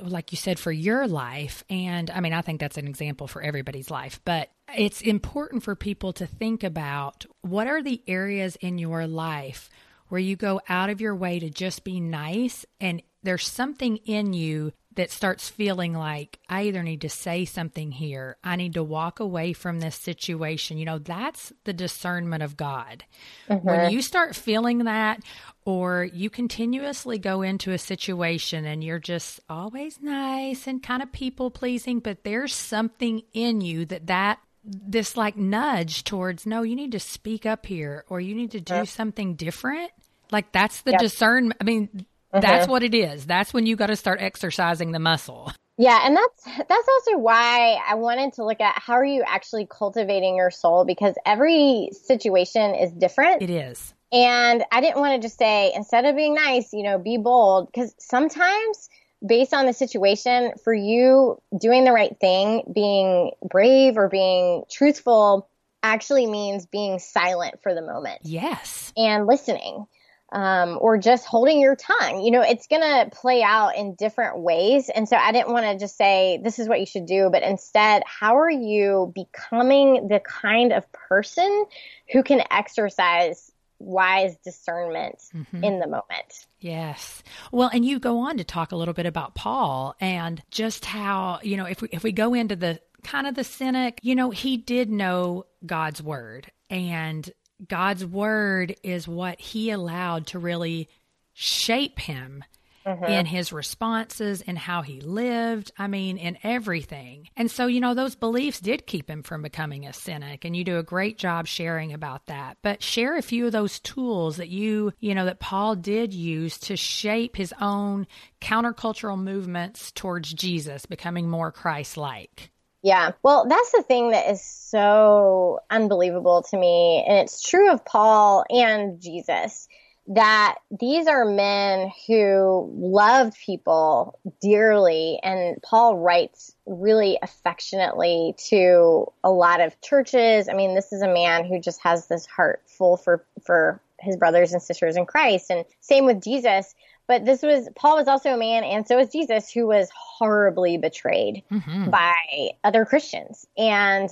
like 0.00 0.32
you 0.32 0.38
said, 0.38 0.58
for 0.58 0.72
your 0.72 1.06
life. 1.06 1.64
And 1.70 2.10
I 2.10 2.20
mean, 2.20 2.32
I 2.32 2.42
think 2.42 2.60
that's 2.60 2.78
an 2.78 2.88
example 2.88 3.28
for 3.28 3.42
everybody's 3.42 3.90
life, 3.90 4.20
but 4.24 4.50
it's 4.76 5.00
important 5.00 5.62
for 5.62 5.74
people 5.74 6.12
to 6.14 6.26
think 6.26 6.62
about 6.62 7.24
what 7.42 7.66
are 7.66 7.82
the 7.82 8.02
areas 8.06 8.56
in 8.56 8.78
your 8.78 9.06
life 9.06 9.70
where 10.08 10.20
you 10.20 10.36
go 10.36 10.60
out 10.68 10.90
of 10.90 11.00
your 11.00 11.14
way 11.14 11.38
to 11.38 11.50
just 11.50 11.84
be 11.84 12.00
nice 12.00 12.64
and 12.80 13.02
there's 13.22 13.46
something 13.46 13.96
in 13.98 14.32
you 14.32 14.72
that 14.96 15.10
starts 15.10 15.48
feeling 15.48 15.92
like 15.92 16.38
I 16.48 16.62
either 16.62 16.82
need 16.82 17.02
to 17.02 17.08
say 17.08 17.44
something 17.44 17.92
here, 17.92 18.36
I 18.42 18.56
need 18.56 18.74
to 18.74 18.82
walk 18.82 19.20
away 19.20 19.52
from 19.52 19.78
this 19.78 19.94
situation. 19.94 20.78
You 20.78 20.86
know, 20.86 20.98
that's 20.98 21.52
the 21.64 21.72
discernment 21.72 22.42
of 22.42 22.56
God. 22.56 23.04
Mm-hmm. 23.48 23.66
When 23.66 23.90
you 23.90 24.02
start 24.02 24.34
feeling 24.34 24.84
that, 24.84 25.20
or 25.64 26.04
you 26.04 26.30
continuously 26.30 27.18
go 27.18 27.42
into 27.42 27.72
a 27.72 27.78
situation 27.78 28.64
and 28.64 28.82
you're 28.82 28.98
just 28.98 29.40
always 29.48 30.00
nice 30.00 30.66
and 30.66 30.82
kind 30.82 31.02
of 31.02 31.12
people 31.12 31.50
pleasing, 31.50 32.00
but 32.00 32.24
there's 32.24 32.54
something 32.54 33.22
in 33.32 33.60
you 33.60 33.84
that 33.86 34.06
that 34.06 34.40
this 34.64 35.16
like 35.16 35.36
nudge 35.36 36.02
towards 36.02 36.44
no 36.44 36.62
you 36.62 36.74
need 36.74 36.90
to 36.90 36.98
speak 36.98 37.46
up 37.46 37.66
here 37.66 38.04
or 38.08 38.20
you 38.20 38.34
need 38.34 38.50
to 38.50 38.60
do 38.60 38.84
something 38.84 39.36
different 39.36 39.92
like 40.32 40.50
that's 40.50 40.82
the 40.82 40.90
yep. 40.90 40.98
discernment 40.98 41.56
i 41.60 41.64
mean 41.64 42.04
mm-hmm. 42.36 42.52
that's 42.52 42.68
what 42.68 42.82
it 42.82 42.94
is 42.94 43.26
that's 43.26 43.52
when 43.52 43.66
you 43.66 43.76
got 43.76 43.86
to 43.86 43.96
start 43.96 44.20
exercising 44.20 44.92
the 44.92 44.98
muscle 44.98 45.52
yeah 45.78 46.06
and 46.06 46.16
that's 46.16 46.44
that's 46.68 46.88
also 46.88 47.18
why 47.18 47.78
i 47.88 47.94
wanted 47.94 48.32
to 48.32 48.44
look 48.44 48.60
at 48.60 48.74
how 48.78 48.94
are 48.94 49.04
you 49.04 49.22
actually 49.26 49.66
cultivating 49.68 50.36
your 50.36 50.50
soul 50.50 50.84
because 50.84 51.14
every 51.24 51.90
situation 51.92 52.74
is 52.74 52.92
different 52.92 53.42
it 53.42 53.50
is 53.50 53.94
and 54.12 54.64
I 54.70 54.80
didn't 54.80 54.98
want 54.98 55.20
to 55.20 55.26
just 55.26 55.38
say, 55.38 55.72
instead 55.74 56.04
of 56.04 56.16
being 56.16 56.34
nice, 56.34 56.72
you 56.72 56.82
know, 56.82 56.98
be 56.98 57.18
bold. 57.18 57.66
Because 57.66 57.94
sometimes, 57.98 58.88
based 59.24 59.52
on 59.52 59.66
the 59.66 59.72
situation, 59.72 60.52
for 60.62 60.72
you 60.72 61.40
doing 61.58 61.84
the 61.84 61.92
right 61.92 62.16
thing, 62.20 62.62
being 62.72 63.32
brave 63.48 63.96
or 63.96 64.08
being 64.08 64.64
truthful 64.70 65.48
actually 65.82 66.26
means 66.26 66.66
being 66.66 66.98
silent 66.98 67.62
for 67.62 67.74
the 67.74 67.82
moment. 67.82 68.20
Yes. 68.22 68.92
And 68.96 69.26
listening. 69.26 69.86
Um, 70.32 70.78
or 70.80 70.98
just 70.98 71.24
holding 71.24 71.60
your 71.60 71.76
tongue. 71.76 72.20
You 72.20 72.32
know, 72.32 72.42
it's 72.42 72.66
going 72.66 72.82
to 72.82 73.08
play 73.14 73.44
out 73.44 73.76
in 73.76 73.94
different 73.94 74.40
ways. 74.40 74.88
And 74.88 75.08
so 75.08 75.16
I 75.16 75.30
didn't 75.30 75.52
want 75.52 75.66
to 75.66 75.78
just 75.78 75.96
say, 75.96 76.40
this 76.42 76.58
is 76.58 76.68
what 76.68 76.80
you 76.80 76.86
should 76.86 77.06
do, 77.06 77.28
but 77.30 77.44
instead, 77.44 78.02
how 78.06 78.36
are 78.36 78.50
you 78.50 79.12
becoming 79.14 80.08
the 80.08 80.18
kind 80.18 80.72
of 80.72 80.84
person 80.90 81.66
who 82.12 82.24
can 82.24 82.42
exercise 82.50 83.52
wise 83.78 84.36
discernment 84.38 85.22
mm-hmm. 85.34 85.62
in 85.62 85.78
the 85.78 85.86
moment. 85.86 86.46
Yes. 86.60 87.22
Well, 87.52 87.70
and 87.72 87.84
you 87.84 87.98
go 87.98 88.18
on 88.18 88.38
to 88.38 88.44
talk 88.44 88.72
a 88.72 88.76
little 88.76 88.94
bit 88.94 89.06
about 89.06 89.34
Paul 89.34 89.94
and 90.00 90.42
just 90.50 90.84
how, 90.84 91.40
you 91.42 91.56
know, 91.56 91.66
if 91.66 91.82
we 91.82 91.88
if 91.92 92.02
we 92.02 92.12
go 92.12 92.34
into 92.34 92.56
the 92.56 92.80
kind 93.02 93.26
of 93.26 93.34
the 93.34 93.44
cynic, 93.44 94.00
you 94.02 94.14
know, 94.14 94.30
he 94.30 94.56
did 94.56 94.90
know 94.90 95.44
God's 95.64 96.02
word 96.02 96.50
and 96.70 97.30
God's 97.66 98.04
word 98.04 98.76
is 98.82 99.08
what 99.08 99.40
he 99.40 99.70
allowed 99.70 100.28
to 100.28 100.38
really 100.38 100.88
shape 101.32 101.98
him 101.98 102.44
mm-hmm. 102.86 103.04
in 103.04 103.26
his 103.26 103.52
responses 103.52 104.42
and 104.46 104.56
how 104.56 104.82
he 104.82 105.00
lived. 105.00 105.72
I 105.78 105.86
mean, 105.86 106.18
in 106.18 106.38
everything. 106.42 107.28
And 107.36 107.50
so, 107.50 107.66
you 107.66 107.80
know, 107.80 107.94
those 107.94 108.14
beliefs 108.14 108.60
did 108.60 108.86
keep 108.86 109.10
him 109.10 109.22
from 109.22 109.42
becoming 109.42 109.86
a 109.86 109.92
cynic. 109.92 110.44
And 110.44 110.56
you 110.56 110.64
do 110.64 110.78
a 110.78 110.82
great 110.82 111.18
job 111.18 111.46
sharing 111.46 111.92
about 111.92 112.26
that. 112.26 112.58
But 112.62 112.82
share 112.82 113.16
a 113.16 113.22
few 113.22 113.46
of 113.46 113.52
those 113.52 113.80
tools 113.80 114.36
that 114.36 114.48
you, 114.48 114.92
you 115.00 115.14
know, 115.14 115.26
that 115.26 115.40
Paul 115.40 115.76
did 115.76 116.14
use 116.14 116.58
to 116.58 116.76
shape 116.76 117.36
his 117.36 117.52
own 117.60 118.06
countercultural 118.40 119.18
movements 119.18 119.90
towards 119.92 120.32
Jesus, 120.32 120.86
becoming 120.86 121.28
more 121.28 121.52
Christ 121.52 121.96
like. 121.96 122.50
Yeah. 122.82 123.12
Well, 123.22 123.46
that's 123.48 123.72
the 123.72 123.82
thing 123.82 124.10
that 124.10 124.30
is 124.30 124.42
so 124.42 125.60
unbelievable 125.70 126.42
to 126.50 126.56
me. 126.58 127.04
And 127.06 127.18
it's 127.18 127.42
true 127.42 127.70
of 127.72 127.84
Paul 127.84 128.44
and 128.50 129.00
Jesus 129.00 129.68
that 130.08 130.56
these 130.70 131.08
are 131.08 131.24
men 131.24 131.90
who 132.06 132.70
loved 132.76 133.36
people 133.44 134.18
dearly. 134.40 135.18
And 135.22 135.60
Paul 135.62 135.98
writes 135.98 136.54
really 136.64 137.18
affectionately 137.20 138.34
to 138.48 139.06
a 139.24 139.30
lot 139.30 139.60
of 139.60 139.80
churches. 139.80 140.48
I 140.48 140.54
mean, 140.54 140.74
this 140.74 140.92
is 140.92 141.02
a 141.02 141.12
man 141.12 141.44
who 141.44 141.60
just 141.60 141.80
has 141.82 142.06
this 142.06 142.26
heart 142.26 142.62
full 142.66 142.96
for, 142.96 143.24
for 143.44 143.80
his 143.98 144.16
brothers 144.16 144.52
and 144.52 144.62
sisters 144.62 144.96
in 144.96 145.06
Christ. 145.06 145.50
And 145.50 145.64
same 145.80 146.06
with 146.06 146.22
Jesus. 146.22 146.74
But 147.08 147.24
this 147.24 147.42
was, 147.42 147.68
Paul 147.76 147.96
was 147.96 148.08
also 148.08 148.30
a 148.30 148.36
man, 148.36 148.64
and 148.64 148.86
so 148.86 148.96
was 148.96 149.10
Jesus, 149.10 149.50
who 149.50 149.66
was 149.66 149.90
horribly 149.94 150.76
betrayed 150.76 151.42
mm-hmm. 151.50 151.90
by 151.90 152.50
other 152.64 152.84
Christians. 152.84 153.46
And 153.56 154.10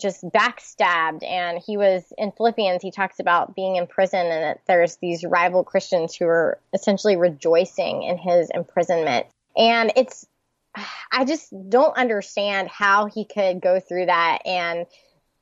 just 0.00 0.24
backstabbed 0.24 1.22
and 1.22 1.58
he 1.58 1.76
was 1.76 2.12
in 2.16 2.32
Philippians 2.32 2.80
he 2.82 2.90
talks 2.90 3.18
about 3.18 3.54
being 3.54 3.76
in 3.76 3.86
prison 3.86 4.26
and 4.26 4.42
that 4.42 4.60
there's 4.66 4.96
these 4.96 5.22
rival 5.22 5.64
Christians 5.64 6.14
who 6.14 6.24
are 6.24 6.58
essentially 6.72 7.16
rejoicing 7.16 8.02
in 8.02 8.16
his 8.16 8.48
imprisonment 8.54 9.26
and 9.54 9.92
it's 9.96 10.26
I 11.12 11.26
just 11.26 11.52
don't 11.68 11.96
understand 11.96 12.68
how 12.68 13.06
he 13.06 13.26
could 13.26 13.60
go 13.60 13.80
through 13.80 14.06
that 14.06 14.38
and 14.46 14.86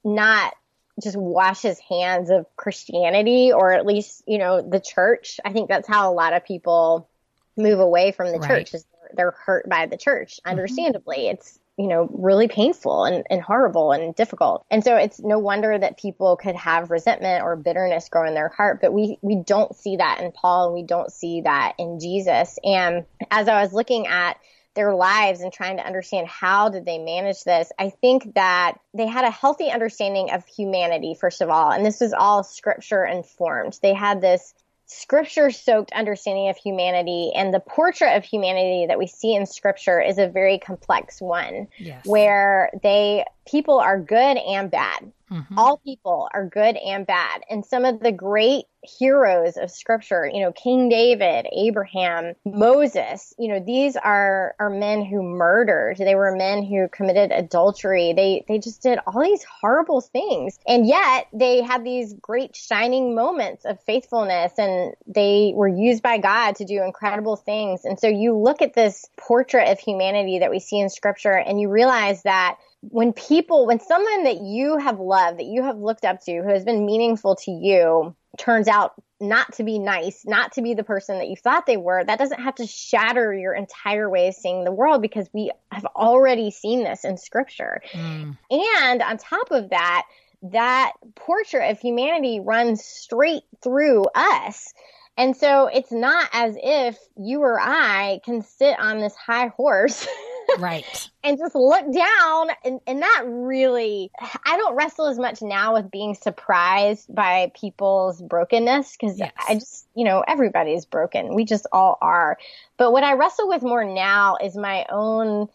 not 0.03 0.55
just 1.03 1.17
wash 1.17 1.63
his 1.63 1.79
hands 1.79 2.31
of 2.31 2.47
Christianity 2.57 3.53
or 3.53 3.73
at 3.73 3.87
least 3.87 4.23
you 4.27 4.39
know 4.39 4.63
the 4.63 4.81
church 4.81 5.41
I 5.45 5.53
think 5.53 5.69
that's 5.69 5.89
how 5.89 6.11
a 6.11 6.15
lot 6.15 6.33
of 6.33 6.45
people 6.45 7.09
move 7.57 7.81
away 7.81 8.13
from 8.13 8.33
the 8.33 8.39
right. 8.39 8.49
church 8.49 8.75
is 8.75 8.87
they're, 9.15 9.33
hurt 9.33 9.69
by 9.69 9.87
the 9.87 9.97
church 9.97 10.37
mm-hmm. 10.37 10.51
understandably 10.51 11.19
mm-hmm. 11.19 11.35
it's 11.35 11.59
you 11.81 11.87
know, 11.87 12.11
really 12.13 12.47
painful 12.47 13.07
and, 13.07 13.25
and 13.31 13.41
horrible 13.41 13.91
and 13.93 14.15
difficult. 14.15 14.67
And 14.71 14.85
so 14.85 14.97
it's 14.97 15.19
no 15.19 15.39
wonder 15.39 15.79
that 15.79 15.97
people 15.97 16.37
could 16.37 16.55
have 16.55 16.91
resentment 16.91 17.43
or 17.43 17.57
bitterness 17.57 18.11
grow 18.11 18.29
in 18.29 18.35
their 18.35 18.51
heart. 18.51 18.83
But 18.83 18.93
we, 18.93 19.19
we 19.23 19.37
don't 19.37 19.75
see 19.75 19.97
that 19.97 20.21
in 20.21 20.31
Paul 20.31 20.67
and 20.67 20.75
we 20.75 20.83
don't 20.83 21.11
see 21.11 21.41
that 21.41 21.73
in 21.79 21.99
Jesus. 21.99 22.59
And 22.63 23.07
as 23.31 23.49
I 23.49 23.63
was 23.63 23.73
looking 23.73 24.07
at 24.09 24.37
their 24.75 24.95
lives 24.95 25.41
and 25.41 25.53
trying 25.53 25.77
to 25.79 25.87
understand 25.87 26.29
how 26.29 26.69
did 26.69 26.85
they 26.85 26.99
manage 26.99 27.43
this, 27.45 27.71
I 27.79 27.91
think 27.91 28.35
that 28.35 28.75
they 28.95 29.07
had 29.07 29.25
a 29.25 29.31
healthy 29.31 29.71
understanding 29.71 30.31
of 30.31 30.47
humanity, 30.47 31.17
first 31.19 31.41
of 31.41 31.51
all. 31.51 31.71
And 31.71 31.85
this 31.85 32.01
was 32.01 32.13
all 32.13 32.43
scripture 32.45 33.05
informed. 33.05 33.79
They 33.83 33.95
had 33.95 34.21
this 34.21 34.55
scripture 34.87 35.51
soaked 35.51 35.93
understanding 35.93 36.49
of 36.49 36.57
humanity 36.57 37.31
and 37.37 37.55
the 37.55 37.61
portrait 37.61 38.17
of 38.17 38.25
humanity 38.25 38.87
that 38.89 38.99
we 38.99 39.07
see 39.07 39.35
in 39.35 39.47
scripture 39.47 40.01
is 40.01 40.19
a 40.19 40.27
very 40.27 40.59
complex 40.59 41.21
one 41.21 41.69
yes. 41.79 42.05
where 42.05 42.71
they 42.83 43.25
people 43.47 43.79
are 43.79 44.01
good 44.01 44.37
and 44.37 44.69
bad 44.69 45.13
mm-hmm. 45.31 45.59
all 45.59 45.79
people 45.79 46.29
are 46.33 46.47
good 46.47 46.77
and 46.77 47.07
bad 47.07 47.43
and 47.49 47.65
some 47.65 47.85
of 47.85 48.01
the 48.01 48.13
great 48.13 48.65
heroes 48.83 49.57
of 49.57 49.71
scripture, 49.71 50.31
you 50.33 50.41
know, 50.41 50.53
King 50.53 50.89
David, 50.89 51.47
Abraham, 51.53 52.35
Moses, 52.45 53.35
you 53.39 53.49
know, 53.49 53.61
these 53.61 53.97
are, 53.97 54.55
are 54.59 54.71
men 54.71 55.05
who 55.05 55.23
murdered. 55.23 55.99
They 55.99 56.15
were 56.15 56.35
men 56.35 56.63
who 56.63 56.89
committed 56.89 57.31
adultery. 57.31 58.13
They, 58.15 58.45
they 58.49 58.59
just 58.59 58.83
did 58.83 58.99
all 59.07 59.23
these 59.23 59.45
horrible 59.45 60.01
things. 60.01 60.59
And 60.67 60.87
yet 60.87 61.29
they 61.33 61.63
had 61.63 61.85
these 61.85 62.15
great 62.15 62.57
shining 62.57 63.15
moments 63.15 63.65
of 63.65 63.83
faithfulness 63.83 64.53
and 64.59 64.95
they 65.07 65.53
were 65.55 65.69
used 65.69 66.03
by 66.03 66.19
God 66.19 66.57
to 66.57 66.65
do 66.65 66.83
incredible 66.83 67.37
things. 67.37 67.85
And 67.85 67.99
so 67.99 68.09
you 68.09 68.37
look 68.37 68.63
at 68.63 68.75
this 68.75 69.07
portrait 69.19 69.69
of 69.69 69.79
humanity 69.79 70.39
that 70.39 70.51
we 70.51 70.61
see 70.61 70.79
in 70.79 70.89
scripture 70.89 71.37
and 71.37 71.61
you 71.61 71.69
realize 71.69 72.23
that 72.23 72.57
when 72.83 73.13
people, 73.13 73.67
when 73.67 73.81
someone 73.81 74.25
that 74.25 74.41
you 74.41 74.79
have 74.79 74.99
loved, 74.99 75.39
that 75.39 75.47
you 75.47 75.63
have 75.63 75.79
looked 75.79 76.05
up 76.05 76.23
to, 76.25 76.43
who 76.43 76.49
has 76.49 76.65
been 76.65 76.87
meaningful 76.87 77.37
to 77.37 77.51
you, 77.51 78.15
turns 78.39 78.69
out 78.69 78.95
not 79.21 79.53
to 79.53 79.65
be 79.65 79.79
nice, 79.79 80.25
not 80.25 80.53
to 80.53 80.63
be 80.63 80.73
the 80.73 80.83
person 80.83 81.19
that 81.19 81.29
you 81.29 81.37
thought 81.37 81.67
they 81.67 81.77
were, 81.77 82.03
that 82.03 82.19
doesn't 82.19 82.41
have 82.41 82.55
to 82.55 82.67
shatter 82.67 83.35
your 83.35 83.53
entire 83.53 84.09
way 84.09 84.29
of 84.29 84.35
seeing 84.35 84.65
the 84.65 84.73
world 84.73 85.03
because 85.03 85.29
we 85.35 85.51
have 85.71 85.85
already 85.95 86.51
seen 86.51 86.83
this 86.85 87.05
in 87.05 87.19
scripture. 87.19 87.83
Mm. 87.93 88.39
And 88.51 89.03
on 89.03 89.19
top 89.19 89.51
of 89.51 89.71
that, 89.71 90.07
that 90.43 90.93
portrait 91.17 91.71
of 91.71 91.79
humanity 91.79 92.41
runs 92.41 92.83
straight 92.83 93.43
through 93.63 94.07
us. 94.15 94.73
And 95.19 95.37
so 95.37 95.67
it's 95.67 95.93
not 95.93 96.31
as 96.33 96.57
if 96.63 96.99
you 97.19 97.43
or 97.43 97.61
I 97.61 98.21
can 98.25 98.41
sit 98.41 98.79
on 98.79 99.01
this 99.01 99.15
high 99.15 99.49
horse 99.49 100.07
right. 100.59 101.11
And 101.23 101.37
just 101.37 101.55
look 101.55 101.85
down 101.93 102.49
and, 102.65 102.81
and 102.87 103.03
that 103.03 103.25
really 103.27 104.11
i 104.47 104.57
don't 104.57 104.75
wrestle 104.75 105.07
as 105.07 105.19
much 105.19 105.43
now 105.43 105.75
with 105.75 105.91
being 105.91 106.15
surprised 106.15 107.15
by 107.15 107.53
people's 107.55 108.23
brokenness 108.23 108.97
because 108.99 109.19
yes. 109.19 109.31
i 109.47 109.55
just 109.55 109.87
you 109.95 110.05
know 110.07 110.25
everybody's 110.27 110.87
broken. 110.87 111.35
We 111.35 111.45
just 111.45 111.67
all 111.73 111.99
are. 112.01 112.39
But 112.79 112.93
what 112.93 113.05
i 113.05 113.13
wrestle 113.13 113.49
with 113.49 113.63
more 113.63 113.85
now 113.85 114.39
is 114.43 114.57
my 114.57 114.87
own 114.91 115.49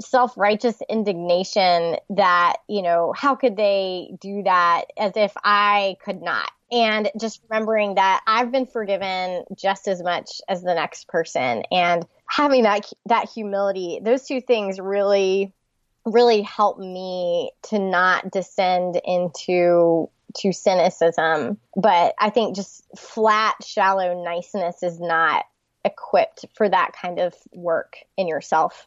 self-righteous 0.00 0.80
indignation 0.88 1.96
that 2.08 2.56
you 2.66 2.80
know 2.80 3.12
how 3.14 3.34
could 3.34 3.56
they 3.56 4.16
do 4.20 4.42
that 4.44 4.84
as 4.96 5.12
if 5.16 5.32
i 5.44 5.96
could 6.02 6.22
not? 6.22 6.50
And 6.70 7.10
just 7.18 7.40
remembering 7.48 7.94
that 7.94 8.22
I've 8.26 8.52
been 8.52 8.66
forgiven 8.66 9.44
just 9.54 9.88
as 9.88 10.02
much 10.02 10.40
as 10.48 10.62
the 10.62 10.74
next 10.74 11.08
person. 11.08 11.62
And 11.70 12.06
having 12.28 12.62
that 12.62 12.90
that 13.06 13.28
humility 13.28 14.00
those 14.02 14.24
two 14.24 14.40
things 14.40 14.78
really 14.78 15.52
really 16.04 16.42
help 16.42 16.78
me 16.78 17.50
to 17.62 17.78
not 17.78 18.30
descend 18.30 19.00
into 19.04 20.08
to 20.36 20.52
cynicism 20.52 21.58
but 21.74 22.14
I 22.18 22.30
think 22.30 22.54
just 22.54 22.84
flat 22.96 23.56
shallow 23.64 24.22
niceness 24.22 24.82
is 24.82 25.00
not 25.00 25.44
equipped 25.84 26.44
for 26.54 26.68
that 26.68 26.92
kind 26.92 27.18
of 27.18 27.34
work 27.52 27.96
in 28.16 28.28
yourself 28.28 28.86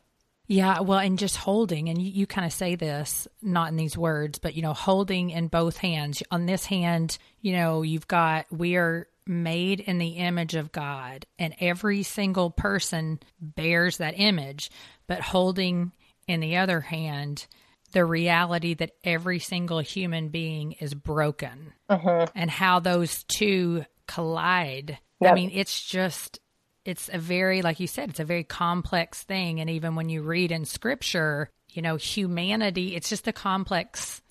yeah, 0.51 0.81
well, 0.81 0.99
and 0.99 1.17
just 1.17 1.37
holding, 1.37 1.87
and 1.87 2.01
you, 2.01 2.11
you 2.11 2.27
kind 2.27 2.45
of 2.45 2.51
say 2.51 2.75
this, 2.75 3.25
not 3.41 3.69
in 3.69 3.77
these 3.77 3.97
words, 3.97 4.37
but, 4.37 4.53
you 4.53 4.61
know, 4.61 4.73
holding 4.73 5.29
in 5.29 5.47
both 5.47 5.77
hands. 5.77 6.21
On 6.29 6.45
this 6.45 6.65
hand, 6.65 7.17
you 7.39 7.53
know, 7.53 7.83
you've 7.83 8.09
got, 8.09 8.47
we 8.51 8.75
are 8.75 9.07
made 9.25 9.79
in 9.79 9.97
the 9.97 10.17
image 10.17 10.55
of 10.55 10.71
God, 10.71 11.25
and 11.37 11.55
every 11.59 12.03
single 12.03 12.49
person 12.49 13.19
bears 13.39 13.97
that 13.97 14.15
image, 14.17 14.71
but 15.07 15.21
holding 15.21 15.91
in 16.27 16.39
the 16.39 16.57
other 16.57 16.81
hand, 16.81 17.47
the 17.91 18.05
reality 18.05 18.73
that 18.75 18.91
every 19.03 19.39
single 19.39 19.79
human 19.79 20.29
being 20.29 20.73
is 20.73 20.93
broken 20.93 21.73
uh-huh. 21.89 22.27
and 22.35 22.49
how 22.49 22.79
those 22.79 23.23
two 23.25 23.85
collide. 24.07 24.97
Yep. 25.19 25.31
I 25.31 25.35
mean, 25.35 25.51
it's 25.53 25.83
just 25.83 26.39
it's 26.85 27.09
a 27.11 27.17
very 27.17 27.61
like 27.61 27.79
you 27.79 27.87
said 27.87 28.09
it's 28.09 28.19
a 28.19 28.25
very 28.25 28.43
complex 28.43 29.21
thing 29.23 29.59
and 29.59 29.69
even 29.69 29.95
when 29.95 30.09
you 30.09 30.23
read 30.23 30.51
in 30.51 30.65
scripture 30.65 31.47
you 31.69 31.79
know 31.79 31.95
humanity 31.95 32.95
it's 32.95 33.09
just 33.09 33.27
a 33.27 33.31
complex 33.33 34.21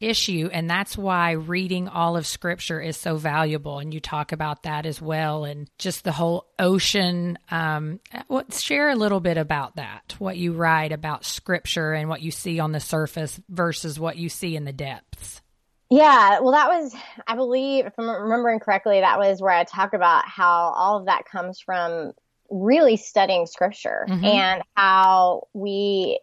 issue 0.00 0.48
and 0.52 0.70
that's 0.70 0.96
why 0.96 1.32
reading 1.32 1.88
all 1.88 2.16
of 2.16 2.26
scripture 2.26 2.80
is 2.80 2.96
so 2.96 3.16
valuable 3.16 3.78
and 3.78 3.92
you 3.92 4.00
talk 4.00 4.32
about 4.32 4.62
that 4.62 4.86
as 4.86 5.02
well 5.02 5.44
and 5.44 5.68
just 5.78 6.04
the 6.04 6.12
whole 6.12 6.46
ocean 6.58 7.36
um 7.50 7.98
what 8.28 8.52
share 8.54 8.90
a 8.90 8.94
little 8.94 9.18
bit 9.18 9.36
about 9.36 9.76
that 9.76 10.14
what 10.18 10.36
you 10.36 10.52
write 10.52 10.92
about 10.92 11.24
scripture 11.24 11.92
and 11.92 12.08
what 12.08 12.22
you 12.22 12.30
see 12.30 12.60
on 12.60 12.72
the 12.72 12.80
surface 12.80 13.40
versus 13.48 13.98
what 13.98 14.16
you 14.16 14.28
see 14.28 14.56
in 14.56 14.64
the 14.64 14.72
depths. 14.72 15.42
Yeah, 15.90 16.40
well, 16.40 16.52
that 16.52 16.68
was, 16.68 16.94
I 17.26 17.34
believe, 17.34 17.86
if 17.86 17.94
I'm 17.98 18.08
remembering 18.08 18.60
correctly, 18.60 19.00
that 19.00 19.18
was 19.18 19.40
where 19.40 19.52
I 19.52 19.64
talk 19.64 19.94
about 19.94 20.28
how 20.28 20.72
all 20.76 20.98
of 20.98 21.06
that 21.06 21.24
comes 21.24 21.60
from 21.60 22.12
really 22.50 22.96
studying 22.96 23.46
scripture 23.46 24.06
mm-hmm. 24.08 24.24
and 24.24 24.62
how 24.74 25.48
we, 25.52 26.20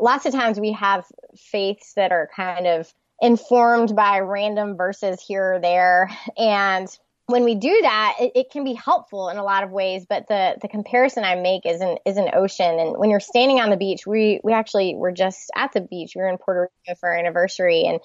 lots 0.00 0.26
of 0.26 0.32
times 0.32 0.60
we 0.60 0.72
have 0.72 1.04
faiths 1.36 1.94
that 1.94 2.12
are 2.12 2.28
kind 2.34 2.66
of 2.66 2.92
informed 3.20 3.96
by 3.96 4.20
random 4.20 4.76
verses 4.76 5.22
here 5.26 5.54
or 5.54 5.60
there. 5.60 6.10
And 6.36 6.88
when 7.26 7.44
we 7.44 7.54
do 7.54 7.78
that, 7.82 8.16
it, 8.20 8.32
it, 8.34 8.50
can 8.50 8.64
be 8.64 8.72
helpful 8.72 9.28
in 9.28 9.36
a 9.36 9.44
lot 9.44 9.62
of 9.62 9.70
ways. 9.70 10.06
But 10.08 10.28
the 10.28 10.56
the 10.62 10.68
comparison 10.68 11.24
I 11.24 11.34
make 11.34 11.66
is 11.66 11.80
an 11.82 11.98
is 12.06 12.16
an 12.16 12.30
ocean. 12.32 12.78
And 12.78 12.96
when 12.96 13.10
you're 13.10 13.20
standing 13.20 13.60
on 13.60 13.68
the 13.68 13.76
beach, 13.76 14.06
we 14.06 14.40
we 14.42 14.54
actually 14.54 14.94
were 14.96 15.12
just 15.12 15.50
at 15.54 15.72
the 15.72 15.82
beach. 15.82 16.12
We 16.16 16.22
were 16.22 16.28
in 16.28 16.38
Puerto 16.38 16.70
Rico 16.86 16.98
for 16.98 17.10
our 17.10 17.18
anniversary, 17.18 17.84
and 17.84 18.00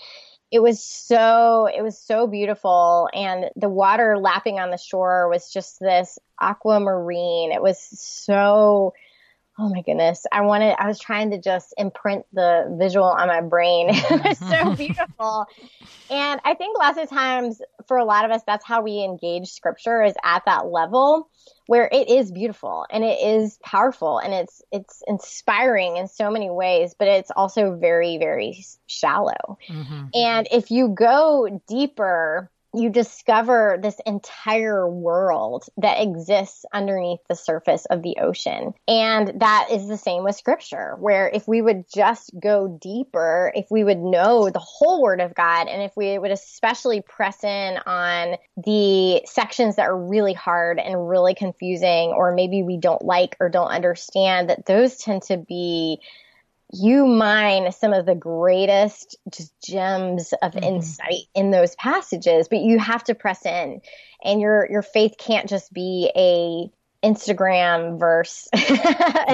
it 0.53 0.61
was 0.61 0.85
so 0.85 1.65
it 1.65 1.81
was 1.81 1.97
so 1.97 2.27
beautiful. 2.27 3.09
And 3.11 3.49
the 3.55 3.69
water 3.69 4.19
lapping 4.19 4.59
on 4.59 4.69
the 4.69 4.77
shore 4.77 5.27
was 5.27 5.51
just 5.51 5.79
this 5.79 6.19
aquamarine. 6.39 7.51
It 7.51 7.61
was 7.63 7.79
so 7.79 8.93
oh 9.59 9.69
my 9.69 9.81
goodness. 9.81 10.25
I 10.31 10.41
wanted 10.41 10.75
i 10.79 10.87
was 10.87 10.99
trying 10.99 11.31
to 11.31 11.39
just 11.39 11.73
imprint 11.77 12.25
the 12.33 12.75
visual 12.79 13.05
on 13.05 13.27
my 13.27 13.41
brain. 13.41 13.89
It 13.93 14.23
was 14.23 14.37
so 14.39 14.75
beautiful. 14.75 15.45
And 16.09 16.41
i 16.43 16.53
think 16.53 16.77
lots 16.77 16.97
of 16.97 17.09
times 17.09 17.61
for 17.87 17.97
a 17.97 18.05
lot 18.05 18.25
of 18.25 18.31
us 18.31 18.41
that's 18.45 18.65
how 18.65 18.81
we 18.81 19.03
engage 19.03 19.47
scripture 19.49 20.03
is 20.03 20.13
at 20.23 20.43
that 20.45 20.67
level 20.67 21.29
where 21.67 21.89
it 21.91 22.09
is 22.09 22.31
beautiful 22.31 22.85
and 22.91 23.03
it 23.03 23.19
is 23.21 23.57
powerful 23.63 24.19
and 24.19 24.33
it's 24.33 24.61
it's 24.71 25.01
inspiring 25.07 25.97
in 25.97 26.07
so 26.07 26.29
many 26.29 26.49
ways 26.49 26.95
but 26.97 27.07
it's 27.07 27.31
also 27.31 27.75
very 27.75 28.17
very 28.17 28.65
shallow. 28.87 29.57
Mm-hmm. 29.69 30.05
and 30.13 30.47
if 30.51 30.71
you 30.71 30.89
go 30.89 31.61
deeper 31.67 32.49
you 32.73 32.89
discover 32.89 33.77
this 33.81 33.99
entire 34.05 34.89
world 34.89 35.65
that 35.77 36.01
exists 36.01 36.65
underneath 36.73 37.19
the 37.29 37.35
surface 37.35 37.85
of 37.85 38.01
the 38.01 38.17
ocean. 38.19 38.73
And 38.87 39.41
that 39.41 39.67
is 39.71 39.87
the 39.87 39.97
same 39.97 40.23
with 40.23 40.35
scripture, 40.35 40.95
where 40.99 41.29
if 41.29 41.47
we 41.47 41.61
would 41.61 41.85
just 41.93 42.31
go 42.39 42.79
deeper, 42.81 43.51
if 43.55 43.67
we 43.69 43.83
would 43.83 43.99
know 43.99 44.49
the 44.49 44.59
whole 44.59 45.01
word 45.01 45.21
of 45.21 45.35
God, 45.35 45.67
and 45.67 45.83
if 45.83 45.95
we 45.95 46.17
would 46.17 46.31
especially 46.31 47.01
press 47.01 47.43
in 47.43 47.77
on 47.85 48.37
the 48.57 49.21
sections 49.25 49.75
that 49.75 49.87
are 49.87 49.97
really 49.97 50.33
hard 50.33 50.79
and 50.79 51.07
really 51.07 51.35
confusing, 51.35 52.09
or 52.09 52.33
maybe 52.33 52.63
we 52.63 52.77
don't 52.77 53.03
like 53.03 53.37
or 53.39 53.49
don't 53.49 53.67
understand, 53.67 54.49
that 54.49 54.65
those 54.65 54.97
tend 54.97 55.21
to 55.23 55.37
be 55.37 55.99
you 56.73 57.05
mine 57.05 57.71
some 57.71 57.93
of 57.93 58.05
the 58.05 58.15
greatest 58.15 59.15
just 59.31 59.53
gems 59.61 60.33
of 60.41 60.53
mm-hmm. 60.53 60.63
insight 60.63 61.21
in 61.35 61.51
those 61.51 61.75
passages 61.75 62.47
but 62.47 62.59
you 62.59 62.79
have 62.79 63.03
to 63.03 63.13
press 63.13 63.45
in 63.45 63.79
and 64.23 64.41
your 64.41 64.67
your 64.69 64.81
faith 64.81 65.13
can't 65.17 65.47
just 65.47 65.71
be 65.71 66.11
a 66.15 66.69
Instagram 67.05 67.99
verse 67.99 68.47
a 68.53 68.57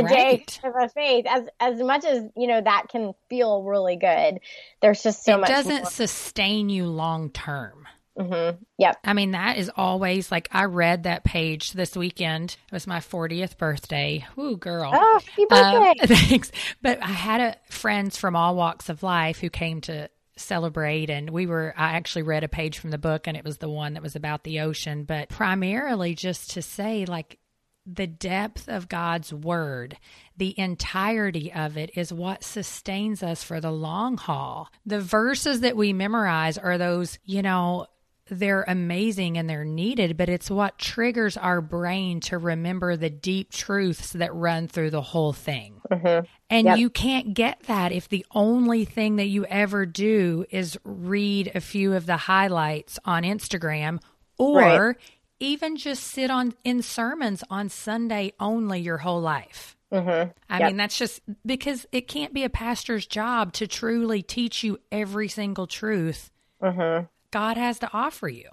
right. 0.04 0.48
day 0.48 0.68
of 0.68 0.74
a 0.76 0.90
faith 0.90 1.26
as 1.30 1.48
as 1.60 1.80
much 1.80 2.04
as 2.04 2.26
you 2.36 2.48
know 2.48 2.60
that 2.60 2.88
can 2.90 3.14
feel 3.30 3.64
really 3.64 3.96
good 3.96 4.40
there's 4.82 5.04
just 5.04 5.24
so 5.24 5.36
it 5.36 5.42
much 5.42 5.50
It 5.50 5.54
doesn't 5.54 5.84
more. 5.84 5.92
sustain 5.92 6.70
you 6.70 6.88
long 6.88 7.30
term 7.30 7.88
Mm-hmm. 8.20 8.62
Yep. 8.78 8.98
I 9.04 9.14
mean, 9.14 9.32
that 9.32 9.58
is 9.58 9.72
always 9.76 10.32
like 10.32 10.50
I 10.52 10.66
read 10.66 11.04
that 11.04 11.24
page 11.24 11.72
this 11.72 11.96
weekend. 11.96 12.58
It 12.68 12.74
was 12.74 12.86
my 12.86 13.00
40th 13.00 13.58
birthday. 13.58 14.26
Ooh, 14.38 14.58
girl. 14.58 14.92
Oh, 14.94 15.22
happy 15.26 15.46
birthday. 15.50 16.02
Um, 16.02 16.08
thanks. 16.28 16.52
But 16.82 17.02
I 17.02 17.08
had 17.08 17.42
a, 17.42 17.56
friends 17.74 18.18
from 18.18 18.36
all 18.36 18.56
walks 18.56 18.90
of 18.90 19.04
life 19.04 19.40
who 19.40 19.50
came 19.50 19.82
to 19.82 20.10
celebrate 20.36 21.10
and 21.10 21.30
we 21.30 21.46
were 21.46 21.74
I 21.76 21.92
actually 21.94 22.22
read 22.22 22.46
a 22.46 22.48
page 22.48 22.80
from 22.80 22.92
the 22.92 22.98
book 22.98 23.28
and 23.28 23.36
it 23.36 23.44
was 23.44 23.58
the 23.58 23.70
one 23.70 23.94
that 23.94 24.04
was 24.04 24.16
about 24.16 24.44
the 24.44 24.62
ocean, 24.62 25.04
but 25.04 25.30
primarily 25.30 26.16
just 26.16 26.52
to 26.52 26.62
say 26.62 27.06
like 27.06 27.40
the 27.86 28.08
depth 28.08 28.68
of 28.70 28.90
God's 28.90 29.34
word, 29.34 29.98
the 30.38 30.58
entirety 30.60 31.52
of 31.52 31.78
it 31.78 31.92
is 31.96 32.14
what 32.14 32.44
sustains 32.44 33.24
us 33.24 33.44
for 33.44 33.60
the 33.60 33.72
long 33.72 34.18
haul. 34.18 34.70
The 34.86 35.00
verses 35.00 35.62
that 35.62 35.76
we 35.76 35.94
memorize 35.94 36.58
are 36.58 36.78
those, 36.78 37.18
you 37.26 37.42
know, 37.42 37.88
they're 38.30 38.64
amazing 38.68 39.38
and 39.38 39.50
they're 39.50 39.66
needed, 39.66 40.16
but 40.18 40.30
it's 40.30 40.50
what 40.50 40.78
triggers 40.78 41.36
our 41.38 41.62
brain 41.62 42.20
to 42.22 42.38
remember 42.38 42.96
the 42.96 43.10
deep 43.10 43.52
truths 43.52 44.14
that 44.14 44.34
run 44.34 44.68
through 44.68 44.92
the 44.92 45.02
whole 45.02 45.34
thing. 45.34 45.82
Mm-hmm. 45.92 46.26
And 46.50 46.66
yep. 46.66 46.78
you 46.78 46.90
can't 46.90 47.34
get 47.34 47.62
that 47.64 47.92
if 47.92 48.08
the 48.10 48.26
only 48.32 48.86
thing 48.86 49.18
that 49.18 49.26
you 49.28 49.46
ever 49.46 49.86
do 49.86 50.46
is 50.50 50.78
read 50.84 51.52
a 51.54 51.60
few 51.62 51.94
of 51.94 52.06
the 52.06 52.18
highlights 52.18 53.00
on 53.06 53.24
Instagram 53.24 54.00
or 54.38 54.58
Right. 54.60 54.96
even 55.40 55.76
just 55.76 56.04
sit 56.04 56.30
on 56.32 56.54
in 56.64 56.82
sermons 56.82 57.44
on 57.50 57.70
Sunday 57.70 58.34
only 58.40 58.80
your 58.80 58.98
whole 59.00 59.22
life. 59.22 59.76
Mm-hmm. 59.92 60.32
I 60.50 60.60
Yep. 60.60 60.68
mean, 60.68 60.78
that's 60.78 60.98
just 60.98 61.22
because 61.46 61.86
it 61.92 62.08
can't 62.08 62.34
be 62.34 62.44
a 62.44 62.50
pastor's 62.50 63.08
job 63.08 63.54
to 63.54 63.68
truly 63.68 64.22
teach 64.22 64.64
you 64.64 64.80
every 64.92 65.28
single 65.28 65.68
truth 65.68 66.32
Mm-hmm. 66.62 67.06
God 67.32 67.58
has 67.58 67.80
to 67.80 67.90
offer 67.94 68.28
you. 68.28 68.50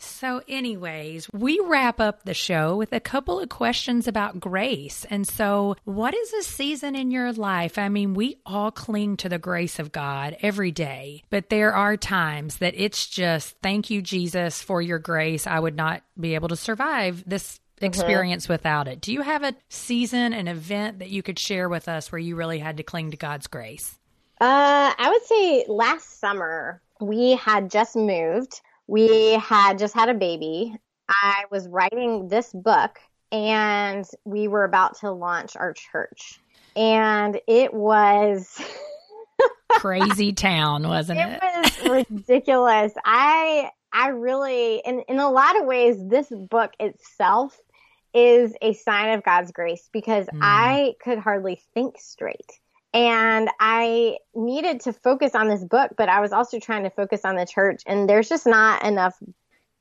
So, 0.00 0.42
anyways, 0.46 1.28
we 1.32 1.60
wrap 1.64 1.98
up 1.98 2.22
the 2.22 2.34
show 2.34 2.76
with 2.76 2.92
a 2.92 3.00
couple 3.00 3.40
of 3.40 3.48
questions 3.48 4.06
about 4.06 4.38
grace. 4.38 5.04
And 5.10 5.26
so, 5.26 5.74
what 5.84 6.14
is 6.14 6.32
a 6.34 6.42
season 6.44 6.94
in 6.94 7.10
your 7.10 7.32
life? 7.32 7.78
I 7.78 7.88
mean, 7.88 8.14
we 8.14 8.36
all 8.46 8.70
cling 8.70 9.16
to 9.18 9.28
the 9.28 9.38
grace 9.38 9.80
of 9.80 9.90
God 9.90 10.36
every 10.40 10.70
day, 10.70 11.24
but 11.30 11.48
there 11.48 11.74
are 11.74 11.96
times 11.96 12.58
that 12.58 12.74
it's 12.76 13.08
just, 13.08 13.56
thank 13.60 13.90
you, 13.90 14.00
Jesus, 14.00 14.62
for 14.62 14.80
your 14.80 15.00
grace. 15.00 15.48
I 15.48 15.58
would 15.58 15.76
not 15.76 16.02
be 16.18 16.36
able 16.36 16.48
to 16.48 16.56
survive 16.56 17.24
this 17.26 17.58
experience 17.80 18.48
without 18.48 18.86
it. 18.88 19.00
Do 19.00 19.12
you 19.12 19.22
have 19.22 19.42
a 19.42 19.54
season, 19.68 20.32
an 20.32 20.46
event 20.46 21.00
that 21.00 21.10
you 21.10 21.22
could 21.22 21.38
share 21.38 21.68
with 21.68 21.88
us 21.88 22.12
where 22.12 22.18
you 22.18 22.36
really 22.36 22.58
had 22.60 22.76
to 22.76 22.82
cling 22.82 23.10
to 23.12 23.16
God's 23.16 23.48
grace? 23.48 23.98
Uh, 24.40 24.94
I 24.96 25.10
would 25.10 25.24
say 25.24 25.64
last 25.68 26.20
summer 26.20 26.80
we 27.00 27.32
had 27.36 27.70
just 27.70 27.96
moved. 27.96 28.60
We 28.86 29.32
had 29.34 29.78
just 29.78 29.94
had 29.94 30.08
a 30.08 30.14
baby. 30.14 30.76
I 31.08 31.44
was 31.50 31.68
writing 31.68 32.28
this 32.28 32.52
book 32.52 32.98
and 33.32 34.04
we 34.24 34.48
were 34.48 34.64
about 34.64 34.98
to 35.00 35.10
launch 35.10 35.56
our 35.56 35.72
church. 35.72 36.40
And 36.76 37.40
it 37.46 37.72
was 37.74 38.60
Crazy 39.70 40.32
town, 40.32 40.88
wasn't 40.88 41.20
it? 41.20 41.38
it 41.42 41.90
was 41.90 42.10
ridiculous. 42.10 42.92
I 43.04 43.70
I 43.92 44.08
really 44.08 44.82
in 44.84 45.00
in 45.08 45.18
a 45.18 45.30
lot 45.30 45.58
of 45.60 45.66
ways 45.66 45.96
this 46.08 46.28
book 46.30 46.72
itself 46.80 47.58
is 48.14 48.54
a 48.62 48.72
sign 48.72 49.12
of 49.12 49.22
God's 49.22 49.52
grace 49.52 49.88
because 49.92 50.26
Mm. 50.26 50.40
I 50.42 50.94
could 51.02 51.18
hardly 51.18 51.60
think 51.74 51.98
straight. 52.00 52.50
And 52.94 53.50
I 53.60 54.16
needed 54.34 54.80
to 54.82 54.92
focus 54.92 55.34
on 55.34 55.48
this 55.48 55.62
book, 55.62 55.92
but 55.96 56.08
I 56.08 56.20
was 56.20 56.32
also 56.32 56.58
trying 56.58 56.84
to 56.84 56.90
focus 56.90 57.24
on 57.24 57.36
the 57.36 57.46
church 57.46 57.82
and 57.86 58.08
there's 58.08 58.28
just 58.28 58.46
not 58.46 58.84
enough 58.84 59.14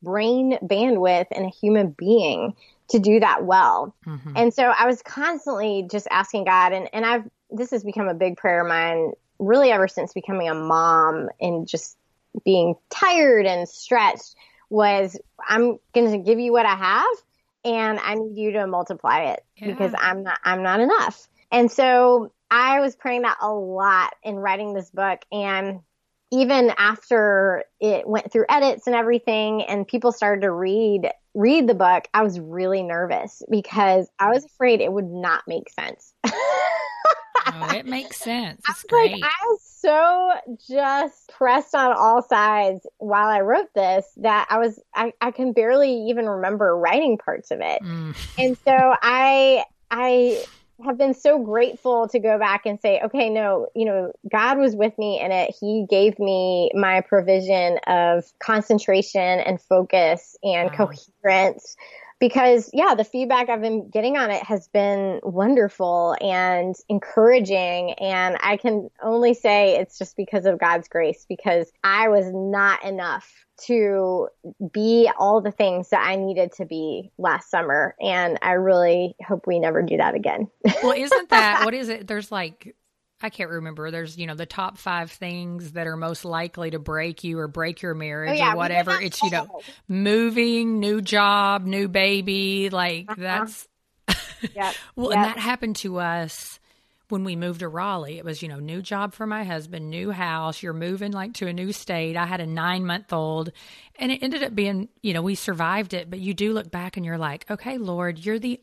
brain 0.04 0.58
bandwidth 0.62 1.32
in 1.32 1.46
a 1.46 1.50
human 1.50 1.96
being 1.98 2.54
to 2.90 3.00
do 3.00 3.20
that 3.20 3.44
well. 3.46 3.96
Mhm. 4.06 4.34
And 4.36 4.54
so 4.54 4.64
I 4.78 4.86
was 4.86 5.02
constantly 5.02 5.88
just 5.90 6.08
asking 6.12 6.46
God 6.46 6.74
and, 6.74 6.90
and 6.94 7.06
I've 7.06 7.24
this 7.50 7.72
has 7.72 7.84
become 7.84 8.10
a 8.10 8.14
big 8.14 8.36
prayer 8.36 8.62
of 8.62 8.68
mine 8.68 9.14
really 9.40 9.72
ever 9.72 9.88
since 9.88 10.14
becoming 10.14 10.50
a 10.50 10.54
mom 10.54 11.30
and 11.40 11.66
just 11.68 11.98
being 12.44 12.76
tired 12.90 13.46
and 13.46 13.68
stretched 13.70 14.36
was 14.70 15.18
I'm 15.48 15.80
going 15.94 16.12
to 16.12 16.18
give 16.18 16.40
you 16.40 16.52
what 16.52 16.66
I 16.66 16.76
have 16.76 17.08
and 17.64 18.00
I 18.00 18.16
need 18.16 18.38
you 18.38 18.52
to 18.54 18.68
multiply 18.68 19.32
it 19.32 19.46
Yeah. 19.56 19.68
because 19.68 19.94
I'm 19.98 20.24
not 20.24 20.40
I'm 20.44 20.62
not 20.62 20.82
enough. 20.82 21.28
And 21.52 21.72
so 21.72 22.32
I 22.50 22.80
was 22.80 22.96
praying 22.96 23.24
that 23.24 23.38
a 23.42 23.52
lot 23.52 24.14
in 24.24 24.36
writing 24.36 24.74
this 24.74 24.90
book 24.90 25.22
and 25.32 25.82
even 26.32 26.74
after 26.78 27.64
it 27.80 28.08
went 28.08 28.32
through 28.32 28.46
edits 28.50 28.86
and 28.86 28.96
everything 28.96 29.64
and 29.64 29.88
people 29.88 30.12
started 30.12 30.42
to 30.42 30.52
read 30.52 31.10
read 31.34 31.68
the 31.68 31.76
book, 31.76 32.08
I 32.14 32.24
was 32.24 32.40
really 32.40 32.84
nervous 32.84 33.44
because 33.50 34.10
I 34.20 34.30
was 34.30 34.44
afraid 34.44 34.82
it 34.82 34.92
would 34.92 35.10
not 35.10 35.44
make 35.48 35.70
sense. 35.70 36.14
Oh, 37.50 37.70
it 37.76 37.86
makes 37.86 38.18
sense. 38.18 38.62
I 38.68 38.72
It's 38.72 38.84
was 38.84 38.92
like, 38.92 39.12
great. 39.12 39.24
I 39.24 39.46
was 39.46 39.62
so 39.64 40.34
just 40.68 41.30
pressed 41.30 41.76
on 41.76 41.94
all 41.94 42.22
sides 42.22 42.86
while 42.98 43.28
I 43.28 43.42
wrote 43.42 43.74
this 43.74 44.06
that 44.18 44.48
I 44.50 44.58
was 44.60 44.82
I, 44.94 45.14
I 45.22 45.32
can 45.32 45.54
barely 45.54 45.94
even 46.10 46.28
remember 46.28 46.78
writing 46.78 47.18
parts 47.18 47.52
of 47.52 47.60
it. 47.62 47.82
Mm. 47.82 48.16
And 48.38 48.58
so 48.66 48.96
I 49.02 49.64
I 49.90 50.44
have 50.86 50.98
been 50.98 51.14
so 51.14 51.40
grateful 51.44 52.08
to 52.10 52.20
go 52.20 52.38
back 52.38 52.66
and 52.66 52.80
say, 52.80 53.02
okay, 53.04 53.30
no, 53.30 53.68
you 53.76 53.86
know, 53.86 54.12
God 54.32 54.58
was 54.60 54.76
with 54.76 54.98
me 54.98 55.20
in 55.20 55.32
it. 55.32 55.56
He 55.60 55.86
gave 55.90 56.20
me 56.20 56.72
my 56.76 57.02
provision 57.02 57.80
of 57.88 58.26
concentration 58.40 59.22
and 59.22 59.62
focus 59.62 60.38
and 60.44 60.72
Wow. 60.72 60.74
coherence. 60.74 61.76
Because 62.20 62.70
yeah, 62.74 62.96
the 62.96 63.04
feedback 63.04 63.50
I've 63.50 63.62
been 63.62 63.90
getting 63.90 64.18
on 64.18 64.32
it 64.32 64.44
has 64.44 64.68
been 64.70 65.20
wonderful 65.24 66.16
and 66.22 66.76
encouraging. 66.90 67.94
And 67.94 68.38
I 68.42 68.58
can 68.58 68.90
only 69.04 69.34
say 69.36 69.76
it's 69.78 69.98
just 70.00 70.16
because 70.18 70.46
of 70.46 70.60
God's 70.60 70.88
grace 70.88 71.26
because 71.30 71.72
I 71.84 72.10
was 72.10 72.26
not 72.34 72.84
enough 72.84 73.47
to 73.66 74.28
be 74.72 75.10
all 75.18 75.42
the 75.42 75.52
things 75.52 75.90
that 75.90 76.06
I 76.06 76.16
needed 76.16 76.52
to 76.54 76.66
be 76.66 77.12
last 77.18 77.50
summer. 77.50 77.96
And 78.00 78.38
I 78.42 78.54
really 78.54 79.16
hope 79.26 79.48
we 79.48 79.60
never 79.60 79.82
do 79.82 79.98
that 79.98 80.16
again. 80.16 80.48
well, 80.84 80.94
isn't 80.94 81.30
that 81.30 81.66
what 81.66 81.74
is 81.74 81.90
it? 81.90 82.08
There's 82.08 82.32
like 82.32 82.76
I 83.22 83.30
can't 83.30 83.50
remember. 83.50 83.90
There's 83.90 84.18
you 84.18 84.28
know 84.28 84.36
the 84.36 84.46
top 84.46 84.78
five 84.78 85.12
things 85.12 85.72
that 85.72 85.88
are 85.88 85.98
most 85.98 86.24
likely 86.24 86.72
to 86.72 86.80
break 86.80 87.24
you 87.24 87.40
or 87.40 87.48
break 87.48 87.82
your 87.82 87.96
marriage 87.96 88.32
Oh, 88.32 88.34
yeah, 88.34 88.54
or 88.54 88.58
whatever. 88.58 88.92
It's 89.02 89.24
you 89.24 89.32
know 89.32 89.62
moving, 89.88 90.80
new 90.80 91.02
job, 91.02 91.66
new 91.66 91.88
baby. 91.88 92.70
Like 92.70 93.08
Uh-huh. 93.10 93.16
that's 93.18 93.68
Yep. 94.56 94.76
well, 94.96 95.10
Yep. 95.10 95.16
and 95.18 95.26
that 95.26 95.40
happened 95.40 95.76
to 95.78 95.98
us 95.98 96.60
when 97.10 97.24
we 97.24 97.36
moved 97.36 97.60
to 97.60 97.68
Raleigh. 97.68 98.18
It 98.18 98.26
was, 98.26 98.42
you 98.42 98.48
know, 98.50 98.60
new 98.60 98.82
job 98.82 99.14
for 99.14 99.26
my 99.26 99.44
husband, 99.44 99.90
new 99.90 100.12
house. 100.12 100.62
You're 100.62 100.74
moving 100.74 101.12
like 101.12 101.34
to 101.36 101.48
a 101.48 101.54
new 101.54 101.72
state. 101.72 102.16
I 102.18 102.26
had 102.26 102.42
a 102.42 102.46
nine 102.48 102.86
month 102.86 103.12
old, 103.14 103.52
and 103.98 104.12
it 104.12 104.22
ended 104.24 104.44
up 104.44 104.56
being, 104.56 104.90
you 105.02 105.14
know, 105.14 105.22
we 105.22 105.36
survived 105.36 105.94
it. 105.94 106.10
But 106.10 106.20
you 106.20 106.34
do 106.34 106.54
look 106.54 106.72
back 106.72 106.98
and 106.98 107.06
you're 107.06 107.18
like, 107.18 107.50
okay, 107.50 107.78
Lord, 107.78 108.20
you're 108.20 108.40
the, 108.40 108.60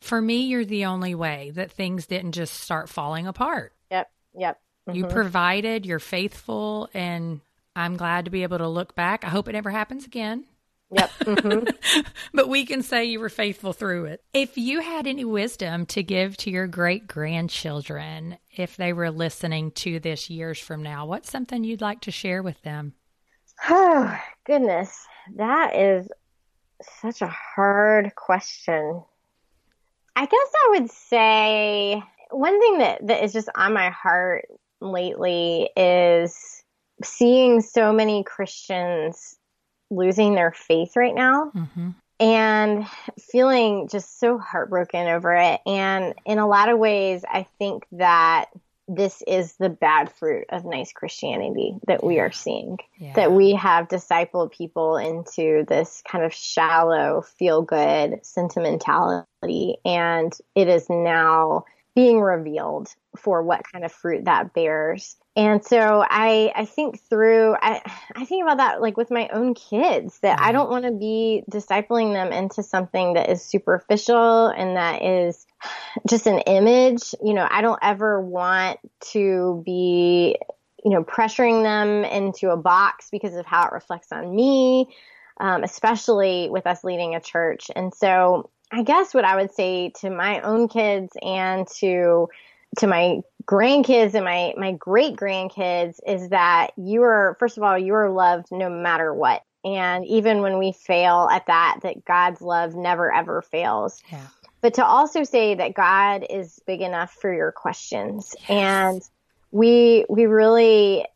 for 0.00 0.20
me, 0.20 0.46
you're 0.46 0.64
the 0.64 0.84
only 0.84 1.14
way 1.14 1.50
that 1.54 1.72
things 1.72 2.06
didn't 2.06 2.32
just 2.32 2.54
start 2.54 2.88
falling 2.88 3.26
apart. 3.26 3.72
Yep. 3.90 4.10
Yep. 4.36 4.60
You 4.92 5.04
Mhm. 5.04 5.10
provided, 5.10 5.84
you're 5.84 5.98
faithful, 5.98 6.88
and 6.94 7.40
I'm 7.76 7.96
glad 7.96 8.24
to 8.24 8.30
be 8.30 8.42
able 8.42 8.58
to 8.58 8.68
look 8.68 8.94
back. 8.94 9.24
I 9.24 9.28
hope 9.28 9.48
it 9.48 9.52
never 9.52 9.70
happens 9.70 10.06
again. 10.06 10.44
Yep. 10.90 11.10
Mhm. 11.20 12.06
but 12.32 12.48
we 12.48 12.64
can 12.64 12.82
say 12.82 13.04
you 13.04 13.20
were 13.20 13.28
faithful 13.28 13.72
through 13.72 14.06
it. 14.06 14.22
If 14.32 14.56
you 14.56 14.80
had 14.80 15.06
any 15.06 15.24
wisdom 15.24 15.84
to 15.86 16.02
give 16.02 16.36
to 16.38 16.50
your 16.50 16.66
great 16.66 17.06
grandchildren, 17.06 18.38
if 18.56 18.76
they 18.76 18.92
were 18.92 19.10
listening 19.10 19.70
to 19.72 20.00
this 20.00 20.30
years 20.30 20.58
from 20.58 20.82
now, 20.82 21.06
what's 21.06 21.30
something 21.30 21.62
you'd 21.62 21.82
like 21.82 22.00
to 22.02 22.10
share 22.10 22.42
with 22.42 22.62
them? 22.62 22.94
Oh, 23.68 24.18
goodness. 24.44 25.06
That 25.36 25.76
is 25.76 26.08
such 27.00 27.22
a 27.22 27.26
hard 27.26 28.14
question. 28.14 29.02
I 30.16 30.22
guess 30.26 30.32
I 30.32 30.68
would 30.70 30.90
say 30.90 32.02
one 32.30 32.60
thing 32.60 32.78
that, 32.78 33.06
that 33.06 33.24
is 33.24 33.32
just 33.32 33.48
on 33.54 33.72
my 33.72 33.90
heart 33.90 34.46
lately 34.80 35.70
is 35.76 36.62
seeing 37.02 37.60
so 37.60 37.92
many 37.92 38.24
Christians 38.24 39.37
losing 39.90 40.34
their 40.34 40.52
faith 40.52 40.96
right 40.96 41.14
now 41.14 41.50
Mm-hmm. 41.54 41.90
and 42.20 42.86
feeling 43.30 43.88
just 43.88 44.18
so 44.20 44.38
heartbroken 44.38 45.06
over 45.08 45.34
it. 45.34 45.60
And 45.66 46.14
in 46.26 46.38
a 46.38 46.46
lot 46.46 46.68
of 46.68 46.78
ways, 46.78 47.24
I 47.28 47.46
think 47.58 47.86
that 47.92 48.46
this 48.90 49.22
is 49.26 49.54
the 49.56 49.68
bad 49.68 50.10
fruit 50.12 50.46
of 50.48 50.64
nice 50.64 50.92
Christianity 50.92 51.74
that 51.86 52.02
we 52.02 52.20
are 52.20 52.32
seeing. 52.32 52.78
Yeah. 52.98 53.12
That 53.14 53.32
we 53.32 53.52
have 53.52 53.88
discipled 53.88 54.50
people 54.50 54.96
into 54.96 55.64
this 55.68 56.02
kind 56.10 56.24
of 56.24 56.32
shallow, 56.32 57.20
feel 57.38 57.60
good 57.60 58.20
sentimentality. 58.24 59.76
And 59.84 60.32
it 60.54 60.68
is 60.68 60.88
now 60.88 61.64
being 61.98 62.20
revealed 62.20 62.94
for 63.16 63.42
what 63.42 63.64
kind 63.72 63.84
of 63.84 63.90
fruit 63.90 64.26
that 64.26 64.54
bears. 64.54 65.16
And 65.34 65.64
so 65.64 66.04
I, 66.08 66.52
I 66.54 66.64
think 66.64 67.00
through, 67.10 67.56
I, 67.60 67.82
I 68.14 68.24
think 68.24 68.44
about 68.44 68.58
that 68.58 68.80
like 68.80 68.96
with 68.96 69.10
my 69.10 69.28
own 69.32 69.54
kids 69.54 70.20
that 70.20 70.40
I 70.40 70.52
don't 70.52 70.70
want 70.70 70.84
to 70.84 70.92
be 70.92 71.42
discipling 71.50 72.12
them 72.12 72.32
into 72.32 72.62
something 72.62 73.14
that 73.14 73.28
is 73.28 73.42
superficial 73.42 74.46
and 74.46 74.76
that 74.76 75.02
is 75.02 75.44
just 76.08 76.28
an 76.28 76.38
image. 76.42 77.16
You 77.20 77.34
know, 77.34 77.48
I 77.50 77.62
don't 77.62 77.80
ever 77.82 78.20
want 78.20 78.78
to 79.10 79.60
be, 79.66 80.36
you 80.84 80.92
know, 80.92 81.02
pressuring 81.02 81.64
them 81.64 82.04
into 82.04 82.50
a 82.50 82.56
box 82.56 83.08
because 83.10 83.34
of 83.34 83.44
how 83.44 83.66
it 83.66 83.72
reflects 83.72 84.12
on 84.12 84.32
me, 84.32 84.86
um, 85.40 85.64
especially 85.64 86.48
with 86.48 86.64
us 86.68 86.84
leading 86.84 87.16
a 87.16 87.20
church. 87.20 87.72
And 87.74 87.92
so 87.92 88.50
I 88.70 88.82
guess 88.82 89.14
what 89.14 89.24
I 89.24 89.36
would 89.36 89.52
say 89.54 89.90
to 90.00 90.10
my 90.10 90.40
own 90.40 90.68
kids 90.68 91.16
and 91.22 91.66
to 91.78 92.28
to 92.78 92.86
my 92.86 93.20
grandkids 93.44 94.14
and 94.14 94.24
my 94.24 94.52
my 94.58 94.72
great 94.72 95.16
grandkids 95.16 95.98
is 96.06 96.28
that 96.28 96.72
you 96.76 97.02
are 97.02 97.36
first 97.40 97.56
of 97.56 97.62
all 97.62 97.78
you 97.78 97.94
are 97.94 98.10
loved 98.10 98.48
no 98.50 98.68
matter 98.68 99.14
what 99.14 99.42
and 99.64 100.04
even 100.04 100.42
when 100.42 100.58
we 100.58 100.72
fail 100.72 101.28
at 101.32 101.46
that 101.46 101.78
that 101.82 102.04
God's 102.04 102.42
love 102.42 102.74
never 102.74 103.12
ever 103.12 103.40
fails 103.40 104.02
Yeah. 104.12 104.26
but 104.60 104.74
to 104.74 104.84
also 104.84 105.24
say 105.24 105.54
that 105.54 105.72
God 105.72 106.26
is 106.28 106.60
big 106.66 106.82
enough 106.82 107.12
for 107.14 107.32
your 107.32 107.52
questions 107.52 108.36
Yes. 108.40 108.50
and 108.50 109.02
we 109.50 110.04
we 110.10 110.26
really 110.26 111.06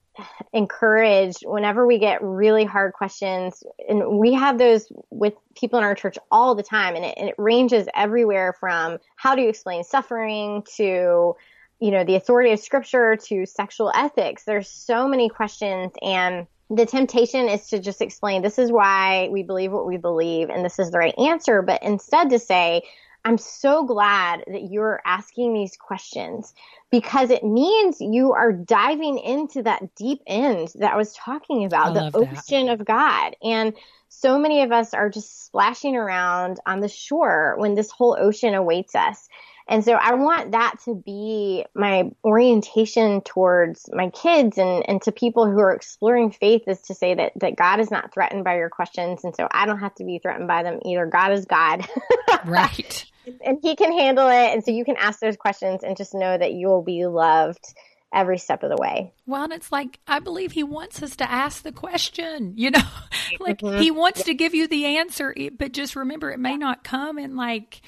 encourage 0.53 1.37
whenever 1.45 1.87
we 1.87 1.99
get 1.99 2.23
really 2.23 2.65
hard 2.65 2.93
questions. 2.93 3.63
And 3.89 4.19
we 4.19 4.35
have 4.35 4.59
those 4.59 4.91
with 5.11 5.35
people 5.57 5.79
in 5.79 5.85
our 5.85 5.95
church 5.95 6.19
all 6.31 6.55
the 6.55 6.63
time 6.63 6.97
and 6.97 7.05
it, 7.05 7.15
and 7.17 7.29
it 7.29 7.35
ranges 7.39 7.89
everywhere 7.95 8.55
from 8.59 8.99
how 9.17 9.35
do 9.35 9.43
you 9.43 9.49
explain 9.49 9.85
suffering 9.85 10.65
to 10.77 11.35
you 11.81 11.91
know 11.91 12.05
the 12.05 12.15
authority 12.15 12.53
of 12.53 12.61
scripture 12.61 13.17
to 13.17 13.47
sexual 13.47 13.91
ethics. 13.95 14.45
There's 14.45 14.69
so 14.69 15.09
many 15.09 15.29
questions 15.29 15.93
and 16.01 16.47
the 16.71 16.87
temptation 16.87 17.49
is 17.49 17.69
to 17.69 17.81
just 17.81 18.01
explain 18.01 18.41
this 18.41 18.59
is 18.59 18.71
why 18.71 19.29
we 19.31 19.43
believe 19.43 19.73
what 19.73 19.87
we 19.87 19.97
believe 19.97 20.49
and 20.49 20.65
this 20.65 20.79
is 20.79 20.91
the 20.91 20.99
right 20.99 21.19
answer. 21.19 21.61
But 21.61 21.83
instead 21.83 22.31
to 22.31 22.39
say 22.39 22.83
I'm 23.25 23.39
so 23.39 23.85
glad 23.85 24.45
that 24.47 24.71
you're 24.71 25.01
asking 25.05 25.55
these 25.55 25.77
questions 25.77 26.55
because 26.93 27.30
it 27.30 27.43
means 27.43 27.97
you 28.01 28.34
are 28.34 28.53
diving 28.53 29.18
into 29.18 29.62
that 29.62 29.95
deep 29.97 30.20
end 30.26 30.70
that 30.74 30.93
I 30.93 30.97
was 30.97 31.14
talking 31.14 31.64
about, 31.64 31.95
the 31.95 32.11
ocean 32.14 32.66
that. 32.66 32.80
of 32.80 32.86
God. 32.86 33.34
And 33.43 33.74
so 34.11 34.38
many 34.38 34.61
of 34.61 34.72
us 34.72 34.93
are 34.93 35.09
just 35.09 35.47
splashing 35.47 35.97
around 35.97 36.61
on 36.66 36.80
the 36.80 36.88
shore 36.88 37.55
when 37.57 37.74
this 37.74 37.90
whole 37.90 38.14
ocean 38.20 38.55
awaits 38.55 38.95
us. 38.95 39.26
And 39.66 39.82
so 39.82 39.95
I 39.95 40.14
want 40.14 40.53
that 40.53 40.74
to 40.84 40.95
be 40.95 41.64
my 41.74 42.11
orientation 42.24 43.22
towards 43.22 43.88
my 43.90 44.11
kids 44.11 44.59
and, 44.59 44.86
and 44.86 45.01
to 45.03 45.12
people 45.12 45.51
who 45.51 45.61
are 45.61 45.72
exploring 45.72 46.30
faith 46.30 46.64
is 46.66 46.82
to 46.82 46.95
say 46.95 47.14
that, 47.14 47.32
that 47.36 47.57
God 47.57 47.80
is 47.80 47.90
not 47.90 48.12
threatened 48.12 48.45
by 48.45 48.57
your 48.57 48.68
questions. 48.68 49.24
And 49.24 49.34
so 49.34 49.49
I 49.51 49.64
don't 49.64 49.78
have 49.78 49.95
to 49.95 50.05
be 50.05 50.18
threatened 50.18 50.49
by 50.49 50.62
them 50.62 50.80
either. 50.84 51.07
God 51.07 51.32
is 51.32 51.47
God. 51.47 51.88
right. 52.45 53.11
And 53.45 53.59
he 53.62 53.77
can 53.77 53.93
handle 53.93 54.29
it. 54.29 54.53
And 54.53 54.64
so 54.64 54.70
you 54.70 54.85
can 54.85 54.97
ask 54.97 55.20
those 55.20 55.37
questions 55.37 55.83
and 55.85 55.97
just 55.97 56.14
know 56.14 56.37
that 56.37 56.53
you 56.53 56.68
will 56.68 56.83
be 56.83 57.07
loved 57.07 57.64
every 58.12 58.39
step 58.39 58.62
of 58.62 58.70
the 58.70 58.77
way. 58.77 59.12
Well, 59.27 59.45
and 59.45 59.53
it's 59.53 59.73
like, 59.73 59.99
I 60.07 60.18
believe 60.18 60.53
he 60.53 60.62
wants 60.62 61.03
us 61.03 61.16
to 61.16 61.31
ask 61.31 61.62
the 61.62 61.73
question, 61.73 62.55
you 62.57 62.70
know, 62.70 62.83
like 63.41 63.61
mm-hmm. 63.61 63.81
he 63.81 63.91
wants 63.91 64.25
to 64.25 64.35
give 64.35 64.55
you 64.55 64.68
the 64.68 64.85
answer, 64.85 65.35
but 65.57 65.73
just 65.73 65.97
remember 65.97 66.31
it 66.31 66.41
may 66.41 66.57
not 66.57 66.85
come 66.85 67.18
in 67.18 67.37
like, 67.37 67.81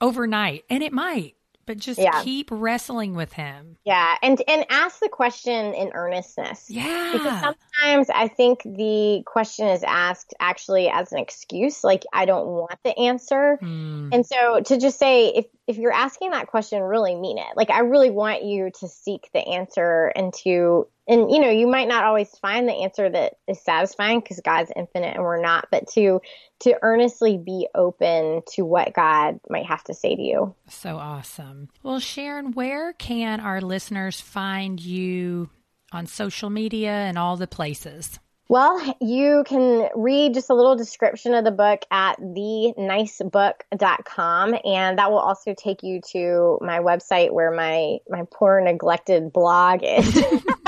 overnight, 0.00 0.64
and 0.70 0.82
it 0.82 0.92
might, 0.92 1.34
but 1.70 1.78
just 1.78 2.00
yeah. 2.00 2.24
keep 2.24 2.48
wrestling 2.50 3.14
with 3.14 3.32
him. 3.32 3.76
Yeah, 3.84 4.16
and 4.24 4.42
and 4.48 4.66
ask 4.70 4.98
the 4.98 5.08
question 5.08 5.72
in 5.72 5.92
earnestness. 5.94 6.68
Yeah, 6.68 7.12
because 7.12 7.40
sometimes 7.40 8.10
I 8.10 8.26
think 8.26 8.64
the 8.64 9.22
question 9.24 9.68
is 9.68 9.84
asked 9.84 10.34
actually 10.40 10.88
as 10.88 11.12
an 11.12 11.18
excuse, 11.18 11.84
like 11.84 12.02
I 12.12 12.24
don't 12.24 12.48
want 12.48 12.76
the 12.82 12.98
answer, 12.98 13.56
mm. 13.62 14.12
and 14.12 14.26
so 14.26 14.62
to 14.62 14.78
just 14.78 14.98
say 14.98 15.28
if 15.28 15.46
if 15.68 15.78
you're 15.78 15.92
asking 15.92 16.32
that 16.32 16.48
question, 16.48 16.82
really 16.82 17.14
mean 17.14 17.38
it. 17.38 17.46
Like 17.54 17.70
I 17.70 17.82
really 17.82 18.10
want 18.10 18.42
you 18.42 18.72
to 18.80 18.88
seek 18.88 19.30
the 19.32 19.46
answer 19.46 20.10
and 20.16 20.34
to 20.42 20.88
and 21.10 21.30
you 21.30 21.40
know 21.40 21.50
you 21.50 21.66
might 21.66 21.88
not 21.88 22.04
always 22.04 22.30
find 22.38 22.66
the 22.66 22.72
answer 22.72 23.10
that 23.10 23.34
is 23.46 23.62
satisfying 23.62 24.20
because 24.20 24.40
god's 24.40 24.72
infinite 24.74 25.16
and 25.16 25.22
we're 25.22 25.42
not 25.42 25.68
but 25.70 25.86
to 25.88 26.22
to 26.60 26.78
earnestly 26.82 27.36
be 27.36 27.68
open 27.74 28.40
to 28.46 28.62
what 28.62 28.94
god 28.94 29.38
might 29.50 29.66
have 29.66 29.84
to 29.84 29.92
say 29.94 30.14
to 30.14 30.22
you. 30.22 30.54
So 30.68 30.96
awesome. 30.96 31.68
Well 31.82 32.00
sharon 32.00 32.52
where 32.52 32.94
can 32.94 33.40
our 33.40 33.60
listeners 33.60 34.20
find 34.20 34.80
you 34.80 35.50
on 35.92 36.06
social 36.06 36.48
media 36.48 36.92
and 36.92 37.18
all 37.18 37.36
the 37.36 37.48
places? 37.48 38.18
Well, 38.48 38.96
you 39.00 39.44
can 39.46 39.90
read 39.94 40.34
just 40.34 40.50
a 40.50 40.54
little 40.54 40.74
description 40.74 41.34
of 41.34 41.44
the 41.44 41.52
book 41.52 41.82
at 41.92 42.18
thenicebook.com, 42.18 44.54
and 44.64 44.98
that 44.98 45.12
will 45.12 45.20
also 45.20 45.54
take 45.56 45.84
you 45.84 46.00
to 46.10 46.58
my 46.60 46.80
website 46.80 47.30
where 47.30 47.52
my, 47.52 47.98
my 48.08 48.24
poor 48.28 48.60
neglected 48.60 49.32
blog 49.32 49.84
is. 49.84 50.24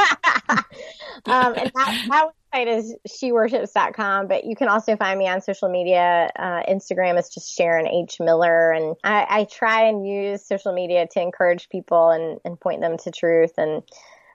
um, 1.27 1.55
and 1.57 1.71
that, 1.75 2.05
that 2.09 2.29
website 2.53 2.67
is 2.67 2.95
sheworships.com, 3.09 4.29
but 4.29 4.45
you 4.45 4.57
can 4.57 4.69
also 4.69 4.97
find 4.97 5.19
me 5.19 5.29
on 5.29 5.41
social 5.41 5.71
media. 5.71 6.31
Uh, 6.37 6.63
Instagram 6.69 7.19
is 7.19 7.29
just 7.29 7.55
Sharon 7.55 7.87
H. 7.87 8.19
Miller, 8.21 8.73
and 8.73 8.97
I, 9.05 9.27
I 9.29 9.45
try 9.45 9.85
and 9.89 10.07
use 10.07 10.47
social 10.47 10.73
media 10.73 11.07
to 11.13 11.21
encourage 11.21 11.69
people 11.69 12.11
and, 12.11 12.41
and 12.45 12.61
point 12.61 12.81
them 12.81 12.99
to 12.99 13.11
truth 13.11 13.53
and 13.57 13.83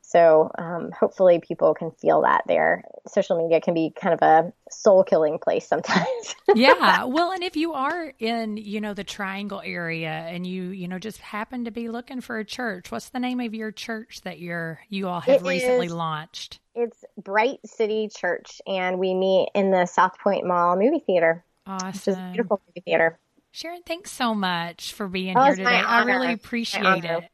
so 0.08 0.50
um, 0.58 0.92
hopefully 0.98 1.42
people 1.46 1.74
can 1.74 1.92
feel 1.92 2.22
that 2.22 2.44
there. 2.48 2.86
Social 3.08 3.38
media 3.38 3.60
can 3.60 3.74
be 3.74 3.92
kind 3.94 4.14
of 4.14 4.22
a 4.22 4.54
soul 4.72 5.04
killing 5.04 5.38
place 5.38 5.68
sometimes. 5.68 6.34
yeah. 6.56 7.04
Well, 7.04 7.32
and 7.32 7.44
if 7.44 7.58
you 7.58 7.74
are 7.74 8.14
in, 8.18 8.56
you 8.56 8.80
know, 8.80 8.94
the 8.94 9.04
triangle 9.04 9.62
area 9.64 10.10
and 10.10 10.48
you, 10.48 10.70
you 10.70 10.88
know, 10.88 10.98
just 10.98 11.18
happen 11.20 11.66
to 11.66 11.72
be 11.72 11.90
looking 11.90 12.22
for 12.22 12.40
a 12.40 12.46
church, 12.46 12.90
what's 12.90 13.10
the 13.10 13.20
name 13.20 13.42
of 13.42 13.54
your 13.54 13.70
church 13.74 14.22
that 14.22 14.40
you're, 14.40 14.80
you 14.88 15.10
all 15.10 15.20
have 15.20 15.42
it 15.42 15.46
recently 15.46 15.88
is, 15.88 15.94
launched? 15.94 16.62
It's 16.74 17.04
Bright 17.22 17.60
City 17.66 18.08
Church 18.08 18.62
and 18.66 19.00
we 19.00 19.14
meet 19.14 19.50
in 19.56 19.72
the 19.72 19.88
South 19.88 20.18
Point 20.20 20.48
Mall 20.48 20.78
movie 20.78 21.04
theater. 21.06 21.44
Awesome. 21.66 21.88
Which 21.88 22.08
is 22.08 22.16
a 22.16 22.32
beautiful 22.32 22.62
movie 22.66 22.82
theater. 22.86 23.20
Sharon, 23.52 23.82
thanks 23.86 24.14
so 24.14 24.34
much 24.34 24.94
for 24.94 25.10
being 25.10 25.38
oh, 25.38 25.44
here 25.44 25.56
today. 25.58 25.70
I 25.70 26.06
really 26.06 26.32
appreciate 26.32 27.04
it. 27.04 27.30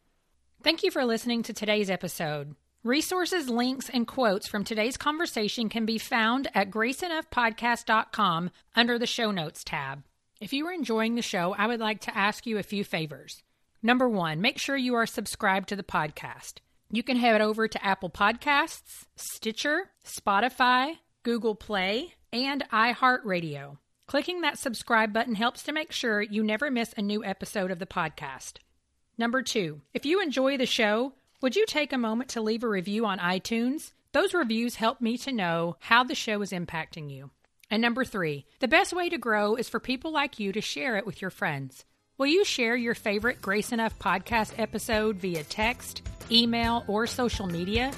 Thank 0.63 0.81
you 0.81 0.89
for 0.89 1.05
listening 1.05 1.43
to 1.43 1.53
today's 1.53 1.91
episode. 1.91 2.55
Resources, 2.83 3.49
links, 3.49 3.87
and 3.87 4.05
quotes 4.05 4.45
from 4.45 4.65
today's 4.65 4.97
conversation 4.97 5.69
can 5.69 5.85
be 5.85 5.97
found 5.97 6.49
at 6.53 6.69
graceenoughpodcast.com 6.69 8.51
under 8.75 8.99
the 8.99 9.07
show 9.07 9.31
notes 9.31 9.63
tab. 9.63 10.03
If 10.41 10.51
you 10.51 10.67
are 10.67 10.73
enjoying 10.73 11.15
the 11.15 11.21
show, 11.21 11.55
I 11.57 11.67
would 11.67 11.79
like 11.79 12.01
to 12.01 12.17
ask 12.17 12.45
you 12.45 12.57
a 12.57 12.63
few 12.63 12.83
favors. 12.83 13.41
Number 13.81 14.09
one, 14.09 14.41
make 14.41 14.57
sure 14.57 14.75
you 14.75 14.95
are 14.95 15.05
subscribed 15.05 15.69
to 15.69 15.77
the 15.77 15.83
podcast. 15.83 16.55
You 16.91 17.03
can 17.03 17.15
head 17.15 17.39
over 17.39 17.69
to 17.69 17.85
Apple 17.85 18.09
Podcasts, 18.09 19.05
Stitcher, 19.15 19.91
Spotify, 20.05 20.97
Google 21.23 21.55
Play, 21.55 22.15
and 22.33 22.65
iHeartRadio. 22.73 23.77
Clicking 24.07 24.41
that 24.41 24.59
subscribe 24.59 25.13
button 25.13 25.35
helps 25.35 25.63
to 25.63 25.71
make 25.71 25.93
sure 25.93 26.21
you 26.21 26.43
never 26.43 26.69
miss 26.69 26.93
a 26.97 27.01
new 27.01 27.23
episode 27.23 27.71
of 27.71 27.79
the 27.79 27.85
podcast. 27.85 28.57
Number 29.17 29.41
two, 29.41 29.79
if 29.93 30.05
you 30.05 30.21
enjoy 30.21 30.57
the 30.57 30.65
show, 30.65 31.13
would 31.43 31.57
you 31.57 31.65
take 31.65 31.91
a 31.91 31.97
moment 31.97 32.29
to 32.29 32.41
leave 32.41 32.63
a 32.63 32.69
review 32.69 33.05
on 33.05 33.19
iTunes? 33.19 33.91
Those 34.13 34.33
reviews 34.33 34.75
help 34.75 35.01
me 35.01 35.17
to 35.19 35.31
know 35.33 35.75
how 35.81 36.05
the 36.05 36.15
show 36.15 36.41
is 36.41 36.53
impacting 36.53 37.11
you. 37.11 37.31
And 37.69 37.81
number 37.81 38.05
three, 38.05 38.45
the 38.61 38.69
best 38.69 38.93
way 38.93 39.09
to 39.09 39.17
grow 39.17 39.55
is 39.55 39.67
for 39.67 39.81
people 39.81 40.13
like 40.13 40.39
you 40.39 40.53
to 40.53 40.61
share 40.61 40.95
it 40.95 41.05
with 41.05 41.21
your 41.21 41.31
friends. 41.31 41.83
Will 42.17 42.27
you 42.27 42.45
share 42.45 42.77
your 42.77 42.95
favorite 42.95 43.41
Grace 43.41 43.73
Enough 43.73 43.99
podcast 43.99 44.57
episode 44.57 45.17
via 45.17 45.43
text, 45.43 46.03
email, 46.31 46.85
or 46.87 47.07
social 47.07 47.47
media? 47.47 47.91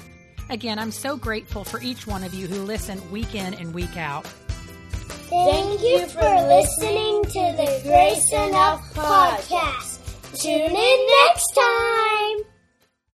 Again, 0.50 0.80
I'm 0.80 0.90
so 0.90 1.16
grateful 1.16 1.62
for 1.62 1.80
each 1.80 2.04
one 2.04 2.24
of 2.24 2.34
you 2.34 2.48
who 2.48 2.62
listen 2.64 3.12
week 3.12 3.36
in 3.36 3.54
and 3.54 3.72
week 3.72 3.96
out. 3.96 4.26
Thank 4.26 5.82
you 5.82 6.04
for 6.08 6.34
listening 6.48 7.22
to 7.22 7.56
the 7.56 7.80
Grace 7.84 8.32
Enough 8.32 8.92
podcast. 8.92 10.42
Tune 10.42 10.74
in 10.74 11.06
next 11.28 11.52
time. 11.52 12.55